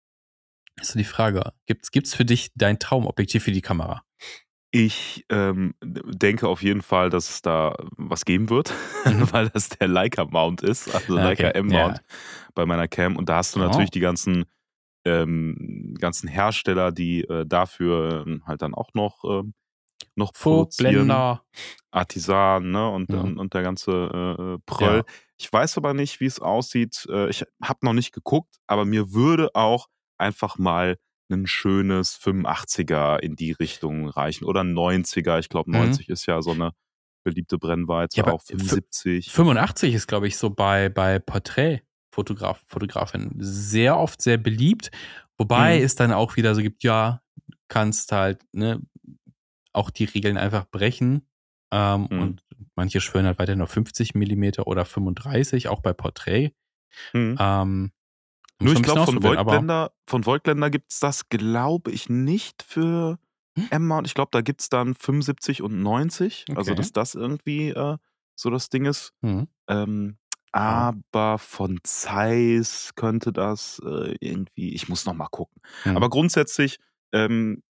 Ist 0.80 0.92
so 0.92 1.00
die 1.00 1.06
Frage, 1.06 1.54
gibt's 1.66 1.92
gibt's 1.92 2.14
für 2.14 2.26
dich 2.26 2.52
dein 2.56 2.80
Traumobjektiv 2.80 3.44
für 3.44 3.52
die 3.52 3.62
Kamera? 3.62 4.04
Ich, 4.72 5.26
ähm, 5.30 5.74
denke 5.82 6.48
auf 6.48 6.62
jeden 6.62 6.82
Fall, 6.82 7.10
dass 7.10 7.30
es 7.30 7.42
da 7.42 7.76
was 7.98 8.26
geben 8.26 8.50
wird, 8.50 8.74
Mhm. 9.06 9.32
weil 9.34 9.50
das 9.50 9.70
der 9.70 9.88
Leica-Mount 9.88 10.62
ist, 10.62 10.94
also 10.94 11.18
Ah, 11.18 11.24
Leica 11.26 11.48
okay, 11.50 11.60
M-Mount 11.60 11.98
ja. 11.98 12.04
bei 12.54 12.66
meiner 12.66 12.88
Cam. 12.88 13.16
Und 13.16 13.30
da 13.30 13.38
hast 13.38 13.56
du 13.56 13.60
Oh. 13.60 13.64
natürlich 13.64 13.92
die 13.92 14.00
ganzen 14.02 14.46
ähm, 15.06 15.96
ganzen 16.00 16.28
Hersteller, 16.28 16.92
die, 16.92 17.22
äh, 17.24 17.46
dafür, 17.46 18.26
ähm, 18.28 18.44
halt 18.46 18.62
dann 18.62 18.74
auch 18.76 18.90
noch 18.94 19.24
ähm, 19.24 19.54
noch. 20.16 20.34
Voigtländer. 20.36 21.44
Artisan, 21.92 22.72
ne, 22.72 22.90
und 22.90 23.10
Mhm. 23.10 23.20
und 23.20 23.40
und 23.40 23.54
der 23.54 23.64
ganze, 23.64 23.92
äh, 24.38 24.42
äh, 24.56 24.58
Pröll. 24.66 24.98
Ja. 24.98 25.14
Ich 25.40 25.52
weiß 25.54 25.78
aber 25.78 25.94
nicht, 25.94 26.20
wie's 26.20 26.40
aussieht. 26.42 27.08
Äh, 27.10 27.30
ich 27.30 27.46
habe 27.64 27.80
noch 27.84 27.94
nicht 27.94 28.12
geguckt, 28.14 28.56
aber 28.68 28.86
mir 28.86 29.14
würde 29.14 29.50
auch 29.56 29.88
einfach 30.20 30.58
mal 30.58 30.98
'nen 31.30 31.48
schönes 31.48 32.16
85er 32.16 33.22
in 33.24 33.36
die 33.36 33.52
Richtung 33.54 34.10
reichen 34.10 34.46
oder 34.46 34.62
'n 34.62 34.74
90er. 34.74 35.40
Ich 35.40 35.50
glaube, 35.50 35.72
Mhm. 35.74 35.98
90 35.98 36.10
ist 36.10 36.26
ja 36.28 36.42
so 36.42 36.54
'ne 36.56 36.72
beliebte 37.26 37.58
Brennweite, 37.60 38.16
Ja, 38.16 38.24
aber 38.24 38.34
auch 38.34 38.44
fü 38.58 38.80
75. 39.22 39.30
85 39.30 39.94
ist, 39.94 40.08
glaube 40.08 40.28
ich, 40.28 40.38
so 40.38 40.50
bei 40.50 40.90
bei 40.90 41.20
Porträtfotograf 41.20 42.64
Fotografinnen 42.68 43.36
sehr 43.40 43.98
oft 43.98 44.22
sehr 44.22 44.38
beliebt, 44.38 44.92
wobei 45.38 45.80
Mhm. 45.80 45.82
es 45.82 45.96
dann 45.96 46.12
auch 46.14 46.36
wieder 46.38 46.56
so 46.56 46.62
gibt, 46.62 46.84
ja, 46.84 47.22
kannst 47.68 48.12
halt, 48.12 48.42
ne, 48.54 48.82
auch 49.74 49.90
die 49.92 50.06
Regeln 50.06 50.38
einfach 50.38 50.66
brechen. 50.70 51.28
Ähm, 51.74 52.08
Mhm. 52.12 52.38
und 52.38 52.44
manche 52.76 53.02
schwören 53.02 53.26
halt 53.28 53.40
weiterhin 53.40 53.62
auf 53.62 53.72
50 53.72 54.16
Millimeter 54.16 54.68
oder 54.68 54.86
35, 54.86 55.68
auch 55.70 55.82
bei 55.82 55.94
Porträt. 55.94 56.52
Mhm. 57.16 57.40
Ähm, 57.40 57.92
Nur 58.60 58.74
ich 58.74 58.82
glaube, 58.82 59.04
von 59.06 59.22
Voigtländer 59.24 59.92
von 60.08 60.26
Voigtländer 60.26 60.70
gibt's 60.70 61.00
das, 61.00 61.30
glaube 61.30 61.92
ich, 61.92 62.10
nicht 62.10 62.64
für 62.64 63.20
Hm? 63.58 63.70
M-Mount. 63.72 64.08
Ich 64.08 64.14
glaube, 64.16 64.30
da 64.32 64.42
gibt's 64.42 64.70
dann 64.70 64.96
75 64.96 65.62
und 65.62 65.82
90, 65.82 66.46
also 66.56 66.72
Okay. 66.72 66.76
dass 66.76 66.92
das 66.92 67.16
irgendwie, 67.16 67.70
äh, 67.70 67.98
so 68.36 68.50
das 68.50 68.70
Ding 68.70 68.86
ist. 68.86 69.14
Mhm. 69.22 69.48
Ähm, 69.70 70.18
aber 70.52 71.38
von 71.40 71.80
Zeiss 71.84 72.94
könnte 72.96 73.34
das, 73.34 73.80
äh, 73.86 74.16
irgendwie 74.22 74.74
ich 74.74 74.90
muss 74.90 75.06
noch 75.06 75.14
mal 75.14 75.28
gucken. 75.30 75.62
Mhm. 75.86 75.98
Aber 75.98 76.10
grundsätzlich 76.10 76.80
ähm, 77.14 77.64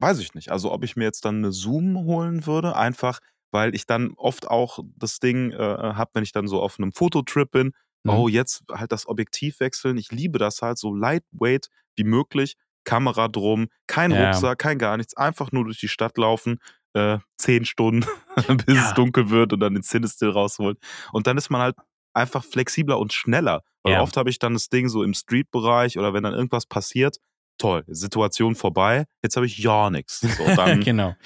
weiß 0.00 0.18
ich 0.20 0.34
nicht. 0.34 0.50
Also, 0.50 0.72
ob 0.72 0.84
ich 0.84 0.96
mir 0.96 1.04
jetzt 1.04 1.24
dann 1.24 1.36
eine 1.38 1.52
Zoom 1.52 1.96
holen 2.04 2.46
würde, 2.46 2.76
einfach 2.76 3.20
weil 3.52 3.74
ich 3.74 3.86
dann 3.86 4.12
oft 4.16 4.48
auch 4.48 4.80
das 4.96 5.18
Ding, 5.20 5.52
äh, 5.52 5.56
habe, 5.58 6.10
wenn 6.14 6.24
ich 6.24 6.32
dann 6.32 6.48
so 6.48 6.60
auf 6.60 6.78
einem 6.78 6.92
Fototrip 6.92 7.50
bin: 7.50 7.72
Mhm. 8.06 8.12
„Oh, 8.12 8.28
jetzt 8.28 8.64
halt 8.72 8.92
das 8.92 9.06
Objektiv 9.06 9.60
wechseln.“ 9.60 9.96
Ich 9.98 10.10
liebe 10.12 10.38
das 10.38 10.62
halt 10.62 10.78
so 10.78 10.94
lightweight 10.94 11.68
wie 11.96 12.04
möglich, 12.04 12.56
Kamera 12.84 13.28
drum, 13.28 13.68
kein 13.86 14.12
Ja. 14.12 14.24
Rucksack, 14.26 14.58
kein 14.58 14.78
gar 14.78 14.96
nichts, 14.96 15.16
einfach 15.16 15.52
nur 15.52 15.64
durch 15.64 15.78
die 15.80 15.88
Stadt 15.88 16.16
laufen, 16.18 16.58
äh, 16.94 17.18
10 17.38 17.64
Stunden, 17.64 18.06
bis 18.66 18.78
es 18.78 18.88
Ja. 18.88 18.94
dunkel 18.94 19.30
wird 19.30 19.52
und 19.52 19.60
dann 19.60 19.74
den 19.74 19.82
Cinestill 19.82 20.30
rausholen. 20.30 20.76
Und 21.12 21.26
dann 21.26 21.36
ist 21.36 21.50
man 21.50 21.60
halt 21.60 21.76
einfach 22.14 22.44
flexibler 22.44 22.98
und 22.98 23.12
schneller. 23.12 23.62
Weil 23.82 23.94
Ja. 23.94 24.00
oft 24.02 24.16
habe 24.16 24.30
ich 24.30 24.38
dann 24.38 24.54
das 24.54 24.68
Ding 24.68 24.88
so 24.88 25.02
im 25.02 25.14
Street-Bereich 25.14 25.98
oder 25.98 26.14
wenn 26.14 26.22
dann 26.22 26.32
irgendwas 26.34 26.66
passiert, 26.66 27.18
toll, 27.58 27.84
Situation 27.88 28.54
vorbei, 28.54 29.04
jetzt 29.22 29.36
habe 29.36 29.46
ich 29.46 29.58
ja 29.58 29.90
nix. 29.90 30.20
So, 30.20 30.28
genau. 30.84 31.16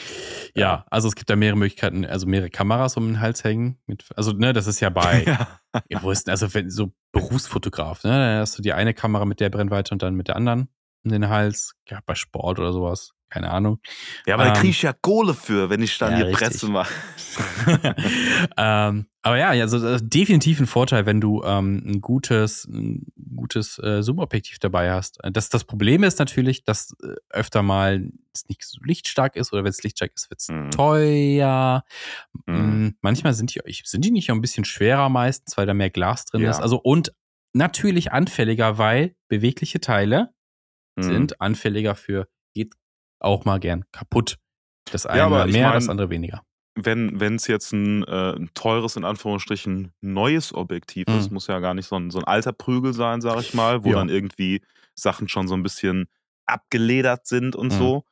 Ja, 0.54 0.60
Ja. 0.60 0.86
also 0.90 1.08
es 1.08 1.14
gibt 1.16 1.28
da 1.30 1.36
mehrere 1.36 1.56
Möglichkeiten, 1.58 2.04
also 2.04 2.26
mehrere 2.26 2.50
Kameras 2.50 2.96
um 2.96 3.06
den 3.06 3.20
Hals 3.20 3.44
hängen. 3.44 3.78
Mit, 3.86 4.04
also, 4.16 4.32
ne, 4.32 4.52
das 4.52 4.66
ist 4.66 4.80
ja 4.80 4.88
bei, 4.90 5.24
ja. 5.24 5.59
Ja, 5.88 6.02
wo 6.02 6.10
ist 6.10 6.26
denn, 6.26 6.32
also 6.32 6.52
wenn 6.54 6.70
so 6.70 6.92
Berufsfotograf, 7.12 8.04
ne? 8.04 8.10
Dann 8.10 8.40
hast 8.40 8.58
du 8.58 8.62
die 8.62 8.72
eine 8.72 8.94
Kamera 8.94 9.24
mit 9.24 9.40
der 9.40 9.50
Brennweite 9.50 9.94
und 9.94 10.02
dann 10.02 10.14
mit 10.14 10.28
der 10.28 10.36
anderen 10.36 10.68
um 11.04 11.10
den 11.10 11.28
Hals. 11.28 11.74
Ja, 11.88 12.00
bei 12.04 12.14
Sport 12.14 12.58
oder 12.58 12.72
sowas. 12.72 13.12
Keine 13.30 13.50
Ahnung. 13.52 13.80
ja, 14.26 14.34
aber 14.34 14.44
da 14.44 14.50
Ähm, 14.50 14.56
kriege 14.56 14.70
ich 14.70 14.82
ja 14.82 14.92
Kohle 14.92 15.34
für, 15.34 15.70
wenn 15.70 15.82
ich 15.82 15.96
dann 15.98 16.10
ja, 16.12 16.16
hier 16.18 16.26
richtig. 16.26 16.48
Presse 16.48 16.66
mache. 16.68 16.92
ähm, 18.56 19.06
aber 19.22 19.38
ja, 19.38 19.50
also 19.50 19.98
definitiv 19.98 20.60
ein 20.60 20.66
Vorteil, 20.66 21.06
wenn 21.06 21.20
du 21.20 21.42
ähm, 21.44 21.82
ein 21.86 22.00
gutes, 22.00 22.64
ein 22.66 23.06
gutes 23.36 23.78
äh, 23.78 24.02
Zoom-Objektiv 24.02 24.58
dabei 24.58 24.90
hast. 24.92 25.18
Das, 25.32 25.48
das 25.48 25.64
Problem 25.64 26.02
ist 26.02 26.18
natürlich, 26.18 26.64
dass 26.64 26.94
äh, 27.02 27.14
öfter 27.30 27.62
mal 27.62 28.10
es 28.34 28.48
nicht 28.48 28.64
so 28.64 28.78
lichtstark 28.82 29.36
ist 29.36 29.52
oder 29.52 29.62
wenn 29.64 29.70
es 29.70 29.82
lichtstark 29.82 30.12
ist, 30.14 30.30
wird 30.30 30.40
es 30.40 30.48
Mhm. 30.48 30.70
teuer. 30.70 31.84
Mhm. 32.46 32.96
Manchmal 33.02 33.34
sind 33.34 33.54
die, 33.54 33.60
sind 33.84 34.04
die 34.04 34.10
nicht 34.10 34.30
auch 34.30 34.34
ein 34.34 34.40
bisschen 34.40 34.64
schwerer 34.64 35.08
meistens, 35.08 35.56
weil 35.56 35.66
da 35.66 35.74
mehr 35.74 35.90
Glas 35.90 36.24
drin 36.24 36.42
Ja. 36.42 36.50
ist. 36.50 36.60
Also 36.60 36.78
und 36.78 37.12
natürlich 37.52 38.12
anfälliger, 38.12 38.78
weil 38.78 39.14
bewegliche 39.28 39.80
Teile 39.80 40.32
Mhm. 40.96 41.02
sind 41.02 41.40
anfälliger 41.40 41.94
für, 41.94 42.26
geht 42.54 42.74
auch 43.20 43.44
mal 43.44 43.58
gern 43.60 43.84
kaputt. 43.92 44.36
Das 44.90 45.06
eine 45.06 45.18
Ja, 45.18 45.28
mehr, 45.28 45.44
mein- 45.68 45.74
das 45.74 45.88
andere 45.88 46.10
weniger. 46.10 46.42
wenn 46.76 47.34
es 47.34 47.46
jetzt 47.46 47.72
ein, 47.72 48.04
äh, 48.04 48.32
ein 48.36 48.50
teures, 48.54 48.96
in 48.96 49.04
Anführungsstrichen, 49.04 49.92
neues 50.00 50.54
Objektiv 50.54 51.08
Mhm. 51.08 51.14
ist, 51.16 51.30
muss 51.30 51.46
ja 51.46 51.58
gar 51.60 51.74
nicht 51.74 51.86
so 51.86 51.96
ein, 51.96 52.10
so 52.10 52.18
ein 52.18 52.24
alter 52.24 52.52
Prügel 52.52 52.92
sein, 52.94 53.20
sag 53.20 53.40
ich 53.40 53.52
mal, 53.54 53.84
wo 53.84 53.90
Ja. 53.90 53.96
dann 53.96 54.08
irgendwie 54.08 54.62
Sachen 54.94 55.28
schon 55.28 55.46
so 55.48 55.54
ein 55.54 55.62
bisschen 55.62 56.06
abgeledert 56.46 57.26
sind 57.26 57.54
und 57.56 57.68
Mhm. 57.68 57.76
so. 57.76 58.04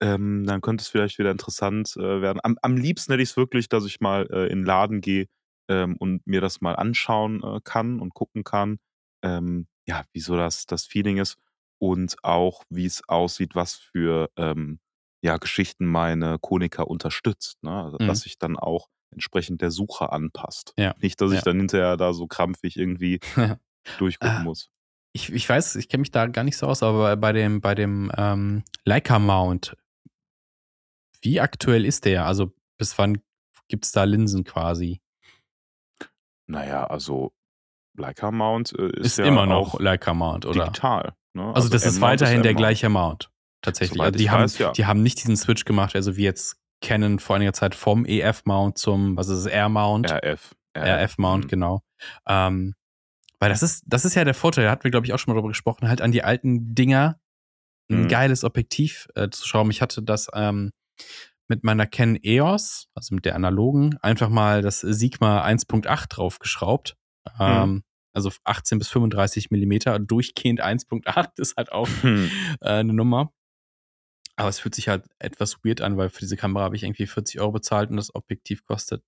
Ähm, 0.00 0.44
dann 0.46 0.60
könnte 0.60 0.82
es 0.82 0.88
vielleicht 0.88 1.18
wieder 1.18 1.30
interessant 1.32 1.96
äh, 1.96 2.20
werden. 2.22 2.38
Am, 2.44 2.56
am 2.62 2.76
liebsten 2.76 3.12
hätte 3.12 3.22
ich 3.22 3.30
es 3.30 3.36
wirklich, 3.36 3.68
dass 3.68 3.84
ich 3.84 4.00
mal 4.00 4.28
äh, 4.30 4.46
in 4.46 4.60
den 4.60 4.64
Laden 4.64 5.00
gehe 5.00 5.26
ähm, 5.68 5.96
und 5.98 6.24
mir 6.26 6.40
das 6.40 6.60
mal 6.60 6.76
anschauen 6.76 7.42
äh, 7.42 7.60
kann 7.64 7.98
und 8.00 8.14
gucken 8.14 8.44
kann, 8.44 8.78
ähm, 9.22 9.66
ja, 9.86 10.04
wie 10.12 10.20
so 10.20 10.36
das, 10.36 10.66
das 10.66 10.84
Feeling 10.86 11.18
ist 11.18 11.36
und 11.78 12.16
auch, 12.24 12.64
wie 12.70 12.86
es 12.86 13.02
aussieht, 13.08 13.54
was 13.54 13.74
für 13.76 14.30
ähm, 14.36 14.80
ja, 15.22 15.36
Geschichten 15.36 15.86
meine 15.86 16.38
Konica 16.38 16.82
unterstützt. 16.82 17.56
Ne? 17.62 17.70
Also, 17.84 17.98
Mhm. 18.00 18.06
Dass 18.06 18.20
sich 18.20 18.38
dann 18.38 18.56
auch 18.56 18.88
entsprechend 19.10 19.62
der 19.62 19.70
Sucher 19.70 20.12
anpasst. 20.12 20.74
Ja. 20.78 20.94
Nicht, 21.00 21.20
dass 21.20 21.30
ich 21.32 21.38
Ja. 21.38 21.42
dann 21.44 21.58
hinterher 21.58 21.96
da 21.96 22.12
so 22.12 22.26
krampfig 22.26 22.76
irgendwie 22.76 23.20
durchgucken 23.98 24.36
Ah. 24.36 24.42
muss. 24.42 24.70
Ich, 25.14 25.32
ich 25.32 25.48
weiß, 25.48 25.76
ich 25.76 25.88
kenne 25.88 26.02
mich 26.02 26.10
da 26.10 26.26
gar 26.26 26.44
nicht 26.44 26.56
so 26.58 26.66
aus, 26.66 26.82
aber 26.82 27.16
bei 27.16 27.32
dem, 27.32 27.60
bei 27.62 27.74
dem 27.74 28.12
ähm, 28.16 28.62
Leica-Mount, 28.84 29.74
wie 31.22 31.40
aktuell 31.40 31.84
ist 31.86 32.04
der? 32.04 32.26
Also 32.26 32.52
bis 32.78 32.96
wann 32.98 33.18
gibt 33.68 33.86
es 33.86 33.92
da 33.92 34.04
Linsen 34.04 34.44
quasi? 34.44 35.00
Naja, 36.46 36.86
also 36.86 37.32
Leica 37.96 38.30
Mount 38.30 38.72
äh, 38.78 38.90
ist, 38.98 39.06
Ist, 39.06 39.18
ja 39.18 39.24
immer 39.24 39.46
noch 39.46 39.74
auch 39.74 39.80
Leica-Mount, 39.80 40.46
oder? 40.46 40.66
digital. 40.66 41.14
Ne? 41.34 41.52
Also, 41.54 41.68
das 41.68 41.84
ist 41.86 42.00
weiterhin 42.00 42.42
der 42.42 42.50
M-Mount. 42.50 42.58
gleiche 42.58 42.88
Mount. 42.88 43.30
Tatsächlich. 43.62 44.00
Also 44.00 44.16
die, 44.16 44.30
haben, 44.30 44.42
weiß, 44.44 44.58
ja. 44.58 44.72
die 44.72 44.86
haben 44.86 45.02
nicht 45.02 45.18
diesen 45.18 45.36
Switch 45.36 45.64
gemacht, 45.64 45.94
also 45.96 46.16
wie 46.16 46.22
jetzt 46.22 46.56
Canon 46.80 47.18
vor 47.18 47.36
einiger 47.36 47.52
Zeit 47.52 47.74
vom 47.74 48.04
EF-Mount 48.06 48.78
zum, 48.78 49.16
was 49.16 49.28
ist 49.28 49.40
es, 49.40 49.46
R-Mount? 49.46 50.10
RF. 50.12 50.54
RF-Mount, 50.76 51.44
Mhm. 51.44 51.48
genau. 51.48 51.82
Ähm, 52.28 52.74
weil 53.40 53.50
das 53.50 53.62
ist, 53.62 53.82
das 53.86 54.04
ist 54.04 54.14
ja 54.14 54.24
der 54.24 54.34
Vorteil, 54.34 54.64
da 54.64 54.70
hatten 54.70 54.84
wir, 54.84 54.90
glaube 54.92 55.06
ich, 55.06 55.12
auch 55.12 55.18
schon 55.18 55.32
mal 55.32 55.38
drüber 55.38 55.48
gesprochen, 55.48 55.88
halt 55.88 56.00
an 56.00 56.12
die 56.12 56.22
alten 56.22 56.74
Dinger 56.74 57.18
ein 57.90 58.02
Mhm. 58.04 58.08
geiles 58.08 58.44
Objektiv 58.44 59.08
äh, 59.16 59.28
zu 59.30 59.46
schrauben. 59.46 59.70
Ich 59.70 59.82
hatte 59.82 60.02
das 60.02 60.28
ähm, 60.34 60.70
mit 61.48 61.64
meiner 61.64 61.86
Canon 61.86 62.18
EOS, 62.22 62.86
also 62.94 63.14
mit 63.14 63.24
der 63.24 63.34
analogen, 63.34 63.96
einfach 64.02 64.28
mal 64.28 64.62
das 64.62 64.80
Sigma 64.80 65.42
1.8 65.44 66.06
draufgeschraubt. 66.08 66.96
Ähm, 67.40 67.82
Also 68.18 68.30
18 68.44 68.78
bis 68.78 68.88
35 68.88 69.50
Millimeter, 69.50 69.98
durchgehend 69.98 70.62
1.8 70.62 71.30
ist 71.40 71.56
halt 71.56 71.72
auch 71.72 71.88
Hm. 72.02 72.30
äh, 72.60 72.68
eine 72.68 72.92
Nummer. 72.92 73.32
Aber 74.36 74.48
es 74.48 74.60
fühlt 74.60 74.74
sich 74.74 74.88
halt 74.88 75.04
etwas 75.18 75.64
weird 75.64 75.80
an, 75.80 75.96
weil 75.96 76.10
für 76.10 76.20
diese 76.20 76.36
Kamera 76.36 76.64
habe 76.64 76.76
ich 76.76 76.84
irgendwie 76.84 77.06
40 77.06 77.40
Euro 77.40 77.52
bezahlt 77.52 77.90
und 77.90 77.96
das 77.96 78.14
Objektiv 78.14 78.64
kostet 78.64 79.02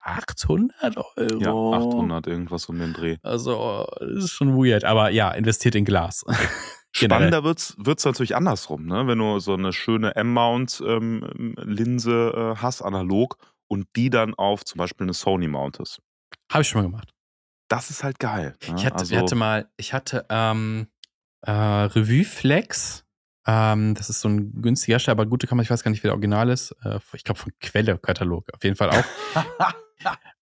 800 0.00 0.96
Euro. 0.96 1.40
Ja, 1.40 1.52
800, 1.52 2.26
irgendwas 2.28 2.66
um 2.66 2.78
den 2.78 2.92
Dreh. 2.92 3.16
Also, 3.22 3.86
das 4.00 4.24
ist 4.24 4.30
schon 4.30 4.56
weird. 4.56 4.84
Aber 4.84 5.10
ja, 5.10 5.30
investiert 5.32 5.74
in 5.74 5.84
Glas. 5.84 6.24
Spannender 6.92 7.42
wird's 7.44 7.74
wird's 7.78 8.04
natürlich 8.04 8.36
andersrum, 8.36 8.86
ne? 8.86 9.06
Wenn 9.06 9.18
du 9.18 9.38
so 9.40 9.54
eine 9.54 9.72
schöne 9.72 10.14
M-Mount-Linse 10.16 12.32
äh, 12.34 12.56
hast, 12.60 12.82
analog, 12.82 13.36
und 13.68 13.86
die 13.96 14.10
dann 14.10 14.34
auf 14.34 14.64
zum 14.64 14.78
Beispiel 14.78 15.04
eine 15.04 15.14
Sony 15.14 15.48
mountest. 15.48 16.00
Habe 16.50 16.62
ich 16.62 16.68
schon 16.68 16.82
mal 16.82 16.90
gemacht. 16.90 17.12
Das 17.68 17.90
ist 17.90 18.02
halt 18.02 18.18
geil. 18.18 18.54
Ne? 18.66 18.74
Ich 18.76 18.84
hatte, 18.86 18.98
also, 18.98 19.14
ich 19.14 19.20
hatte 19.20 19.34
mal, 19.34 19.68
ich 19.76 19.92
hatte 19.92 20.26
ähm, 20.30 20.88
äh, 21.42 21.50
Revue 21.50 22.24
Flex. 22.24 23.04
Ähm, 23.46 23.94
das 23.94 24.10
ist 24.10 24.20
so 24.20 24.28
ein 24.28 24.60
günstiger 24.60 24.94
Hersteller, 24.94 25.12
aber 25.12 25.26
gute 25.26 25.46
Kamera. 25.46 25.62
Ich 25.62 25.70
weiß 25.70 25.82
gar 25.82 25.90
nicht, 25.90 26.02
wer 26.02 26.08
der 26.08 26.14
Original 26.14 26.48
ist. 26.50 26.72
Äh, 26.84 26.98
ich 27.14 27.24
glaube 27.24 27.40
von 27.40 27.52
Quelle-Katalog. 27.60 28.46
Auf 28.54 28.62
jeden 28.64 28.76
Fall 28.76 28.90
auch. 28.90 29.04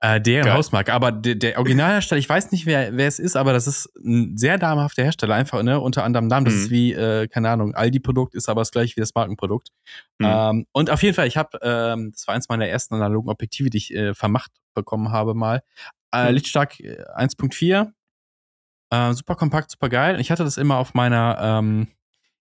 äh, 0.01 0.21
deren 0.21 0.45
Geil. 0.47 0.55
Hausmarke. 0.55 0.93
Aber 0.93 1.13
der, 1.13 1.37
der 1.37 1.59
Originalhersteller, 1.59 2.19
ich 2.19 2.29
weiß 2.29 2.51
nicht, 2.53 2.67
wer, 2.67 2.97
wer 2.97 3.07
es 3.09 3.19
ist, 3.19 3.37
aber 3.37 3.53
das 3.53 3.67
ist 3.67 3.89
ein 4.05 4.37
sehr 4.37 4.59
namhafter 4.59 5.03
Hersteller. 5.05 5.35
Einfach, 5.35 5.63
ne, 5.63 5.81
unter 5.81 6.05
anderem 6.05 6.27
Namen. 6.27 6.45
Das 6.47 6.55
Mhm. 6.55 6.61
ist 6.63 6.71
wie, 6.71 6.93
äh, 6.93 7.29
keine 7.29 7.51
Ahnung, 7.51 7.75
Aldi-Produkt, 7.75 8.35
ist 8.35 8.49
aber 8.49 8.61
das 8.61 8.71
gleiche 8.73 8.97
wie 8.97 9.01
das 9.01 9.15
Markenprodukt. 9.15 9.69
Mhm. 10.19 10.27
Ähm, 10.29 10.67
und 10.73 10.91
auf 10.91 11.03
jeden 11.03 11.15
Fall, 11.15 11.27
ich 11.29 11.37
habe, 11.37 11.59
ähm, 11.63 12.11
das 12.13 12.27
war 12.27 12.35
eins 12.35 12.49
meiner 12.49 12.67
ersten 12.67 12.95
analogen 12.95 13.31
Objektive, 13.31 13.71
die 13.71 13.79
ich 13.79 13.95
äh, 13.95 14.15
vermacht 14.15 14.51
bekommen 14.75 15.11
habe 15.11 15.35
mal. 15.35 15.63
Äh. 16.17 16.33
Lichtstark 16.33 16.81
äh, 16.81 17.05
1.4. 17.17 17.93
Äh, 18.91 19.13
super 19.15 19.35
kompakt, 19.35 19.71
super 19.71 19.89
geil. 19.89 20.21
Ich 20.21 20.31
hatte 20.31 20.45
das 20.45 20.57
immer 20.57 20.77
auf 20.77 20.95
meiner 20.95 21.39
ähm, 21.41 21.89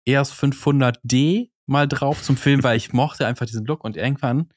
EOS 0.06 0.34
500D 0.34 1.50
mal 1.68 1.88
drauf 1.88 2.24
zum 2.24 2.38
Film, 2.38 2.64
weil 2.64 2.78
ich 2.78 2.94
mochte 2.94 3.28
einfach 3.28 3.46
diesen 3.46 3.66
Look. 3.66 3.84
Und 3.84 3.98
irgendwann 3.98 4.50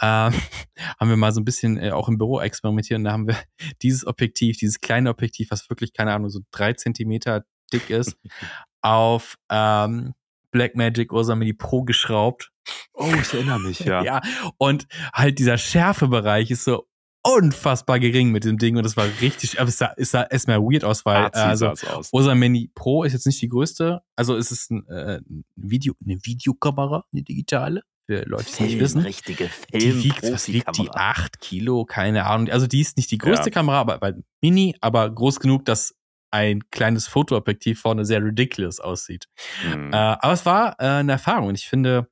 ähm, 0.00 0.34
haben 1.00 1.08
wir 1.08 1.16
mal 1.16 1.32
so 1.32 1.40
ein 1.40 1.44
bisschen 1.44 1.78
äh, 1.78 1.90
auch 1.90 2.08
im 2.08 2.18
Büro 2.18 2.40
experimentiert 2.40 2.98
und 2.98 3.04
da 3.04 3.12
haben 3.12 3.26
wir 3.26 3.36
dieses 3.82 4.06
Objektiv, 4.06 4.58
dieses 4.58 4.80
kleine 4.80 5.10
Objektiv, 5.10 5.50
was 5.50 5.68
wirklich, 5.70 5.92
keine 5.92 6.12
Ahnung, 6.12 6.30
so 6.30 6.40
drei 6.50 6.74
Zentimeter 6.74 7.44
dick 7.72 7.90
ist, 7.90 8.16
auf 8.82 9.36
ähm, 9.50 10.14
Blackmagic 10.52 11.12
Ursa 11.12 11.34
Mini 11.34 11.52
Pro 11.52 11.82
geschraubt. 11.84 12.50
oh, 12.92 13.12
ich 13.20 13.32
erinnere 13.32 13.60
mich, 13.60 13.80
ja. 13.80 14.02
Ja, 14.02 14.20
und 14.58 14.86
halt 15.12 15.38
dieser 15.38 15.58
Schärfebereich 15.58 16.50
ist 16.50 16.64
so 16.64 16.89
unfassbar 17.22 18.00
gering 18.00 18.30
mit 18.30 18.44
dem 18.44 18.58
Ding 18.58 18.76
und 18.76 18.84
das 18.84 18.96
war 18.96 19.06
richtig, 19.20 19.60
aber 19.60 19.68
es 19.68 19.78
sah, 19.78 19.92
es 19.96 20.10
sah 20.10 20.22
erstmal 20.22 20.58
weird 20.60 20.84
aus, 20.84 21.04
weil 21.04 21.16
Arzi 21.16 21.40
also 21.40 21.74
sah's 21.74 22.12
aus. 22.12 22.34
Mini 22.34 22.70
Pro 22.74 23.04
ist 23.04 23.12
jetzt 23.12 23.26
nicht 23.26 23.42
die 23.42 23.48
größte, 23.48 24.00
also 24.16 24.36
es 24.36 24.50
ist 24.50 24.70
ein, 24.70 24.86
äh, 24.88 25.20
Video, 25.54 25.94
eine 26.04 26.18
Videokamera, 26.24 27.04
eine 27.12 27.22
digitale, 27.22 27.82
für 28.10 28.24
Leute, 28.24 28.44
die 28.44 28.50
es 28.50 28.60
nicht 28.60 28.80
wissen. 28.80 29.02
richtige 29.02 29.50
Die 29.72 30.02
wiegt, 30.02 30.22
was 30.32 30.48
wiegt 30.48 30.76
die? 30.76 30.90
8 30.90 31.40
Kilo, 31.40 31.84
keine 31.84 32.26
Ahnung. 32.26 32.50
Also 32.50 32.66
die 32.66 32.80
ist 32.80 32.96
nicht 32.96 33.10
die 33.12 33.18
größte 33.18 33.50
Ja. 33.50 33.52
Kamera, 33.52 33.80
aber, 33.80 33.94
aber 33.94 34.14
mini, 34.40 34.74
aber 34.80 35.08
groß 35.10 35.38
genug, 35.38 35.64
dass 35.64 35.94
ein 36.32 36.68
kleines 36.70 37.06
Fotoobjektiv 37.06 37.80
vorne 37.80 38.04
sehr 38.04 38.22
ridiculous 38.22 38.80
aussieht. 38.80 39.26
Mhm. 39.64 39.92
Äh, 39.92 39.96
aber 39.96 40.32
es 40.32 40.44
war 40.44 40.76
äh, 40.80 40.86
eine 40.86 41.12
Erfahrung 41.12 41.48
und 41.48 41.54
ich 41.56 41.68
finde, 41.68 42.08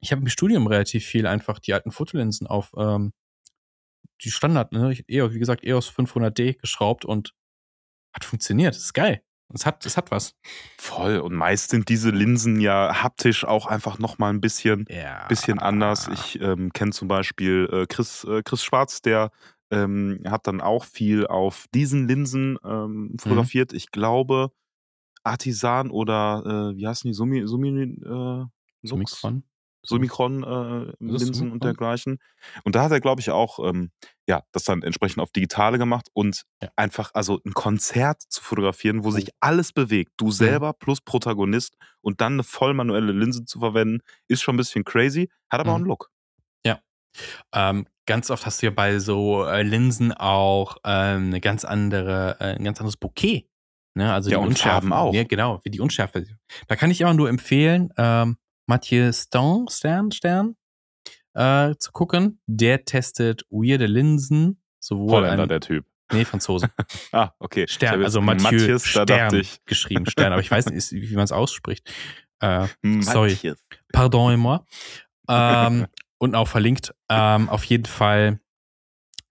ich 0.00 0.12
habe 0.12 0.22
im 0.22 0.28
Studium 0.28 0.66
relativ 0.66 1.04
viel 1.04 1.26
einfach 1.26 1.58
die 1.58 1.74
alten 1.74 1.90
Fotolinsen 1.90 2.46
auf 2.46 2.72
ähm, 2.78 3.12
die 4.22 4.30
Standard, 4.30 4.72
ne, 4.72 4.92
ich- 4.92 5.04
wie 5.08 5.38
gesagt, 5.38 5.64
EOS 5.64 5.88
500D 5.88 6.54
geschraubt 6.54 7.04
und 7.04 7.34
hat 8.14 8.24
funktioniert. 8.24 8.74
Das 8.74 8.82
ist 8.84 8.94
geil. 8.94 9.22
Es 9.52 9.66
hat, 9.66 9.84
es 9.86 9.96
hat 9.96 10.10
was. 10.10 10.34
Voll. 10.78 11.18
Und 11.18 11.34
meist 11.34 11.70
sind 11.70 11.88
diese 11.88 12.10
Linsen 12.10 12.60
ja 12.60 13.02
haptisch 13.02 13.44
auch 13.44 13.66
einfach 13.66 13.98
nochmal 13.98 14.32
ein 14.32 14.40
bisschen, 14.40 14.86
Ja. 14.88 15.26
bisschen 15.28 15.58
anders. 15.58 16.08
Ich 16.08 16.40
ähm, 16.40 16.72
kenne 16.72 16.92
zum 16.92 17.08
Beispiel 17.08 17.68
äh, 17.70 17.86
Chris, 17.86 18.24
äh, 18.24 18.42
Chris 18.42 18.64
Schwarz, 18.64 19.02
der 19.02 19.30
ähm, 19.70 20.20
hat 20.26 20.46
dann 20.46 20.60
auch 20.60 20.84
viel 20.84 21.26
auf 21.26 21.66
diesen 21.74 22.08
Linsen 22.08 22.58
ähm, 22.64 23.14
fotografiert. 23.20 23.72
Ich 23.74 23.90
glaube, 23.90 24.50
Artisan 25.22 25.90
oder 25.90 26.72
äh, 26.72 26.76
wie 26.76 26.86
heißen 26.86 27.08
die? 27.08 27.14
Sumi, 27.14 27.46
Sumi, 27.46 27.68
äh? 27.82 28.44
Summicron? 28.82 29.44
Summicron 29.84 30.42
äh, 30.42 30.92
und 30.98 31.62
dergleichen. 31.64 32.18
Und 32.64 32.74
da 32.74 32.84
hat 32.84 32.92
er, 32.92 33.00
glaube 33.00 33.20
ich, 33.20 33.30
auch 33.30 33.58
ähm, 33.64 33.90
ja, 34.26 34.42
das 34.52 34.64
dann 34.64 34.82
entsprechend 34.82 35.20
auf 35.22 35.30
digitale 35.30 35.78
gemacht 35.78 36.08
und 36.12 36.42
Ja. 36.62 36.70
einfach, 36.76 37.10
also 37.14 37.40
ein 37.44 37.52
Konzert 37.52 38.22
zu 38.28 38.42
fotografieren, 38.42 39.04
wo 39.04 39.08
Oh. 39.08 39.10
sich 39.12 39.28
alles 39.40 39.72
bewegt. 39.72 40.12
Du 40.16 40.30
selber 40.30 40.72
plus 40.72 41.00
Protagonist 41.00 41.76
und 42.00 42.20
dann 42.20 42.34
eine 42.34 42.42
voll 42.42 42.74
manuelle 42.74 43.12
Linse 43.12 43.44
zu 43.44 43.58
verwenden, 43.60 44.00
ist 44.28 44.42
schon 44.42 44.54
ein 44.54 44.58
bisschen 44.58 44.84
crazy, 44.84 45.30
hat 45.50 45.60
aber 45.60 45.70
auch 45.72 45.74
Mhm. 45.78 45.82
einen 45.84 45.88
Look. 45.88 46.10
Ähm, 47.52 47.86
ganz 48.06 48.30
oft 48.30 48.44
hast 48.44 48.60
du 48.60 48.66
ja 48.66 48.72
bei 48.72 48.98
so 48.98 49.44
äh, 49.44 49.62
Linsen 49.62 50.12
auch 50.12 50.78
ähm, 50.84 51.26
eine 51.26 51.40
ganz 51.40 51.64
andere, 51.64 52.36
äh, 52.40 52.56
ein 52.56 52.64
ganz 52.64 52.80
anderes 52.80 52.96
Bouquet. 52.96 53.48
Ne? 53.94 54.12
Also 54.12 54.30
Ja, 54.30 54.38
die 54.38 54.42
und 54.42 54.48
Unschärfen 54.48 54.88
Farben 54.90 54.92
auch. 54.92 55.14
Ja, 55.14 55.22
genau, 55.22 55.60
wie 55.62 55.70
die 55.70 55.78
Unschärfe. 55.80 56.26
Da 56.66 56.74
kann 56.74 56.90
ich 56.90 57.00
immer 57.00 57.14
nur 57.14 57.28
empfehlen, 57.28 57.90
ähm, 57.96 58.36
Mathieu 58.66 59.12
Stern, 59.12 59.68
Stern, 59.68 60.12
Stern 60.12 60.56
äh, 61.34 61.74
zu 61.78 61.92
gucken. 61.92 62.40
Der 62.46 62.84
testet 62.84 63.42
weirde 63.50 63.86
Linsen, 63.86 64.62
sowohl 64.80 65.10
Holländer, 65.10 65.44
an, 65.44 65.48
der 65.48 65.60
Typ. 65.60 65.86
nee, 66.12 66.24
Franzose. 66.24 66.70
Ah, 67.12 67.32
okay. 67.38 67.66
Stern, 67.68 68.02
also 68.02 68.20
Mathieu 68.20 68.50
Matthias, 68.52 68.86
Stern 68.86 69.42
geschrieben, 69.66 70.06
Stern, 70.06 70.32
aber 70.32 70.40
ich 70.40 70.50
weiß 70.50 70.66
nicht, 70.66 70.92
wie 70.92 71.14
man 71.14 71.24
es 71.24 71.32
ausspricht. 71.32 71.88
Äh, 72.40 72.66
sorry. 73.00 73.30
Matthias. 73.32 73.64
Pardon-moi. 73.92 74.60
ähm, 75.28 75.86
und 76.18 76.34
auch 76.34 76.48
verlinkt. 76.48 76.94
Ähm, 77.08 77.48
auf 77.48 77.64
jeden 77.64 77.86
Fall. 77.86 78.40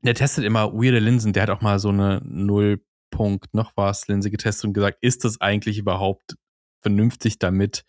Der 0.01 0.15
testet 0.15 0.43
immer 0.43 0.73
weirde 0.73 0.99
Linsen. 0.99 1.31
Der 1.31 1.43
hat 1.43 1.49
auch 1.49 1.61
mal 1.61 1.79
so 1.79 1.89
eine 1.89 2.21
0. 2.25 2.81
Punkt 3.13 3.53
noch 3.53 3.73
was 3.75 4.07
Linse 4.07 4.31
getestet 4.31 4.65
und 4.65 4.73
gesagt, 4.73 4.97
ist 5.01 5.23
das 5.23 5.39
eigentlich 5.39 5.77
überhaupt 5.77 6.35
vernünftig 6.81 7.37
damit, 7.37 7.85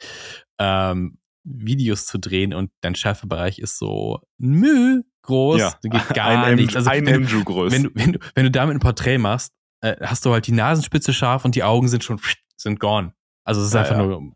ähm, 0.58 1.18
Videos 1.44 2.06
zu 2.06 2.18
drehen 2.18 2.54
und 2.54 2.70
dein 2.80 2.94
Schärfebereich 2.94 3.58
ist 3.58 3.78
so 3.78 4.20
Müh 4.38 5.02
groß. 5.22 5.60
Ja, 5.60 5.74
Da 5.82 5.88
geht 5.88 6.08
gar 6.14 6.44
ein, 6.44 6.56
nichts. 6.56 6.74
Also, 6.76 6.90
ein 6.90 7.06
wenn, 7.06 7.14
du, 7.14 7.20
Andrew 7.20 7.44
größ. 7.44 7.72
wenn, 7.72 7.82
du, 7.84 7.90
wenn, 7.94 8.12
du, 8.14 8.18
wenn 8.34 8.44
du 8.44 8.50
damit 8.50 8.76
ein 8.76 8.80
Porträt 8.80 9.18
machst, 9.18 9.52
äh, 9.80 9.96
hast 10.00 10.24
du 10.24 10.32
halt 10.32 10.46
die 10.46 10.52
Nasenspitze 10.52 11.12
scharf 11.12 11.44
und 11.44 11.54
die 11.54 11.62
Augen 11.62 11.88
sind 11.88 12.02
schon 12.04 12.18
sind 12.56 12.80
gone. 12.80 13.14
Also 13.44 13.60
es 13.60 13.68
ist 13.68 13.74
Ja, 13.74 13.80
einfach 13.80 13.96
ja. 13.96 14.02
nur 14.04 14.32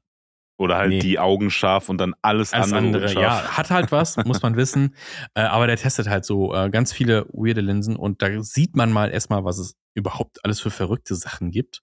Oder 0.59 0.77
halt 0.77 0.91
Nee. 0.91 0.99
die 0.99 1.19
Augen 1.19 1.51
scharf 1.51 1.89
und 1.89 1.99
dann 1.99 2.15
alles, 2.21 2.53
alles 2.53 2.73
andere, 2.73 3.07
andere. 3.07 3.23
Ja, 3.23 3.57
hat 3.57 3.71
halt 3.71 3.91
was, 3.93 4.17
muss 4.25 4.43
man 4.43 4.57
wissen. 4.57 4.95
Äh, 5.35 5.43
aber 5.43 5.67
der 5.67 5.77
testet 5.77 6.09
halt 6.09 6.25
so 6.25 6.55
äh, 6.55 6.69
ganz 6.69 6.93
viele 6.93 7.27
weirde 7.33 7.61
Linsen 7.61 7.97
und 7.97 8.21
da 8.23 8.43
sieht 8.43 8.77
man 8.77 8.93
mal 8.93 9.11
erstmal, 9.11 9.45
was 9.45 9.59
es 9.59 9.77
überhaupt 9.95 10.45
alles 10.45 10.61
für 10.61 10.71
verrückte 10.71 11.15
Sachen 11.15 11.51
gibt 11.51 11.81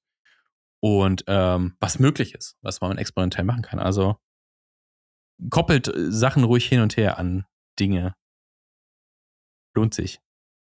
und 0.82 1.24
ähm, 1.28 1.76
was 1.80 2.00
möglich 2.00 2.36
ist, 2.36 2.58
was 2.62 2.82
man 2.82 2.98
experimentell 2.98 3.46
machen 3.46 3.62
kann. 3.64 3.80
Also 3.80 4.18
koppelt 5.50 5.88
äh, 5.88 6.12
Sachen 6.12 6.44
ruhig 6.44 6.66
hin 6.68 6.82
und 6.82 6.98
her 6.98 7.18
an 7.18 7.46
Dinge. 7.80 8.16
Lohnt 9.76 9.94
sich. 9.94 10.20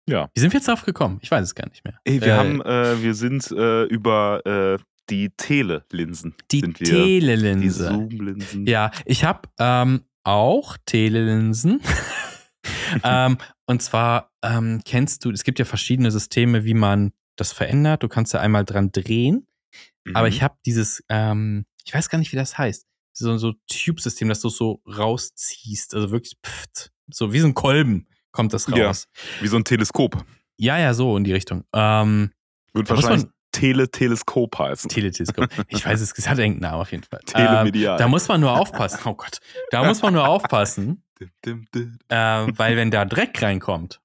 Ja. 0.08 0.28
Wie 0.34 0.40
sind 0.40 0.52
wir 0.52 0.58
jetzt 0.58 0.68
drauf 0.68 0.84
gekommen? 0.84 1.18
Ich 1.22 1.30
weiß 1.30 1.42
es 1.42 1.54
gar 1.54 1.68
nicht 1.68 1.84
mehr. 1.84 1.98
Ey, 2.04 2.20
wir 2.20 2.28
Äh, 2.28 2.36
haben, 2.36 2.60
äh, 2.62 3.02
wir 3.02 3.14
sind 3.14 3.50
äh, 3.50 3.84
über 3.84 4.44
äh, 4.46 4.78
die 5.10 5.30
Telelinsen. 5.30 6.34
die 6.50 6.62
wir. 6.62 7.56
Die. 7.60 7.70
Zoom-Linsen. 7.70 8.66
Ja, 8.66 8.90
ich 9.04 9.24
habe 9.24 9.48
ähm, 9.58 10.04
auch 10.24 10.76
Telelinsen. 10.86 11.80
ähm, 13.04 13.38
und 13.66 13.82
zwar 13.82 14.32
ähm, 14.42 14.80
kennst 14.84 15.24
du, 15.24 15.30
es 15.30 15.44
gibt 15.44 15.58
ja 15.58 15.64
verschiedene 15.64 16.10
Systeme, 16.10 16.64
wie 16.64 16.74
man 16.74 17.12
das 17.36 17.52
verändert. 17.52 18.02
Du 18.02 18.08
kannst 18.08 18.32
ja 18.32 18.40
einmal 18.40 18.64
dran 18.64 18.90
drehen. 18.92 19.46
Mhm. 20.04 20.16
Aber 20.16 20.28
ich 20.28 20.42
habe 20.42 20.56
dieses, 20.66 21.04
ähm, 21.08 21.66
ich 21.84 21.94
weiß 21.94 22.08
gar 22.08 22.18
nicht, 22.18 22.32
wie 22.32 22.36
das 22.36 22.58
heißt. 22.58 22.86
So, 23.18 23.36
so 23.38 23.54
Tube-System, 23.70 24.28
dass 24.28 24.40
du 24.40 24.48
so 24.50 24.82
rausziehst. 24.86 25.94
Also 25.94 26.10
wirklich, 26.10 26.36
pft, 26.44 26.90
so 27.10 27.32
wie 27.32 27.38
so 27.40 27.46
ein 27.46 27.54
Kolben 27.54 28.06
kommt 28.30 28.52
das 28.52 28.66
Ja. 28.66 28.88
raus. 28.88 29.08
Wie 29.40 29.48
so 29.48 29.56
ein 29.56 29.64
Teleskop. 29.64 30.22
Ja, 30.58 30.78
ja, 30.78 30.92
so 30.92 31.16
in 31.16 31.24
die 31.24 31.32
Richtung. 31.32 31.64
Ähm, 31.72 32.32
Wird 32.74 32.90
wahrscheinlich 32.90 33.26
Tele-Teleskop 33.52 34.58
heißen. 34.58 34.90
Teleteleskop. 34.90 35.48
Ich 35.68 35.86
weiß 35.86 36.00
es, 36.02 36.12
es 36.16 36.28
hat 36.28 36.38
irgendeinen 36.38 36.72
Namen 36.72 36.82
auf 36.82 36.90
jeden 36.92 37.04
Fall. 37.04 37.20
Ähm, 37.34 37.46
Telemedial. 37.46 37.96
da 37.96 38.06
muss 38.06 38.28
man 38.28 38.40
nur 38.40 38.58
aufpassen. 38.58 39.00
Oh 39.06 39.14
Gott. 39.14 39.38
Da 39.70 39.82
muss 39.84 40.02
man 40.02 40.12
nur 40.12 40.28
aufpassen, 40.28 41.02
äh, 41.46 41.56
weil 42.10 42.76
wenn 42.76 42.90
da 42.90 43.06
Dreck 43.06 43.40
reinkommt, 43.40 44.00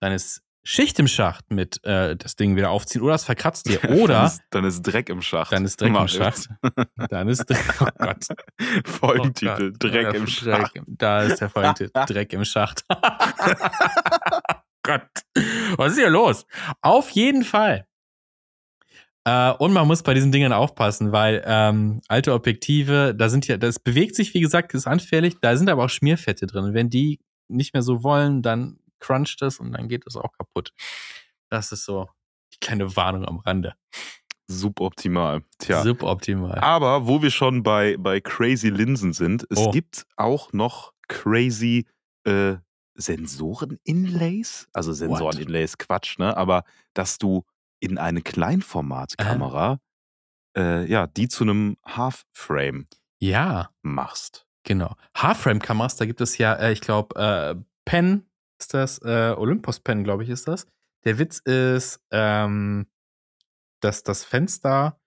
dann 0.00 0.12
ist 0.12 0.42
Schicht 0.66 0.98
im 0.98 1.08
Schacht 1.08 1.50
mit 1.50 1.84
äh, 1.84 2.16
das 2.16 2.36
Ding 2.36 2.56
wieder 2.56 2.70
aufziehen 2.70 3.02
oder 3.02 3.14
es 3.14 3.24
verkratzt 3.24 3.68
dir. 3.68 3.78
dann, 3.82 3.98
Oder 3.98 4.24
ist, 4.24 4.42
dann 4.50 4.64
ist 4.64 4.82
Dreck 4.82 5.10
im 5.10 5.20
Schacht. 5.20 5.52
dann 5.52 5.64
ist 5.64 5.78
Dreck 5.80 5.88
im 5.88 5.92
Marius. 5.92 6.12
Schacht. 6.12 6.48
Dann 7.10 7.28
ist 7.28 7.44
Dreck. 7.44 7.74
Oh 7.80 7.86
Gott. 7.98 8.26
Folgentitel: 8.86 9.72
Oh 9.74 9.76
Gott. 9.78 9.92
Dreck 9.92 10.14
im 10.14 10.26
Schacht. 10.26 10.74
Dreck, 10.74 10.82
da 10.86 11.22
ist 11.22 11.40
der 11.40 11.50
Folgentitel. 11.50 12.04
Dreck 12.06 12.32
im 12.32 12.44
Schacht. 12.44 12.84
Gott. 14.82 15.02
Was 15.76 15.92
ist 15.92 15.98
hier 15.98 16.10
los? 16.10 16.46
Auf 16.80 17.10
jeden 17.10 17.44
Fall. 17.44 17.86
Äh, 19.26 19.52
und 19.52 19.72
man 19.72 19.86
muss 19.86 20.02
bei 20.02 20.14
diesen 20.14 20.32
Dingen 20.32 20.52
aufpassen, 20.52 21.12
weil 21.12 21.42
ähm, 21.46 22.00
alte 22.08 22.32
Objektive, 22.32 23.14
da 23.16 23.28
sind 23.28 23.46
ja, 23.48 23.56
das 23.56 23.78
bewegt 23.78 24.14
sich, 24.16 24.34
wie 24.34 24.40
gesagt, 24.40 24.74
ist 24.74 24.86
anfällig, 24.86 25.36
da 25.40 25.56
sind 25.56 25.68
aber 25.70 25.84
auch 25.84 25.90
Schmierfette 25.90 26.46
drin. 26.46 26.64
Und 26.64 26.74
wenn 26.74 26.90
die 26.90 27.20
nicht 27.48 27.74
mehr 27.74 27.82
so 27.82 28.02
wollen, 28.02 28.42
dann 28.42 28.78
cruncht 29.04 29.42
es 29.42 29.58
und 29.60 29.72
dann 29.72 29.88
geht 29.88 30.06
es 30.06 30.16
auch 30.16 30.32
kaputt. 30.32 30.72
Das 31.50 31.72
ist 31.72 31.84
so 31.84 32.08
die 32.52 32.58
kleine 32.60 32.94
Warnung 32.96 33.24
am 33.26 33.38
Rande. 33.38 33.74
Suboptimal. 34.46 35.42
Tja. 35.58 35.82
Suboptimal. 35.82 36.58
Aber 36.58 37.06
wo 37.06 37.22
wir 37.22 37.30
schon 37.30 37.62
bei, 37.62 37.96
bei 37.98 38.20
crazy 38.20 38.68
Linsen 38.68 39.12
sind, 39.12 39.46
es 39.50 39.58
Oh. 39.58 39.70
gibt 39.70 40.06
auch 40.16 40.52
noch 40.52 40.92
crazy 41.08 41.86
äh, 42.26 42.56
Sensoren-Inlays. 42.96 44.68
Also 44.72 44.92
Sensoren-Inlays, 44.92 45.78
Quatsch, 45.78 46.18
ne? 46.18 46.36
Aber 46.36 46.64
dass 46.94 47.18
du 47.18 47.44
in 47.80 47.98
eine 47.98 48.22
Kleinformatkamera 48.22 49.80
äh, 50.56 50.84
ja, 50.90 51.06
die 51.08 51.28
zu 51.28 51.44
einem 51.44 51.76
Half-Frame 51.84 52.86
Ja. 53.20 53.70
machst. 53.82 54.46
Genau. 54.62 54.94
Half-Frame-Kameras, 55.16 55.96
da 55.96 56.06
gibt 56.06 56.20
es 56.20 56.38
ja, 56.38 56.54
äh, 56.54 56.72
ich 56.72 56.80
glaube, 56.80 57.16
äh, 57.20 57.56
Pen 57.84 58.26
ist 58.58 58.74
das, 58.74 58.98
äh, 59.02 59.34
Olympus 59.36 59.80
Pen, 59.80 60.04
glaube 60.04 60.24
ich, 60.24 60.30
ist 60.30 60.48
das. 60.48 60.66
Der 61.04 61.18
Witz 61.18 61.40
ist, 61.40 62.00
ähm, 62.10 62.86
dass 63.80 64.02
das 64.02 64.24
Fenster, 64.24 64.98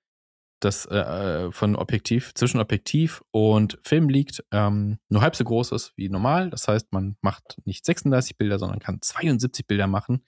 das 0.60 0.86
äh, 0.86 0.98
äh, 0.98 1.52
von 1.52 1.76
Objektiv, 1.76 2.34
zwischen 2.34 2.60
Objektiv 2.60 3.24
und 3.32 3.80
Film 3.84 4.10
liegt, 4.10 4.44
ähm, 4.52 4.98
nur 5.10 5.22
halb 5.22 5.36
so 5.36 5.44
groß 5.44 5.72
ist 5.72 5.94
wie 5.98 6.10
normal. 6.10 6.50
Das 6.50 6.68
heißt, 6.68 6.92
man 6.92 7.16
macht 7.22 7.58
nicht 7.66 7.86
36 7.86 8.38
Bilder, 8.38 8.60
sondern 8.60 8.80
kann 8.80 9.00
72 9.02 9.68
Bilder 9.68 9.88
machen. 9.88 10.24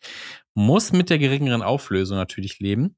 Muss 0.54 0.92
mit 0.92 1.10
der 1.10 1.20
geringeren 1.20 1.62
Auflösung 1.62 2.18
natürlich 2.18 2.60
leben. 2.60 2.96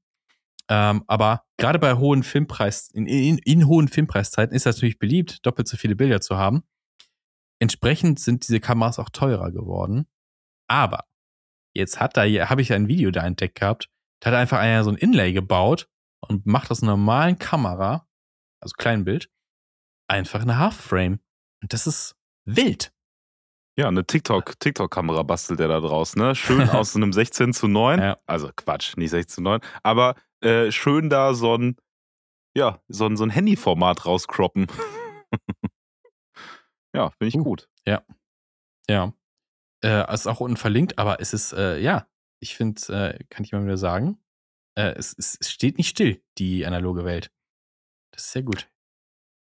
Ähm, 0.70 1.04
aber 1.08 1.44
gerade 1.58 1.80
bei 1.80 1.96
hohen 1.96 2.24
Filmpreis, 2.24 2.90
in, 2.94 3.06
in, 3.06 3.38
in 3.40 3.68
hohen 3.68 3.88
Filmpreiszeiten 3.88 4.56
ist 4.56 4.66
das 4.66 4.78
natürlich 4.78 5.00
beliebt, 5.00 5.46
doppelt 5.46 5.68
so 5.68 5.76
viele 5.76 5.96
Bilder 5.96 6.22
zu 6.22 6.38
haben. 6.38 6.64
Entsprechend 7.62 8.20
sind 8.20 8.48
diese 8.48 8.60
Kameras 8.60 8.98
auch 8.98 9.10
teurer 9.10 9.52
geworden. 9.52 10.08
Aber 10.68 11.06
jetzt 11.76 12.00
hat 12.00 12.18
da, 12.18 12.24
habe 12.24 12.62
ich 12.64 12.74
ein 12.74 12.88
Video 12.88 13.12
da 13.12 13.24
entdeckt 13.24 13.60
gehabt, 13.60 13.88
da 14.20 14.32
hat 14.32 14.38
einfach 14.38 14.58
einer 14.58 14.84
so 14.84 14.90
ein 14.90 14.98
Inlay 14.98 15.32
gebaut 15.32 15.88
und 16.28 16.48
macht 16.48 16.72
aus 16.72 16.82
einer 16.82 16.94
normalen 16.94 17.38
Kamera, 17.38 18.08
also 18.62 18.74
Kleinbild, 18.78 19.30
einfach 20.08 20.42
eine 20.42 20.58
Half-Frame. 20.58 21.20
Und 21.62 21.74
das 21.74 21.86
ist 21.86 22.16
wild. 22.46 22.92
Ja, 23.78 23.88
eine 23.88 24.08
TikTok, 24.08 24.60
TikTok-Kamera 24.60 25.22
bastelt 25.22 25.60
der 25.60 25.68
da 25.68 25.80
draus, 25.82 26.16
ne? 26.16 26.34
Schön 26.34 26.68
aus 26.70 26.94
so 26.94 27.00
einem 27.00 27.14
16 27.14 27.54
zu 27.54 27.68
9. 27.68 28.00
Ja. 28.00 28.18
Also 28.26 28.50
Quatsch, 28.56 28.98
nicht 28.98 29.12
16 29.12 29.36
zu 29.36 29.42
9. 29.44 29.62
Aber 29.84 30.16
äh, 30.42 30.72
schön 30.72 31.12
da 31.12 31.36
so 31.36 31.56
ein, 31.56 31.78
ja, 32.56 32.82
so 32.88 33.06
ein, 33.06 33.18
so 33.18 33.24
ein 33.24 33.30
Handyformat 33.30 34.08
rauscroppen. 34.08 34.66
ja, 36.96 37.10
finde 37.12 37.28
ich 37.28 37.36
Uh. 37.36 37.44
gut. 37.44 37.70
Ja. 38.90 39.14
Äh, 39.84 40.14
ist 40.14 40.28
auch 40.28 40.42
unten 40.42 40.58
verlinkt, 40.58 41.00
aber 41.00 41.20
es 41.22 41.34
ist, 41.34 41.54
äh, 41.54 41.80
ja, 41.80 42.08
ich 42.40 42.56
finde, 42.56 42.82
äh, 43.18 43.24
kann 43.30 43.44
ich 43.44 43.52
mal 43.52 43.64
wieder 43.64 43.78
sagen, 43.78 44.20
äh, 44.76 44.94
es, 44.98 45.16
es, 45.18 45.38
steht 45.50 45.78
nicht 45.78 45.90
still, 45.90 46.22
die 46.38 46.66
analoge 46.66 47.04
Welt. 47.06 47.32
Das 48.12 48.26
ist 48.26 48.32
sehr 48.34 48.44
gut. 48.44 48.70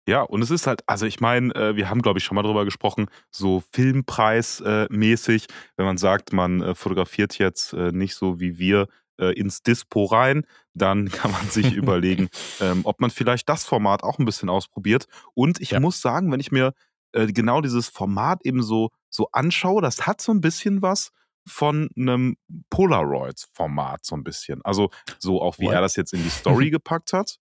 Ja, 0.08 0.22
und 0.22 0.42
es 0.42 0.50
ist 0.50 0.66
halt, 0.66 0.82
also 0.86 1.06
ich 1.06 1.20
meine, 1.20 1.54
äh, 1.54 1.76
wir 1.76 1.90
haben, 1.90 2.02
glaube 2.02 2.18
ich, 2.18 2.24
schon 2.24 2.34
mal 2.34 2.42
drüber 2.42 2.64
gesprochen, 2.64 3.06
so 3.30 3.62
Filmpreismäßig, 3.72 5.46
wenn 5.76 5.86
man 5.86 5.98
sagt, 5.98 6.32
man 6.32 6.62
äh, 6.62 6.74
fotografiert 6.74 7.38
jetzt 7.38 7.72
äh, 7.72 7.92
nicht 7.92 8.14
so 8.14 8.40
wie 8.40 8.58
wir 8.58 8.88
äh, 9.20 9.32
ins 9.38 9.62
Dispo 9.62 10.04
rein, 10.04 10.46
dann 10.74 11.08
kann 11.10 11.30
man 11.32 11.48
sich 11.48 11.72
überlegen, 11.74 12.28
ähm, 12.60 12.82
ob 12.84 13.00
man 13.00 13.10
vielleicht 13.10 13.48
das 13.48 13.64
Format 13.66 14.02
auch 14.02 14.18
ein 14.18 14.24
bisschen 14.24 14.48
ausprobiert. 14.48 15.06
Und 15.34 15.60
ich 15.60 15.72
Ja. 15.72 15.80
muss 15.80 16.00
sagen, 16.00 16.30
wenn 16.32 16.40
ich 16.40 16.52
mir 16.52 16.72
äh, 17.12 17.26
genau 17.32 17.60
dieses 17.60 17.88
Format 17.88 18.44
eben 18.44 18.62
so, 18.62 18.90
so 19.10 19.28
anschaue, 19.32 19.82
das 19.82 20.06
hat 20.06 20.20
so 20.20 20.32
ein 20.32 20.40
bisschen 20.40 20.82
was 20.82 21.10
von 21.48 21.88
einem 21.96 22.36
Polaroid-Format, 22.70 24.04
so 24.04 24.16
ein 24.16 24.24
bisschen. 24.24 24.60
Also 24.64 24.90
so 25.18 25.40
auch 25.40 25.58
wie 25.58 25.66
What? 25.66 25.74
er 25.74 25.80
das 25.80 25.96
jetzt 25.96 26.12
in 26.12 26.22
die 26.22 26.30
Story 26.30 26.70
gepackt 26.70 27.12
hat. 27.12 27.38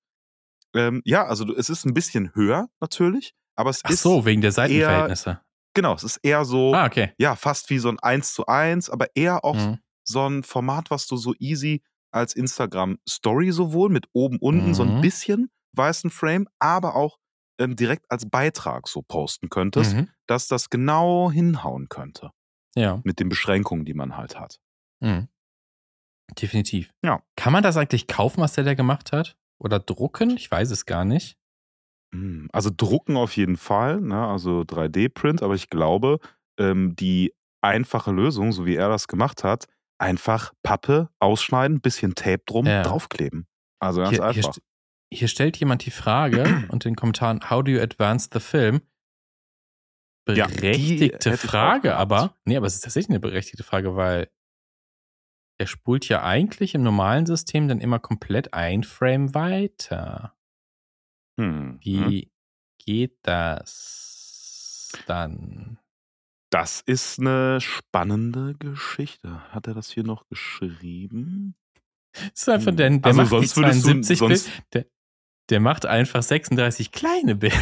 Ähm, 0.75 1.01
ja, 1.05 1.25
also 1.25 1.53
es 1.55 1.69
ist 1.69 1.85
ein 1.85 1.93
bisschen 1.93 2.33
höher 2.35 2.69
natürlich, 2.79 3.33
aber 3.55 3.69
es 3.69 3.81
Ach 3.83 3.91
ist 3.91 4.01
so, 4.01 4.25
wegen 4.25 4.41
der 4.41 4.51
Seitenverhältnisse. 4.51 5.41
genau, 5.73 5.93
es 5.95 6.03
ist 6.03 6.17
eher 6.23 6.45
so, 6.45 6.73
Ah, 6.75 6.85
okay. 6.85 7.13
ja, 7.17 7.35
fast 7.35 7.69
wie 7.69 7.79
so 7.79 7.89
ein 7.89 7.99
1 7.99 8.33
zu 8.33 8.45
1, 8.47 8.89
aber 8.89 9.07
eher 9.15 9.43
auch 9.45 9.55
Mhm. 9.55 9.79
so 10.03 10.27
ein 10.27 10.43
Format, 10.43 10.91
was 10.91 11.07
du 11.07 11.17
so 11.17 11.33
easy 11.39 11.83
als 12.11 12.35
Instagram 12.35 12.97
Story 13.07 13.51
sowohl 13.51 13.89
mit 13.89 14.07
oben, 14.13 14.37
unten 14.39 14.73
so 14.73 14.83
ein 14.83 14.95
Mhm. 14.95 15.01
bisschen 15.01 15.51
weißen 15.73 16.09
Frame, 16.09 16.47
aber 16.59 16.95
auch 16.95 17.17
ähm, 17.59 17.75
direkt 17.75 18.05
als 18.09 18.29
Beitrag 18.29 18.87
so 18.87 19.01
posten 19.01 19.49
könntest, 19.49 19.95
Mhm. 19.95 20.09
dass 20.27 20.47
das 20.47 20.69
genau 20.69 21.31
hinhauen 21.31 21.89
könnte 21.89 22.31
Ja. 22.75 23.01
mit 23.03 23.19
den 23.19 23.29
Beschränkungen, 23.29 23.85
die 23.85 23.93
man 23.93 24.15
halt 24.17 24.39
hat. 24.39 24.59
Mhm. 24.99 25.27
Definitiv. 26.39 26.91
Ja. 27.03 27.21
Kann 27.35 27.53
man 27.53 27.63
das 27.63 27.77
eigentlich 27.77 28.07
kaufen, 28.07 28.41
was 28.41 28.53
der 28.53 28.63
da 28.63 28.73
gemacht 28.73 29.11
hat? 29.11 29.37
Oder 29.59 29.79
drucken? 29.79 30.31
Ich 30.37 30.51
weiß 30.51 30.71
es 30.71 30.85
gar 30.85 31.05
nicht. 31.05 31.37
Mm, 32.13 32.47
Also 32.53 32.69
drucken 32.75 33.17
auf 33.17 33.35
jeden 33.35 33.57
Fall, 33.57 33.99
ne? 34.01 34.27
also 34.27 34.61
3D-Print, 34.61 35.41
aber 35.41 35.55
ich 35.55 35.69
glaube, 35.69 36.19
ähm, 36.59 36.95
die 36.95 37.33
einfache 37.61 38.11
Lösung, 38.11 38.51
so 38.51 38.65
wie 38.65 38.75
er 38.75 38.89
das 38.89 39.07
gemacht 39.07 39.43
hat, 39.43 39.65
einfach 39.99 40.53
Pappe 40.63 41.09
ausschneiden, 41.19 41.81
bisschen 41.81 42.13
Tape 42.13 42.43
drum, 42.45 42.65
Ja. 42.65 42.83
draufkleben. 42.83 43.47
Also 43.79 44.01
ganz 44.01 44.11
Hier, 44.11 44.17
hier, 44.19 44.25
einfach. 44.27 44.53
st- 44.53 44.61
hier 45.13 45.27
stellt 45.27 45.57
jemand 45.57 45.85
die 45.85 45.91
Frage 45.91 46.43
und 46.71 46.85
den 46.85 46.95
Kommentaren, 46.95 47.49
how 47.49 47.63
do 47.63 47.71
you 47.71 47.79
advance 47.81 48.29
the 48.31 48.39
film? 48.39 48.81
Ja, 50.29 50.47
Berechtigte 50.47 51.33
auch 51.33 51.37
Frage, 51.37 51.95
aber, 51.95 52.35
nee, 52.43 52.57
aber 52.57 52.67
es 52.67 52.75
ist 52.75 52.81
tatsächlich 52.83 53.11
eine 53.11 53.21
berechtigte 53.21 53.63
Frage, 53.63 53.95
weil 53.95 54.29
er 55.57 55.67
spult 55.67 56.07
ja 56.09 56.21
eigentlich 56.23 56.75
im 56.75 56.83
normalen 56.83 57.25
System 57.25 57.69
dann 57.69 57.79
immer 57.79 57.99
komplett 57.99 58.53
ein 58.53 58.83
Frame 58.83 59.33
weiter. 59.33 60.35
Hm. 61.39 61.79
Wie 61.81 62.29
geht 62.85 63.17
das 63.21 64.91
dann? 65.07 65.79
Das 66.51 66.81
ist 66.81 67.19
eine 67.19 67.59
spannende 67.61 68.55
Geschichte. 68.55 69.51
Hat 69.53 69.67
er 69.67 69.73
das 69.73 69.89
hier 69.91 70.03
noch 70.03 70.27
geschrieben? 70.27 71.55
Das 72.13 72.31
ist 72.41 72.49
einfach 72.49 72.67
Hm. 72.71 72.77
der, 72.77 72.89
der 72.89 73.05
Also 73.05 73.21
macht 73.21 73.29
sonst 73.29 73.55
die 73.55 73.61
würdest 73.61 73.79
du- 73.85 73.87
72 74.01 74.19
Bild- 74.19 74.37
sonst- 74.39 74.51
der, 74.73 74.85
der 75.49 75.59
macht 75.59 75.85
einfach 75.85 76.21
36 76.23 76.91
kleine 76.91 77.35
Bilder. 77.35 77.55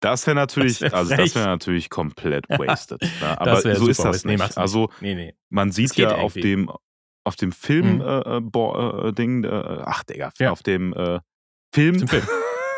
Das 0.00 0.26
wäre 0.26 0.36
natürlich, 0.36 0.78
Das 0.78 0.92
wär 0.92 0.98
also 0.98 1.16
das 1.16 1.34
wäre 1.34 1.46
natürlich 1.46 1.90
komplett 1.90 2.48
wasted. 2.48 3.00
ne? 3.02 3.40
Aber 3.40 3.60
so 3.60 3.74
super 3.74 3.90
ist 3.90 4.04
das. 4.04 4.24
Nee, 4.24 4.32
nicht. 4.36 4.42
nicht. 4.44 4.58
Also 4.58 4.90
Nee, 5.00 5.14
nee. 5.16 5.34
man 5.48 5.72
sieht 5.72 5.96
ja 5.96 6.12
auf 6.16 6.36
irgendwie. 6.36 6.40
dem 6.66 6.70
auf 7.24 7.34
dem 7.36 7.50
Film 7.52 7.96
Mhm. 7.96 8.00
äh, 8.02 8.36
äh, 8.36 8.40
bo- 8.40 9.08
äh, 9.08 9.12
Ding, 9.12 9.42
äh, 9.44 9.82
ach 9.84 10.04
Digga, 10.04 10.30
Ja. 10.38 10.50
auf 10.52 10.62
dem 10.62 10.92
äh, 10.94 11.18
Film, 11.74 12.06
Film. 12.08 12.26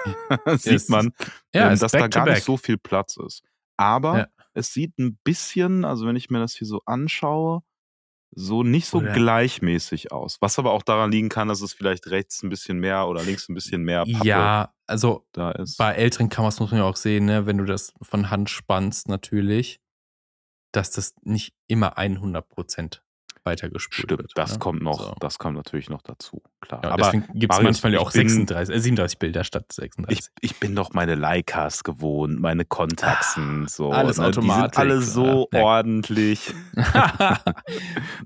sieht 0.58 0.88
man, 0.88 1.12
Ja, 1.54 1.70
ähm, 1.70 1.78
dass 1.78 1.92
da 1.92 2.08
gar 2.08 2.24
back. 2.24 2.34
nicht 2.36 2.44
so 2.44 2.56
viel 2.56 2.78
Platz 2.78 3.16
ist. 3.18 3.42
Aber 3.76 4.18
Ja. 4.18 4.26
es 4.54 4.72
sieht 4.72 4.98
ein 4.98 5.18
bisschen, 5.22 5.84
also 5.84 6.06
wenn 6.06 6.16
ich 6.16 6.30
mir 6.30 6.38
das 6.40 6.54
hier 6.54 6.66
so 6.66 6.80
anschaue, 6.86 7.62
so 8.32 8.62
nicht 8.62 8.86
so 8.86 8.98
Oder- 8.98 9.12
gleichmäßig 9.12 10.12
aus. 10.12 10.36
Was 10.40 10.58
aber 10.58 10.72
auch 10.72 10.82
daran 10.82 11.10
liegen 11.10 11.28
kann, 11.28 11.48
dass 11.48 11.60
es 11.60 11.72
vielleicht 11.72 12.06
rechts 12.08 12.42
ein 12.42 12.48
bisschen 12.48 12.78
mehr 12.78 13.08
oder 13.08 13.22
links 13.22 13.48
ein 13.48 13.54
bisschen 13.54 13.82
mehr 13.82 14.04
Pappe 14.04 14.26
Ja, 14.26 14.72
also 14.86 15.26
da 15.32 15.50
ist. 15.52 15.76
bei 15.78 15.92
älteren 15.94 16.28
Kameras 16.28 16.60
muss 16.60 16.70
man 16.70 16.80
ja 16.80 16.86
auch 16.86 16.96
sehen, 16.96 17.24
ne, 17.26 17.46
wenn 17.46 17.58
du 17.58 17.64
das 17.64 17.92
von 18.02 18.30
Hand 18.30 18.48
spannst, 18.50 19.08
natürlich, 19.08 19.80
dass 20.72 20.90
das 20.92 21.14
nicht 21.22 21.54
immer 21.66 21.98
100% 21.98 23.00
weitergespult 23.44 23.94
Stimmt, 23.94 24.20
wird. 24.20 24.32
das 24.34 24.52
ne? 24.54 24.58
kommt 24.58 24.82
noch, 24.82 25.00
So. 25.08 25.14
das 25.20 25.38
kommt 25.38 25.56
natürlich 25.56 25.88
noch 25.90 26.02
dazu, 26.02 26.42
klar. 26.60 26.80
Ja, 26.84 26.90
aber 26.90 27.04
deswegen 27.04 27.26
gibt 27.38 27.52
es 27.54 27.62
manchmal 27.62 27.92
ja 27.94 28.00
ich 28.00 28.06
auch 28.06 28.12
bin- 28.12 28.28
36, 28.28 28.74
äh, 28.74 28.78
37 28.80 29.18
Bilder 29.18 29.44
statt 29.44 29.64
ich, 29.70 29.76
36. 29.76 30.26
ich 30.40 30.60
bin 30.60 30.74
doch 30.76 30.92
meine 30.92 31.14
Leicas 31.14 31.82
gewohnt, 31.84 32.40
meine 32.40 32.64
Kontaxen, 32.64 33.66
so. 33.68 33.90
alles 33.92 34.18
ne? 34.18 34.24
Sind 34.24 34.38
Automatik, 34.38 34.78
alle 34.78 35.00
so 35.02 35.48
ja. 35.52 35.62
ordentlich. 35.62 36.52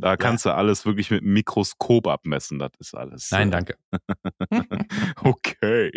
Da 0.01 0.17
kannst 0.17 0.45
du 0.45 0.51
alles 0.55 0.85
wirklich 0.87 1.11
mit 1.11 1.23
Mikroskop 1.23 2.07
abmessen, 2.07 2.59
das 2.59 2.73
ist 2.79 2.95
alles. 2.95 3.31
Nein, 3.31 3.49
äh, 3.49 3.51
danke. 3.51 3.77
Okay. 5.23 5.91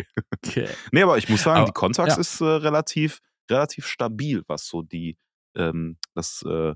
Okay. 0.45 0.67
Nee, 0.91 1.01
aber 1.03 1.17
ich 1.17 1.29
muss 1.29 1.43
sagen, 1.43 1.57
Aber- 1.59 1.65
die 1.67 1.73
Contax 1.73 2.15
ja. 2.15 2.21
ist 2.21 2.41
äh, 2.41 2.45
relativ, 2.45 3.19
relativ 3.49 3.85
stabil, 3.87 4.43
was 4.47 4.67
so 4.67 4.81
die, 4.81 5.17
ähm, 5.55 5.97
das, 6.13 6.43
äh, 6.47 6.73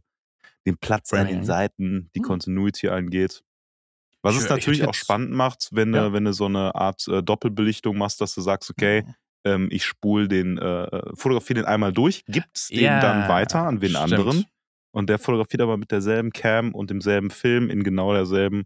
den 0.66 0.78
Platz 0.78 1.14
an 1.14 1.28
den. 1.28 1.44
Seiten, 1.44 2.10
die 2.16 2.20
Hm. 2.20 2.26
Continuity 2.26 2.90
angeht. 2.90 3.44
Was 4.24 4.36
Ich- 4.36 4.42
es 4.44 4.50
natürlich 4.50 4.86
auch 4.86 4.94
spannend 4.94 5.32
macht, 5.32 5.70
wenn, 5.72 5.94
Ja. 5.94 6.10
du, 6.10 6.14
wenn 6.14 6.26
du 6.26 6.34
so 6.34 6.46
eine 6.46 6.76
Art 6.76 7.08
äh, 7.08 7.24
Doppelbelichtung 7.24 7.98
machst, 7.98 8.22
dass 8.22 8.36
du 8.36 8.42
sagst, 8.42 8.70
okay, 8.70 9.04
ähm, 9.44 9.70
ich 9.72 9.84
spule 9.86 10.28
den, 10.28 10.60
äh, 10.60 10.84
äh, 10.86 11.16
fotografiere 11.16 11.62
den 11.62 11.66
einmal 11.66 11.92
durch, 11.92 12.24
gibt's 12.28 12.68
den 12.68 12.82
Ja, 12.84 13.00
dann 13.02 13.28
weiter 13.28 13.64
an 13.64 13.82
wen 13.82 13.90
stimmt. 13.90 14.14
anderen 14.14 14.46
und 14.94 15.10
der 15.10 15.18
fotografiert 15.18 15.62
aber 15.62 15.78
mit 15.78 15.90
derselben 15.90 16.32
Cam 16.32 16.76
und 16.76 16.92
demselben 16.92 17.32
Film 17.32 17.72
in 17.72 17.84
genau 17.84 18.14
derselben, 18.14 18.66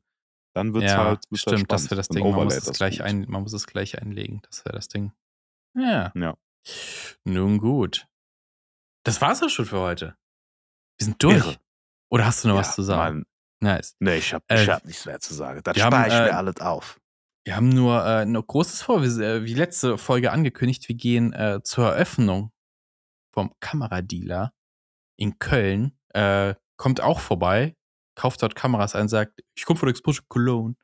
dann 0.53 0.73
wird's 0.73 0.91
ja, 0.91 0.97
halt, 1.05 1.23
wird's 1.29 1.45
halt 1.45 1.55
stimmt, 1.59 1.71
das 1.71 1.81
spannend. 1.85 1.91
wäre 1.91 1.97
das 1.99 2.07
Ding. 2.09 2.29
Man 2.29 2.43
muss, 2.43 2.55
es 2.57 2.73
gleich 2.77 2.97
gut. 2.97 3.05
ein, 3.05 3.25
man 3.29 3.43
muss 3.43 3.53
es 3.53 3.67
gleich 3.67 4.01
einlegen. 4.01 4.41
Das 4.49 4.65
wäre 4.65 4.75
das 4.75 4.89
Ding. 4.89 5.13
Ja. 5.77 6.11
Ja. 6.15 6.35
Nun 7.23 7.57
gut. 7.59 8.07
Das 9.03 9.21
war's 9.21 9.41
auch 9.43 9.49
schon 9.49 9.65
für 9.65 9.79
heute. 9.79 10.17
Wir 10.97 11.05
sind 11.05 11.23
durch. 11.23 11.35
Irre. 11.35 11.55
Oder 12.09 12.25
hast 12.25 12.43
du 12.43 12.47
noch 12.49 12.55
Ja, 12.55 12.59
was 12.61 12.75
zu 12.75 12.81
sagen? 12.83 13.17
Mann. 13.17 13.25
Nice. 13.77 13.95
Nee, 13.99 14.17
ich 14.17 14.33
hab, 14.33 14.43
Äh, 14.49 14.65
hab 14.67 14.85
nichts 14.85 15.05
mehr 15.05 15.19
zu 15.19 15.33
sagen. 15.33 15.61
Das 15.63 15.75
wir 15.75 15.83
haben, 15.85 15.93
spare 15.93 16.07
ich 16.07 16.13
äh, 16.13 16.23
mir 16.25 16.37
alles 16.37 16.59
auf. 16.61 16.99
Wir 17.45 17.55
haben 17.55 17.69
nur 17.69 18.05
äh, 18.05 18.25
noch 18.25 18.45
Großes 18.45 18.81
vor. 18.81 19.01
Wir, 19.03 19.19
äh, 19.19 19.43
wie 19.45 19.53
letzte 19.53 19.97
Folge 19.97 20.31
angekündigt, 20.31 20.87
wir 20.87 20.95
gehen 20.95 21.33
äh, 21.33 21.61
zur 21.63 21.85
Eröffnung 21.93 22.51
vom 23.33 23.53
Kameradealer 23.59 24.51
in 25.17 25.39
Köln. 25.39 25.97
Äh, 26.13 26.55
kommt 26.77 27.01
auch 27.01 27.19
vorbei, 27.19 27.75
kauft 28.15 28.41
dort 28.43 28.55
Kameras 28.55 28.95
ein, 28.95 29.07
sagt, 29.09 29.41
ich 29.55 29.65
komme 29.65 29.79
von 29.79 29.89
Exposure 29.89 30.25
Cologne. 30.27 30.75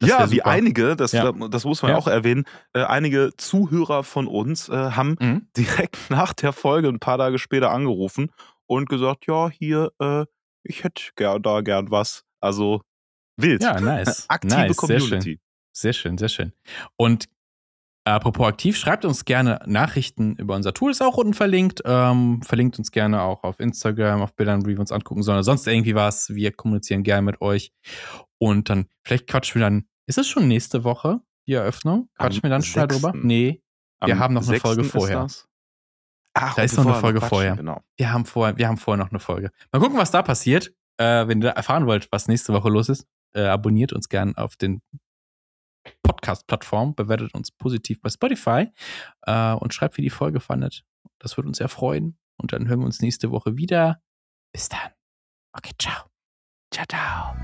Das 0.00 0.10
Ja, 0.10 0.30
wie 0.30 0.42
einige, 0.42 0.96
das, 0.96 1.12
Ja. 1.12 1.30
das 1.32 1.64
muss 1.64 1.82
man 1.82 1.92
Ja. 1.92 1.96
auch 1.98 2.08
erwähnen, 2.08 2.44
äh, 2.72 2.82
einige 2.82 3.30
Zuhörer 3.36 4.02
von 4.02 4.26
uns 4.26 4.68
äh, 4.68 4.72
haben 4.92 5.16
Mhm. 5.20 5.48
direkt 5.56 6.10
nach 6.10 6.32
der 6.34 6.52
Folge, 6.52 6.88
ein 6.88 6.98
paar 7.00 7.18
Tage 7.18 7.38
später, 7.38 7.70
angerufen 7.70 8.32
und 8.66 8.88
gesagt, 8.88 9.26
ja, 9.26 9.48
hier, 9.48 9.92
äh, 10.00 10.24
ich 10.68 10.84
hätte 10.84 11.02
da 11.16 11.60
gern 11.60 11.90
was. 11.90 12.24
Also 12.40 12.82
wild. 13.36 13.62
Ja, 13.62 13.80
nice. 13.80 14.26
Aktive 14.28 14.54
nice, 14.54 14.76
Sehr 14.76 15.00
schön. 15.00 15.08
Community. 15.08 15.40
Sehr 15.72 15.92
schön, 15.92 16.18
sehr 16.18 16.28
schön. 16.28 16.52
Und 16.96 17.28
apropos 18.04 18.46
aktiv, 18.46 18.76
schreibt 18.78 19.04
uns 19.04 19.24
gerne 19.24 19.60
Nachrichten 19.66 20.36
über 20.36 20.54
unser 20.54 20.72
Tool, 20.72 20.90
ist 20.90 21.02
auch 21.02 21.16
unten 21.16 21.34
verlinkt. 21.34 21.82
Ähm, 21.84 22.40
verlinkt 22.42 22.78
uns 22.78 22.90
gerne 22.90 23.22
auch 23.22 23.44
auf 23.44 23.60
Instagram, 23.60 24.22
auf 24.22 24.34
Bildern, 24.34 24.64
wie 24.64 24.70
wir 24.70 24.80
uns 24.80 24.92
angucken 24.92 25.22
sollen. 25.22 25.42
Sonst 25.42 25.66
irgendwie 25.66 25.94
was. 25.94 26.30
Wir 26.30 26.52
kommunizieren 26.52 27.02
gerne 27.02 27.22
mit 27.22 27.40
euch. 27.40 27.72
Und 28.38 28.70
dann, 28.70 28.86
vielleicht 29.04 29.26
quatschen 29.26 29.60
wir 29.60 29.66
dann. 29.66 29.86
Ist 30.06 30.18
es 30.18 30.28
schon 30.28 30.46
nächste 30.46 30.84
Woche, 30.84 31.20
die 31.46 31.54
Eröffnung? 31.54 32.08
Quatschen 32.16 32.40
Am 32.40 32.42
wir 32.44 32.50
dann 32.50 32.62
schon 32.62 32.88
drüber? 32.88 33.10
6.. 33.12 33.24
Nee, 33.24 33.62
Wir 34.04 34.14
Am 34.14 34.20
haben 34.20 34.34
noch 34.34 34.42
eine 34.42 34.50
6. 34.50 34.62
Folge 34.62 34.84
vorher. 34.84 35.22
das? 35.22 35.45
Ach, 36.38 36.54
Da 36.54 36.62
ist 36.62 36.76
noch 36.76 36.84
eine 36.84 36.94
Folge 36.96 37.20
vorher. 37.22 37.56
Genau. 37.56 37.82
wir 37.96 38.12
haben 38.12 38.26
vorher, 38.26 38.58
wir 38.58 38.68
haben 38.68 38.76
vorher 38.76 39.02
noch 39.02 39.10
eine 39.10 39.20
Folge. 39.20 39.50
Mal 39.72 39.80
gucken, 39.80 39.96
was 39.96 40.10
da 40.10 40.22
passiert. 40.22 40.70
Äh, 40.98 41.26
wenn 41.28 41.40
ihr 41.40 41.50
erfahren 41.50 41.86
wollt, 41.86 42.08
was 42.12 42.28
nächste 42.28 42.52
Woche 42.52 42.68
los 42.68 42.90
ist, 42.90 43.06
äh, 43.34 43.46
abonniert 43.46 43.94
uns 43.94 44.08
gerne 44.10 44.34
auf 44.36 44.56
den 44.56 44.82
Podcast-Plattformen, 46.02 46.94
bewertet 46.94 47.32
uns 47.34 47.50
positiv 47.50 48.02
bei 48.02 48.10
Spotify 48.10 48.68
äh, 49.22 49.52
und 49.52 49.72
schreibt, 49.72 49.96
wie 49.96 50.02
die 50.02 50.10
Folge 50.10 50.40
fandet. 50.40 50.84
Das 51.18 51.38
würde 51.38 51.48
uns 51.48 51.56
sehr 51.58 51.68
freuen. 51.68 52.18
Und 52.36 52.52
dann 52.52 52.68
hören 52.68 52.80
wir 52.80 52.86
uns 52.86 53.00
nächste 53.00 53.30
Woche 53.30 53.56
wieder. 53.56 54.02
Bis 54.52 54.68
dann. 54.68 54.90
Okay, 55.52 55.72
ciao. 55.78 56.04
Ciao, 56.70 56.84
ciao. 56.86 57.34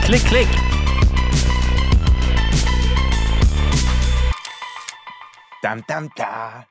klick, 0.04 0.24
klick. 0.24 0.79
Tam, 5.60 5.82
tam, 5.84 6.08
ta. 6.16 6.69